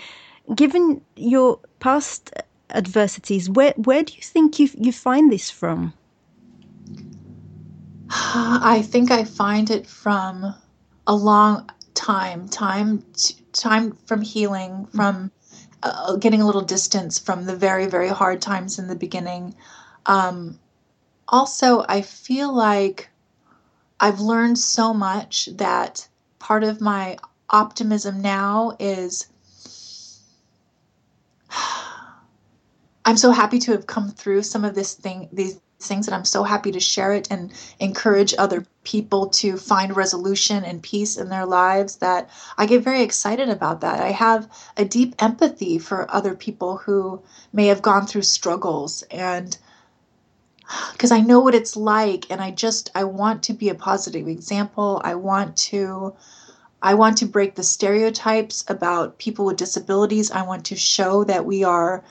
Given 0.55 1.01
your 1.17 1.61
past 1.81 2.33
adversities, 2.71 3.49
where 3.49 3.75
where 3.77 4.03
do 4.03 4.13
you 4.15 4.23
think 4.23 4.59
you 4.59 4.69
you 4.77 4.93
find 4.93 5.33
this 5.33 5.51
from? 5.51 5.93
I 8.11 8.83
think 8.83 9.11
I 9.11 9.25
find 9.25 9.71
it 9.71 9.87
from 9.87 10.55
a 11.07 11.15
long 11.15 11.71
time, 11.95 12.49
time, 12.49 13.05
time 13.53 13.97
from 14.07 14.23
healing, 14.23 14.87
from 14.95 15.31
uh, 15.83 16.17
getting 16.17 16.41
a 16.41 16.47
little 16.47 16.63
distance 16.63 17.19
from 17.19 17.45
the 17.45 17.57
very, 17.57 17.87
very 17.87 18.09
hard 18.09 18.41
times 18.41 18.79
in 18.79 18.89
the 18.89 18.97
beginning. 18.97 19.55
Um, 20.07 20.59
also, 21.29 21.85
I 21.89 22.03
feel 22.03 22.53
like 22.53 23.09
I've 24.05 24.21
learned 24.21 24.59
so 24.59 24.93
much 24.93 25.49
that 25.55 26.07
part 26.39 26.63
of 26.63 26.83
my 26.83 27.17
optimism 27.49 28.21
now 28.21 28.77
is 28.79 29.29
I'm 33.07 33.17
so 33.17 33.31
happy 33.31 33.59
to 33.61 33.73
have 33.73 33.87
come 33.87 34.11
through 34.11 34.43
some 34.43 34.63
of 34.63 34.75
this 34.75 34.93
thing 34.93 35.31
these 35.33 35.59
things 35.81 36.07
and 36.07 36.15
I'm 36.15 36.27
so 36.27 36.43
happy 36.43 36.71
to 36.73 36.81
share 36.81 37.15
it 37.15 37.29
and 37.31 37.51
encourage 37.81 38.35
other 38.37 38.67
people 38.83 39.29
to 39.41 39.57
find 39.57 39.97
resolution 39.97 40.65
and 40.65 40.83
peace 40.83 41.17
in 41.17 41.31
their 41.31 41.47
lives 41.47 41.97
that 41.97 42.29
I 42.59 42.67
get 42.67 42.83
very 42.83 43.01
excited 43.01 43.49
about 43.49 43.81
that. 43.81 44.01
I 44.01 44.11
have 44.11 44.51
a 44.77 44.85
deep 44.85 45.15
empathy 45.19 45.79
for 45.79 46.15
other 46.15 46.35
people 46.35 46.77
who 46.77 47.23
may 47.55 47.69
have 47.69 47.81
gone 47.81 48.07
through 48.07 48.23
struggles 48.23 49.01
and 49.11 49.57
because 50.93 51.13
I 51.13 51.21
know 51.21 51.41
what 51.41 51.55
it's 51.55 51.77
like 51.77 52.31
and 52.31 52.41
I 52.41 52.51
just 52.51 52.91
I 52.95 53.05
want 53.05 53.43
to 53.45 53.53
be 53.53 53.69
a 53.69 53.75
positive 53.75 54.29
example. 54.29 55.01
I 55.05 55.15
want 55.15 55.57
to 55.69 56.15
I 56.83 56.95
want 56.95 57.17
to 57.19 57.27
break 57.27 57.55
the 57.55 57.63
stereotypes 57.63 58.65
about 58.69 59.19
people 59.19 59.47
with 59.47 59.57
disabilities. 59.57 60.31
I 60.31 60.43
want 60.43 60.67
to 60.67 60.77
show 60.77 61.25
that 61.25 61.47
we 61.47 61.65
are 61.65 62.05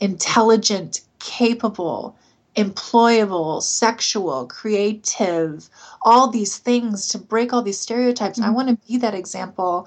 intelligent, 0.00 1.02
capable, 1.18 2.16
employable, 2.56 3.62
sexual, 3.62 4.46
creative, 4.46 5.68
all 6.02 6.28
these 6.28 6.56
things 6.56 7.08
to 7.08 7.18
break 7.18 7.52
all 7.52 7.62
these 7.62 7.78
stereotypes. 7.78 8.38
Mm-hmm. 8.38 8.48
I 8.48 8.52
want 8.52 8.68
to 8.68 8.88
be 8.88 8.96
that 8.98 9.14
example. 9.14 9.86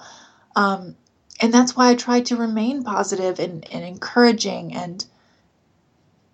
Um, 0.55 0.95
and 1.41 1.53
that's 1.53 1.75
why 1.75 1.89
I 1.89 1.95
try 1.95 2.21
to 2.21 2.35
remain 2.35 2.83
positive 2.83 3.39
and, 3.39 3.65
and 3.71 3.83
encouraging 3.83 4.75
and 4.75 5.05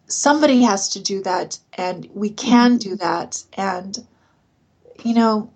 somebody 0.08 0.62
has 0.62 0.89
to 0.89 0.99
do 1.01 1.22
that 1.24 1.60
and 1.74 2.08
we 2.14 2.30
can 2.30 2.78
do 2.78 2.95
that. 2.95 3.43
And 3.53 3.97
you 5.03 5.14
know 5.14 5.51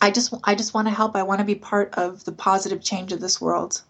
i 0.00 0.10
just 0.10 0.34
i 0.44 0.54
just 0.54 0.74
want 0.74 0.88
to 0.88 0.94
help. 0.94 1.16
I 1.16 1.22
want 1.22 1.40
to 1.40 1.44
be 1.44 1.54
part 1.54 1.94
of 1.94 2.24
the 2.24 2.32
positive 2.32 2.82
change 2.82 3.12
of 3.12 3.20
this 3.20 3.40
world. 3.40 3.82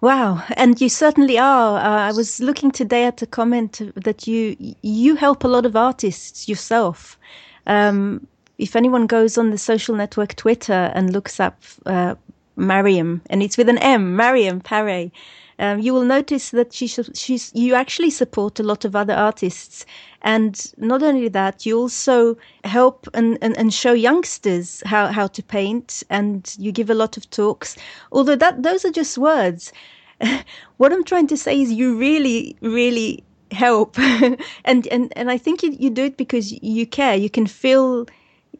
Wow. 0.00 0.44
And 0.56 0.80
you 0.80 0.88
certainly 0.88 1.38
are. 1.38 1.78
Uh, 1.78 2.08
i 2.08 2.12
was 2.12 2.40
looking 2.40 2.70
today 2.70 3.04
at 3.04 3.22
a 3.22 3.26
comment 3.26 3.80
that 3.94 4.26
you 4.26 4.56
you 4.82 5.16
help 5.16 5.44
a 5.44 5.48
lot 5.48 5.66
of 5.66 5.76
artists 5.76 6.48
yourself. 6.48 7.18
Um, 7.66 8.26
if 8.58 8.74
anyone 8.74 9.06
goes 9.06 9.38
on 9.38 9.50
the 9.50 9.58
social 9.58 9.94
network 9.94 10.34
twitter 10.34 10.90
and 10.94 11.12
looks 11.12 11.38
up 11.38 11.62
uh, 11.86 12.14
mariam 12.56 13.20
and 13.30 13.42
it's 13.42 13.56
with 13.58 13.68
an 13.68 13.78
m 13.78 14.16
mariam 14.16 14.60
Paré 14.60 15.10
um, 15.58 15.80
you 15.80 15.92
will 15.92 16.04
notice 16.04 16.50
that 16.50 16.72
she, 16.72 16.86
she's, 16.86 17.52
you 17.54 17.74
actually 17.74 18.10
support 18.10 18.60
a 18.60 18.62
lot 18.62 18.84
of 18.84 18.94
other 18.94 19.14
artists. 19.14 19.84
And 20.22 20.72
not 20.76 21.02
only 21.02 21.28
that, 21.28 21.66
you 21.66 21.78
also 21.78 22.36
help 22.64 23.08
and, 23.14 23.38
and, 23.42 23.56
and 23.58 23.74
show 23.74 23.92
youngsters 23.92 24.82
how, 24.86 25.08
how 25.08 25.26
to 25.28 25.42
paint, 25.42 26.02
and 26.10 26.54
you 26.58 26.70
give 26.70 26.90
a 26.90 26.94
lot 26.94 27.16
of 27.16 27.28
talks. 27.30 27.76
Although 28.12 28.36
that 28.36 28.62
those 28.62 28.84
are 28.84 28.92
just 28.92 29.18
words. 29.18 29.72
what 30.76 30.92
I'm 30.92 31.04
trying 31.04 31.26
to 31.28 31.36
say 31.36 31.60
is 31.60 31.72
you 31.72 31.96
really, 31.96 32.56
really 32.60 33.24
help. 33.50 33.98
and, 34.64 34.86
and, 34.88 35.12
and 35.16 35.30
I 35.30 35.38
think 35.38 35.62
you, 35.62 35.76
you 35.78 35.90
do 35.90 36.04
it 36.04 36.16
because 36.16 36.52
you 36.62 36.86
care. 36.86 37.16
You 37.16 37.30
can 37.30 37.46
feel 37.46 38.06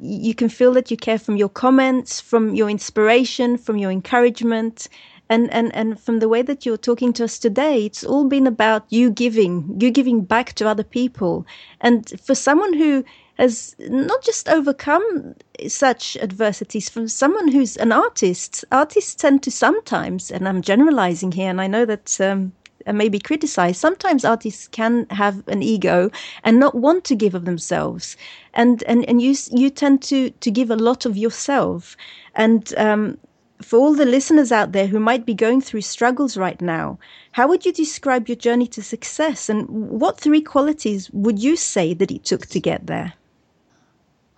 you 0.01 0.33
can 0.35 0.49
feel 0.49 0.73
that 0.75 0.93
you 0.93 0.97
care 0.97 1.19
from 1.19 1.37
your 1.37 1.49
comments, 1.49 2.21
from 2.21 2.55
your 2.55 2.71
inspiration, 2.71 3.59
from 3.59 3.79
your 3.79 3.91
encouragement, 3.91 4.89
and 5.29 5.53
and 5.53 5.75
and 5.75 6.01
from 6.01 6.19
the 6.19 6.29
way 6.29 6.43
that 6.43 6.65
you're 6.65 6.77
talking 6.77 7.13
to 7.13 7.25
us 7.25 7.39
today 7.39 7.87
it's 7.87 8.05
all 8.05 8.25
been 8.25 8.47
about 8.47 8.85
you 8.89 9.11
giving 9.11 9.77
you 9.81 9.91
giving 9.91 10.23
back 10.23 10.53
to 10.55 10.69
other 10.69 10.85
people 10.85 11.47
and 11.81 12.19
for 12.21 12.35
someone 12.35 12.75
who 12.75 13.05
has 13.39 13.77
not 13.79 14.23
just 14.23 14.49
overcome 14.49 15.35
such 15.69 16.17
adversities 16.17 16.89
from 16.89 17.09
someone 17.09 17.49
who's 17.49 17.77
an 17.77 17.93
artist. 17.93 18.65
Artists 18.73 19.15
tend 19.15 19.43
to 19.45 19.51
sometimes, 19.51 20.31
and 20.31 20.49
I'm 20.49 20.61
generalizing 20.61 21.33
here, 21.33 21.49
and 21.49 21.61
I 21.61 21.69
know 21.69 21.85
that 21.85 22.21
um, 22.21 22.53
I 22.87 22.93
may 22.93 23.09
be 23.09 23.21
criticized. 23.21 23.81
Sometimes 23.81 24.25
artists 24.25 24.67
can 24.67 25.07
have 25.11 25.47
an 25.47 25.63
ego 25.63 26.11
and 26.43 26.59
not 26.59 26.75
want 26.75 27.05
to 27.05 27.15
give 27.15 27.35
of 27.35 27.45
themselves, 27.45 28.17
and 28.55 28.83
and 28.85 29.05
and 29.09 29.23
you 29.23 29.37
you 29.53 29.71
tend 29.71 30.03
to 30.03 30.31
to 30.31 30.51
give 30.51 30.71
a 30.71 30.77
lot 30.77 31.07
of 31.07 31.17
yourself, 31.17 31.97
and 32.35 32.75
um, 32.77 33.19
for 33.61 33.79
all 33.79 33.95
the 33.95 34.07
listeners 34.07 34.53
out 34.53 34.73
there 34.73 34.87
who 34.87 35.01
might 35.01 35.27
be 35.27 35.35
going 35.35 35.61
through 35.61 35.81
struggles 35.81 36.37
right 36.37 36.61
now, 36.61 36.99
how 37.33 37.49
would 37.49 37.67
you 37.67 37.73
describe 37.73 38.29
your 38.29 38.37
journey 38.37 38.67
to 38.69 38.83
success 38.83 39.49
and 39.49 39.69
what 39.69 40.19
three 40.19 40.41
qualities 40.41 41.11
would 41.11 41.39
you 41.39 41.57
say 41.57 41.95
that 41.95 42.11
it 42.11 42.25
took 42.25 42.47
to 42.47 42.61
get 42.61 42.87
there? 42.87 43.15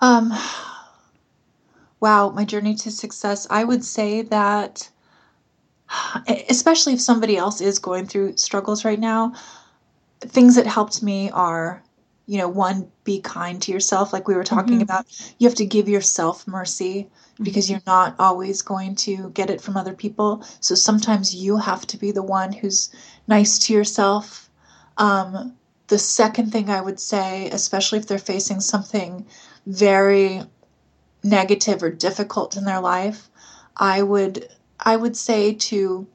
Um, 0.01 0.33
wow, 2.01 2.31
my 2.31 2.45
journey 2.45 2.75
to 2.77 2.91
success. 2.91 3.47
I 3.51 3.64
would 3.64 3.85
say 3.85 4.23
that, 4.23 4.89
especially 6.49 6.95
if 6.95 7.01
somebody 7.01 7.37
else 7.37 7.61
is 7.61 7.79
going 7.79 8.07
through 8.07 8.39
struggles 8.39 8.85
right 8.85 8.99
now, 9.01 9.35
things 10.21 10.57
that 10.57 10.66
helped 10.66 11.03
me 11.03 11.31
are 11.31 11.83
you 12.31 12.39
know, 12.39 12.49
one, 12.49 12.89
be 13.03 13.20
kind 13.20 13.61
to 13.61 13.72
yourself, 13.72 14.12
like 14.12 14.28
we 14.28 14.37
were 14.37 14.45
talking 14.45 14.74
mm-hmm. 14.74 14.83
about. 14.83 15.05
You 15.41 15.49
have 15.49 15.57
to 15.57 15.66
give 15.66 15.89
yourself 15.89 16.47
mercy 16.47 17.09
because 17.43 17.64
mm-hmm. 17.64 17.72
you're 17.72 17.83
not 17.89 18.14
always 18.20 18.62
going 18.62 18.95
to 19.07 19.31
get 19.31 19.51
it 19.51 19.61
from 19.61 19.76
other 19.76 19.95
people. 19.95 20.45
So 20.61 20.76
sometimes 20.76 21.35
you 21.35 21.57
have 21.57 21.89
to 21.89 21.97
be 21.97 22.12
the 22.12 22.22
one 22.22 22.53
who's 22.53 22.89
nice 23.26 23.59
to 23.59 23.72
yourself. 23.72 24.49
Um, 24.97 25.57
the 25.89 25.99
second 25.99 26.53
thing 26.53 26.70
I 26.70 26.81
would 26.81 27.01
say, 27.01 27.51
especially 27.51 27.99
if 27.99 28.07
they're 28.07 28.16
facing 28.18 28.61
something 28.61 29.26
very 29.66 30.43
negative 31.24 31.83
or 31.83 31.91
difficult 31.91 32.57
in 32.57 32.64
their 32.64 32.81
life, 32.81 33.28
I 33.76 34.05
would 34.05 34.47
I 34.78 34.95
would 34.95 35.16
say 35.16 35.55
to 35.55 36.07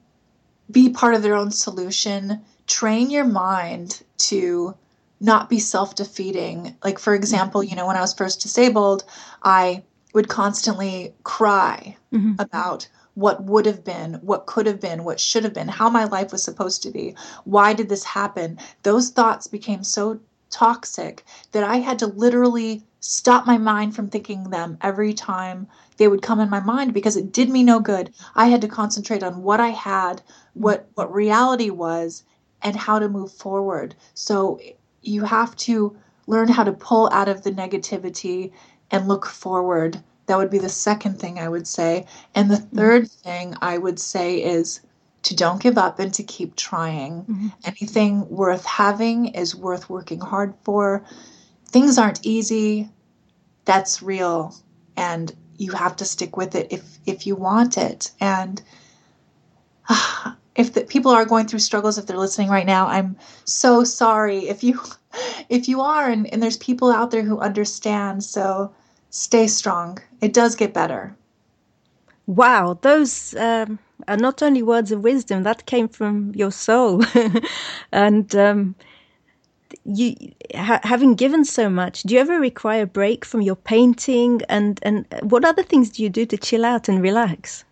be 0.72 0.92
part 0.92 1.14
of 1.14 1.24
their 1.24 1.36
own 1.36 1.52
solution. 1.52 2.40
Train 2.68 3.10
your 3.10 3.26
mind 3.26 4.02
to 4.30 4.78
not 5.26 5.50
be 5.50 5.60
self 5.60 5.96
defeating. 5.96 6.76
Like, 6.84 7.00
for 7.00 7.14
example, 7.14 7.64
you 7.64 7.76
know, 7.76 7.88
when 7.88 7.98
I 7.98 8.02
was 8.02 8.14
first 8.14 8.42
disabled, 8.42 9.04
I 9.44 9.84
would 10.14 10.30
constantly 10.30 11.14
cry 11.24 11.98
mm-hmm. 12.14 12.34
about 12.40 12.88
what 13.16 13.44
would 13.44 13.66
have 13.66 13.84
been, 13.84 14.16
what 14.16 14.46
could 14.46 14.66
have 14.66 14.80
been, 14.80 15.04
what 15.04 15.20
should 15.20 15.44
have 15.44 15.54
been, 15.54 15.68
how 15.68 15.90
my 15.90 16.06
life 16.06 16.32
was 16.32 16.44
supposed 16.44 16.84
to 16.84 16.92
be. 16.92 17.16
Why 17.46 17.74
did 17.74 17.90
this 17.90 18.04
happen? 18.04 18.60
Those 18.84 19.10
thoughts 19.10 19.48
became 19.48 19.84
so 19.84 20.20
toxic 20.50 21.26
that 21.52 21.64
I 21.64 21.78
had 21.78 22.00
to 22.00 22.08
literally 22.08 22.84
stop 23.00 23.46
my 23.46 23.58
mind 23.58 23.96
from 23.96 24.10
thinking 24.10 24.50
them 24.50 24.78
every 24.82 25.14
time 25.14 25.68
they 25.98 26.08
would 26.08 26.22
come 26.22 26.40
in 26.40 26.50
my 26.50 26.60
mind 26.60 26.94
because 26.94 27.16
it 27.16 27.32
did 27.32 27.50
me 27.50 27.64
no 27.64 27.80
good. 27.80 28.14
I 28.36 28.48
had 28.48 28.62
to 28.62 28.68
concentrate 28.68 29.24
on 29.24 29.44
what 29.44 29.60
I 29.60 29.70
had, 29.70 30.22
what 30.54 30.88
what 30.96 31.14
reality 31.14 31.70
was 31.70 32.24
and 32.62 32.76
how 32.76 33.00
to 33.00 33.08
move 33.08 33.32
forward. 33.32 33.96
So 34.14 34.60
you 35.08 35.24
have 35.24 35.56
to 35.56 35.96
learn 36.28 36.48
how 36.48 36.64
to 36.64 36.74
pull 36.74 37.10
out 37.12 37.28
of 37.28 37.44
the 37.44 37.52
negativity 37.52 38.52
and 38.92 39.08
look 39.08 39.26
forward. 39.26 40.02
That 40.28 40.38
would 40.38 40.50
be 40.50 40.58
the 40.58 40.70
second 40.70 41.20
thing 41.20 41.40
I 41.40 41.50
would 41.50 41.68
say. 41.68 42.06
And 42.34 42.50
the 42.50 42.56
mm-hmm. 42.56 42.78
third 42.78 43.12
thing 43.12 43.56
I 43.62 43.78
would 43.78 44.00
say 44.00 44.44
is 44.44 44.82
to 45.24 45.36
don't 45.36 45.62
give 45.62 45.78
up 45.78 46.00
and 46.00 46.14
to 46.14 46.24
keep 46.24 46.56
trying. 46.56 47.24
Mm-hmm. 47.24 47.48
Anything 47.66 48.30
worth 48.30 48.66
having 48.66 49.28
is 49.28 49.56
worth 49.56 49.90
working 49.90 50.20
hard 50.20 50.54
for. 50.64 51.04
Things 51.68 51.98
aren't 51.98 52.26
easy. 52.26 52.90
That's 53.66 54.02
real. 54.02 54.56
And 54.96 55.36
you 55.58 55.72
have 55.72 55.96
to 55.98 56.06
stick 56.06 56.38
with 56.38 56.56
it 56.56 56.68
if 56.72 57.00
if 57.06 57.26
you 57.26 57.36
want 57.36 57.78
it. 57.78 58.12
And 58.20 58.62
uh, 59.90 60.35
if 60.56 60.74
the 60.74 60.82
people 60.82 61.12
are 61.12 61.26
going 61.26 61.48
through 61.48 61.60
struggles 61.60 61.98
if 61.98 62.06
they're 62.06 62.18
listening 62.18 62.50
right 62.50 62.66
now 62.66 62.88
i'm 62.88 63.16
so 63.44 63.84
sorry 63.84 64.48
if 64.48 64.64
you 64.64 64.80
if 65.50 65.68
you 65.68 65.82
are 65.82 66.10
and, 66.10 66.32
and 66.34 66.42
there's 66.42 66.58
people 66.58 66.92
out 66.92 67.12
there 67.12 67.24
who 67.24 67.40
understand 67.40 68.24
so 68.24 68.74
stay 69.16 69.48
strong. 69.48 69.98
It 70.22 70.34
does 70.34 70.56
get 70.56 70.74
better. 70.74 71.16
Wow 72.28 72.78
those 72.82 73.36
um, 73.36 73.80
are 74.08 74.18
not 74.18 74.42
only 74.42 74.64
words 74.64 74.92
of 74.92 75.04
wisdom 75.04 75.44
that 75.44 75.66
came 75.66 75.88
from 75.88 76.34
your 76.36 76.52
soul. 76.52 77.04
And 77.92 78.36
um, 78.36 78.76
you 79.86 80.16
ha- 80.56 80.82
having 80.84 81.16
given 81.16 81.46
so 81.46 81.70
much 81.70 82.04
do 82.04 82.14
you 82.16 82.20
ever 82.20 82.40
require 82.40 82.84
a 82.84 82.88
break 82.88 83.26
from 83.26 83.42
your 83.42 83.56
painting? 83.56 84.42
And 84.50 84.80
and 84.84 85.06
what 85.22 85.46
other 85.46 85.64
things 85.64 85.90
do 85.92 86.04
you 86.04 86.10
do 86.10 86.26
to 86.26 86.38
chill 86.38 86.66
out 86.66 86.90
and 86.90 87.02
relax 87.02 87.65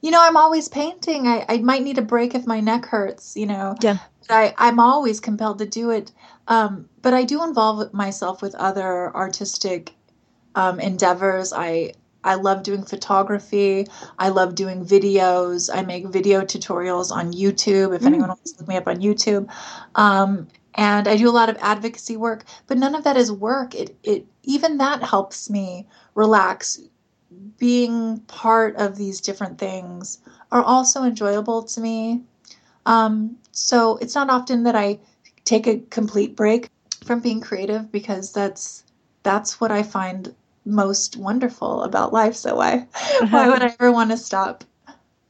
you 0.00 0.10
know, 0.10 0.20
I'm 0.20 0.36
always 0.36 0.68
painting. 0.68 1.26
I, 1.26 1.44
I 1.48 1.58
might 1.58 1.82
need 1.82 1.98
a 1.98 2.02
break 2.02 2.34
if 2.34 2.46
my 2.46 2.60
neck 2.60 2.86
hurts, 2.86 3.36
you 3.36 3.46
know. 3.46 3.74
Yeah. 3.80 3.98
I, 4.28 4.54
I'm 4.58 4.78
always 4.78 5.20
compelled 5.20 5.58
to 5.58 5.66
do 5.66 5.90
it. 5.90 6.12
Um, 6.48 6.88
but 7.02 7.14
I 7.14 7.24
do 7.24 7.44
involve 7.44 7.92
myself 7.92 8.42
with 8.42 8.54
other 8.54 9.14
artistic 9.14 9.94
um, 10.54 10.80
endeavors. 10.80 11.52
I 11.52 11.92
I 12.22 12.34
love 12.34 12.62
doing 12.62 12.82
photography. 12.82 13.86
I 14.18 14.28
love 14.28 14.54
doing 14.54 14.84
videos. 14.84 15.70
I 15.74 15.82
make 15.82 16.06
video 16.06 16.42
tutorials 16.42 17.10
on 17.10 17.32
YouTube. 17.32 17.94
If 17.94 18.02
mm. 18.02 18.06
anyone 18.06 18.28
wants 18.28 18.52
to 18.52 18.58
look 18.58 18.68
me 18.68 18.76
up 18.76 18.88
on 18.88 18.96
YouTube, 18.96 19.48
um, 19.94 20.48
and 20.74 21.08
I 21.08 21.16
do 21.16 21.28
a 21.28 21.32
lot 21.32 21.48
of 21.48 21.56
advocacy 21.60 22.16
work. 22.16 22.44
But 22.66 22.78
none 22.78 22.94
of 22.94 23.04
that 23.04 23.16
is 23.16 23.32
work. 23.32 23.74
It 23.74 23.96
it 24.02 24.26
even 24.42 24.78
that 24.78 25.02
helps 25.02 25.48
me 25.48 25.86
relax 26.14 26.80
being 27.58 28.20
part 28.20 28.76
of 28.76 28.96
these 28.96 29.20
different 29.20 29.58
things 29.58 30.18
are 30.50 30.62
also 30.62 31.04
enjoyable 31.04 31.62
to 31.62 31.80
me. 31.80 32.22
Um, 32.86 33.36
so 33.52 33.96
it's 33.98 34.14
not 34.14 34.30
often 34.30 34.64
that 34.64 34.76
I 34.76 34.98
take 35.44 35.66
a 35.66 35.78
complete 35.90 36.36
break 36.36 36.68
from 37.04 37.20
being 37.20 37.40
creative 37.40 37.90
because 37.92 38.32
that's 38.32 38.84
that's 39.22 39.60
what 39.60 39.70
I 39.70 39.82
find 39.82 40.34
most 40.64 41.16
wonderful 41.16 41.82
about 41.82 42.12
life. 42.12 42.34
So 42.34 42.56
why 42.56 42.86
why 43.30 43.48
would 43.48 43.62
I 43.62 43.74
ever 43.78 43.92
want 43.92 44.10
to 44.10 44.16
stop? 44.16 44.64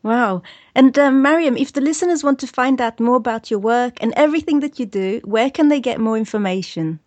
Wow. 0.03 0.43
And 0.75 0.99
uh, 0.99 1.11
Mariam, 1.11 1.57
if 1.57 1.73
the 1.73 1.81
listeners 1.81 2.25
want 2.25 2.39
to 2.41 2.47
find 2.47 2.81
out 2.81 3.01
more 3.01 3.17
about 3.17 3.51
your 3.51 3.61
work 3.61 3.99
and 4.01 4.15
everything 4.17 4.61
that 4.61 4.79
you 4.79 4.87
do, 4.87 5.21
where 5.25 5.51
can 5.51 5.69
they 5.69 5.81
get 5.81 6.01
more 6.01 6.17
information? 6.17 7.01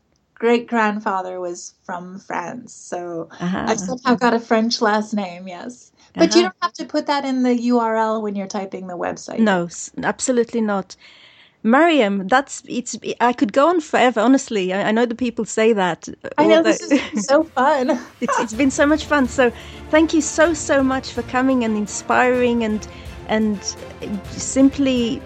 great 0.45 0.66
grandfather 0.66 1.40
was 1.40 1.72
from 1.84 2.18
France. 2.18 2.74
So 2.74 3.30
uh-huh. 3.40 3.64
I've 3.66 3.80
somehow 3.80 4.14
got 4.14 4.34
a 4.34 4.38
French 4.38 4.82
last 4.82 5.14
name, 5.14 5.49
yes. 5.49 5.90
But 6.12 6.28
uh-huh. 6.28 6.36
you 6.36 6.42
don't 6.42 6.57
have 6.61 6.74
to 6.74 6.84
put 6.84 7.07
that 7.07 7.24
in 7.24 7.45
the 7.45 7.57
URL 7.70 8.20
when 8.20 8.36
you're 8.36 8.47
typing 8.61 8.86
the 8.86 8.99
website. 8.99 9.38
No, 9.38 9.68
absolutely 10.07 10.61
not. 10.61 10.97
Mariam, 11.62 12.28
that's 12.28 12.62
it's. 12.68 12.95
I 13.20 13.32
could 13.32 13.55
go 13.55 13.68
on 13.68 13.80
forever. 13.80 14.20
Honestly, 14.20 14.74
I, 14.74 14.88
I 14.88 14.92
know 14.92 15.07
the 15.07 15.14
people 15.14 15.47
say 15.47 15.72
that. 15.72 16.07
I 16.36 16.47
know 16.47 16.62
this 16.62 16.82
is 16.82 17.26
so 17.32 17.45
fun. 17.45 17.99
it's, 18.20 18.38
it's 18.38 18.53
been 18.53 18.70
so 18.70 18.84
much 18.84 19.07
fun. 19.07 19.26
So, 19.26 19.51
thank 19.88 20.12
you 20.12 20.20
so 20.20 20.53
so 20.53 20.82
much 20.82 21.12
for 21.12 21.22
coming 21.22 21.64
and 21.64 21.74
inspiring 21.78 22.64
and 22.64 22.86
and 23.28 23.59
simply 24.32 25.22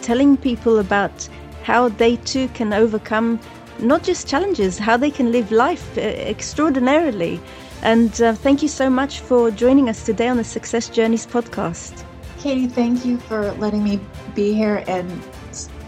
telling 0.00 0.36
people 0.36 0.78
about 0.78 1.28
how 1.64 1.88
they 1.88 2.14
too 2.32 2.46
can 2.58 2.72
overcome 2.72 3.40
not 3.80 4.02
just 4.02 4.28
challenges, 4.28 4.78
how 4.78 4.96
they 4.96 5.10
can 5.10 5.32
live 5.32 5.50
life 5.52 5.96
uh, 5.96 6.00
extraordinarily. 6.00 7.40
And 7.82 8.20
uh, 8.20 8.34
thank 8.34 8.62
you 8.62 8.68
so 8.68 8.90
much 8.90 9.20
for 9.20 9.50
joining 9.50 9.88
us 9.88 10.04
today 10.04 10.28
on 10.28 10.36
the 10.36 10.44
Success 10.44 10.88
Journeys 10.88 11.26
podcast. 11.26 12.04
Katie, 12.38 12.66
thank 12.66 13.04
you 13.04 13.18
for 13.18 13.52
letting 13.52 13.82
me 13.82 14.00
be 14.34 14.52
here 14.52 14.84
and 14.86 15.10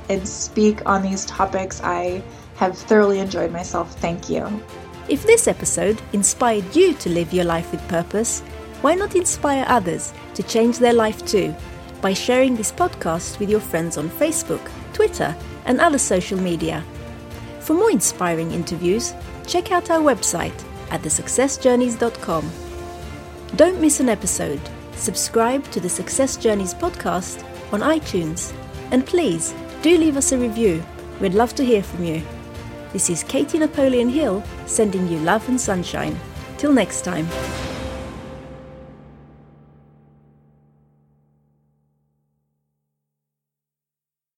and 0.09 0.27
speak 0.27 0.85
on 0.87 1.03
these 1.03 1.25
topics. 1.25 1.81
I 1.83 2.23
have 2.57 2.77
thoroughly 2.77 3.21
enjoyed 3.21 3.53
myself. 3.53 3.95
Thank 4.01 4.29
you. 4.29 4.47
If 5.09 5.25
this 5.25 5.47
episode 5.47 6.01
inspired 6.13 6.75
you 6.75 6.95
to 6.95 7.09
live 7.09 7.33
your 7.33 7.45
life 7.45 7.71
with 7.71 7.87
purpose, 7.89 8.41
why 8.83 8.95
not 8.95 9.15
inspire 9.15 9.65
others 9.69 10.13
to 10.35 10.43
change 10.43 10.79
their 10.79 10.93
life 10.93 11.25
too 11.27 11.55
by 12.01 12.13
sharing 12.13 12.57
this 12.57 12.73
podcast 12.73 13.39
with 13.39 13.51
your 13.51 13.61
friends 13.61 13.97
on 13.97 14.09
Facebook, 14.09 14.71
Twitter, 14.93 15.37
and 15.67 15.81
other 15.81 15.99
social 15.99 16.41
media? 16.41 16.85
For 17.71 17.75
more 17.75 17.93
inspiring 17.93 18.51
interviews, 18.51 19.15
check 19.47 19.71
out 19.71 19.91
our 19.91 20.01
website 20.01 20.61
at 20.91 21.03
thesuccessjourneys.com. 21.03 22.51
Don't 23.55 23.81
miss 23.81 24.01
an 24.01 24.09
episode. 24.09 24.61
Subscribe 24.97 25.63
to 25.71 25.79
the 25.79 25.89
Success 25.89 26.37
Journeys 26.37 26.75
podcast 26.75 27.45
on 27.73 27.79
iTunes. 27.79 28.53
And 28.91 29.07
please 29.07 29.55
do 29.83 29.97
leave 29.97 30.17
us 30.17 30.33
a 30.33 30.39
review. 30.39 30.83
We'd 31.21 31.35
love 31.35 31.55
to 31.55 31.65
hear 31.65 31.85
from 31.85 32.03
you. 32.03 32.23
This 32.93 33.09
is 33.09 33.23
Katie 33.23 33.61
Napoleon 33.61 34.09
Hill 34.09 34.43
sending 34.67 35.07
you 35.07 35.21
love 35.21 35.49
and 35.49 35.61
sunshine. 35.61 36.19
Till 36.59 36.73
next 36.73 37.03
time. 37.03 37.29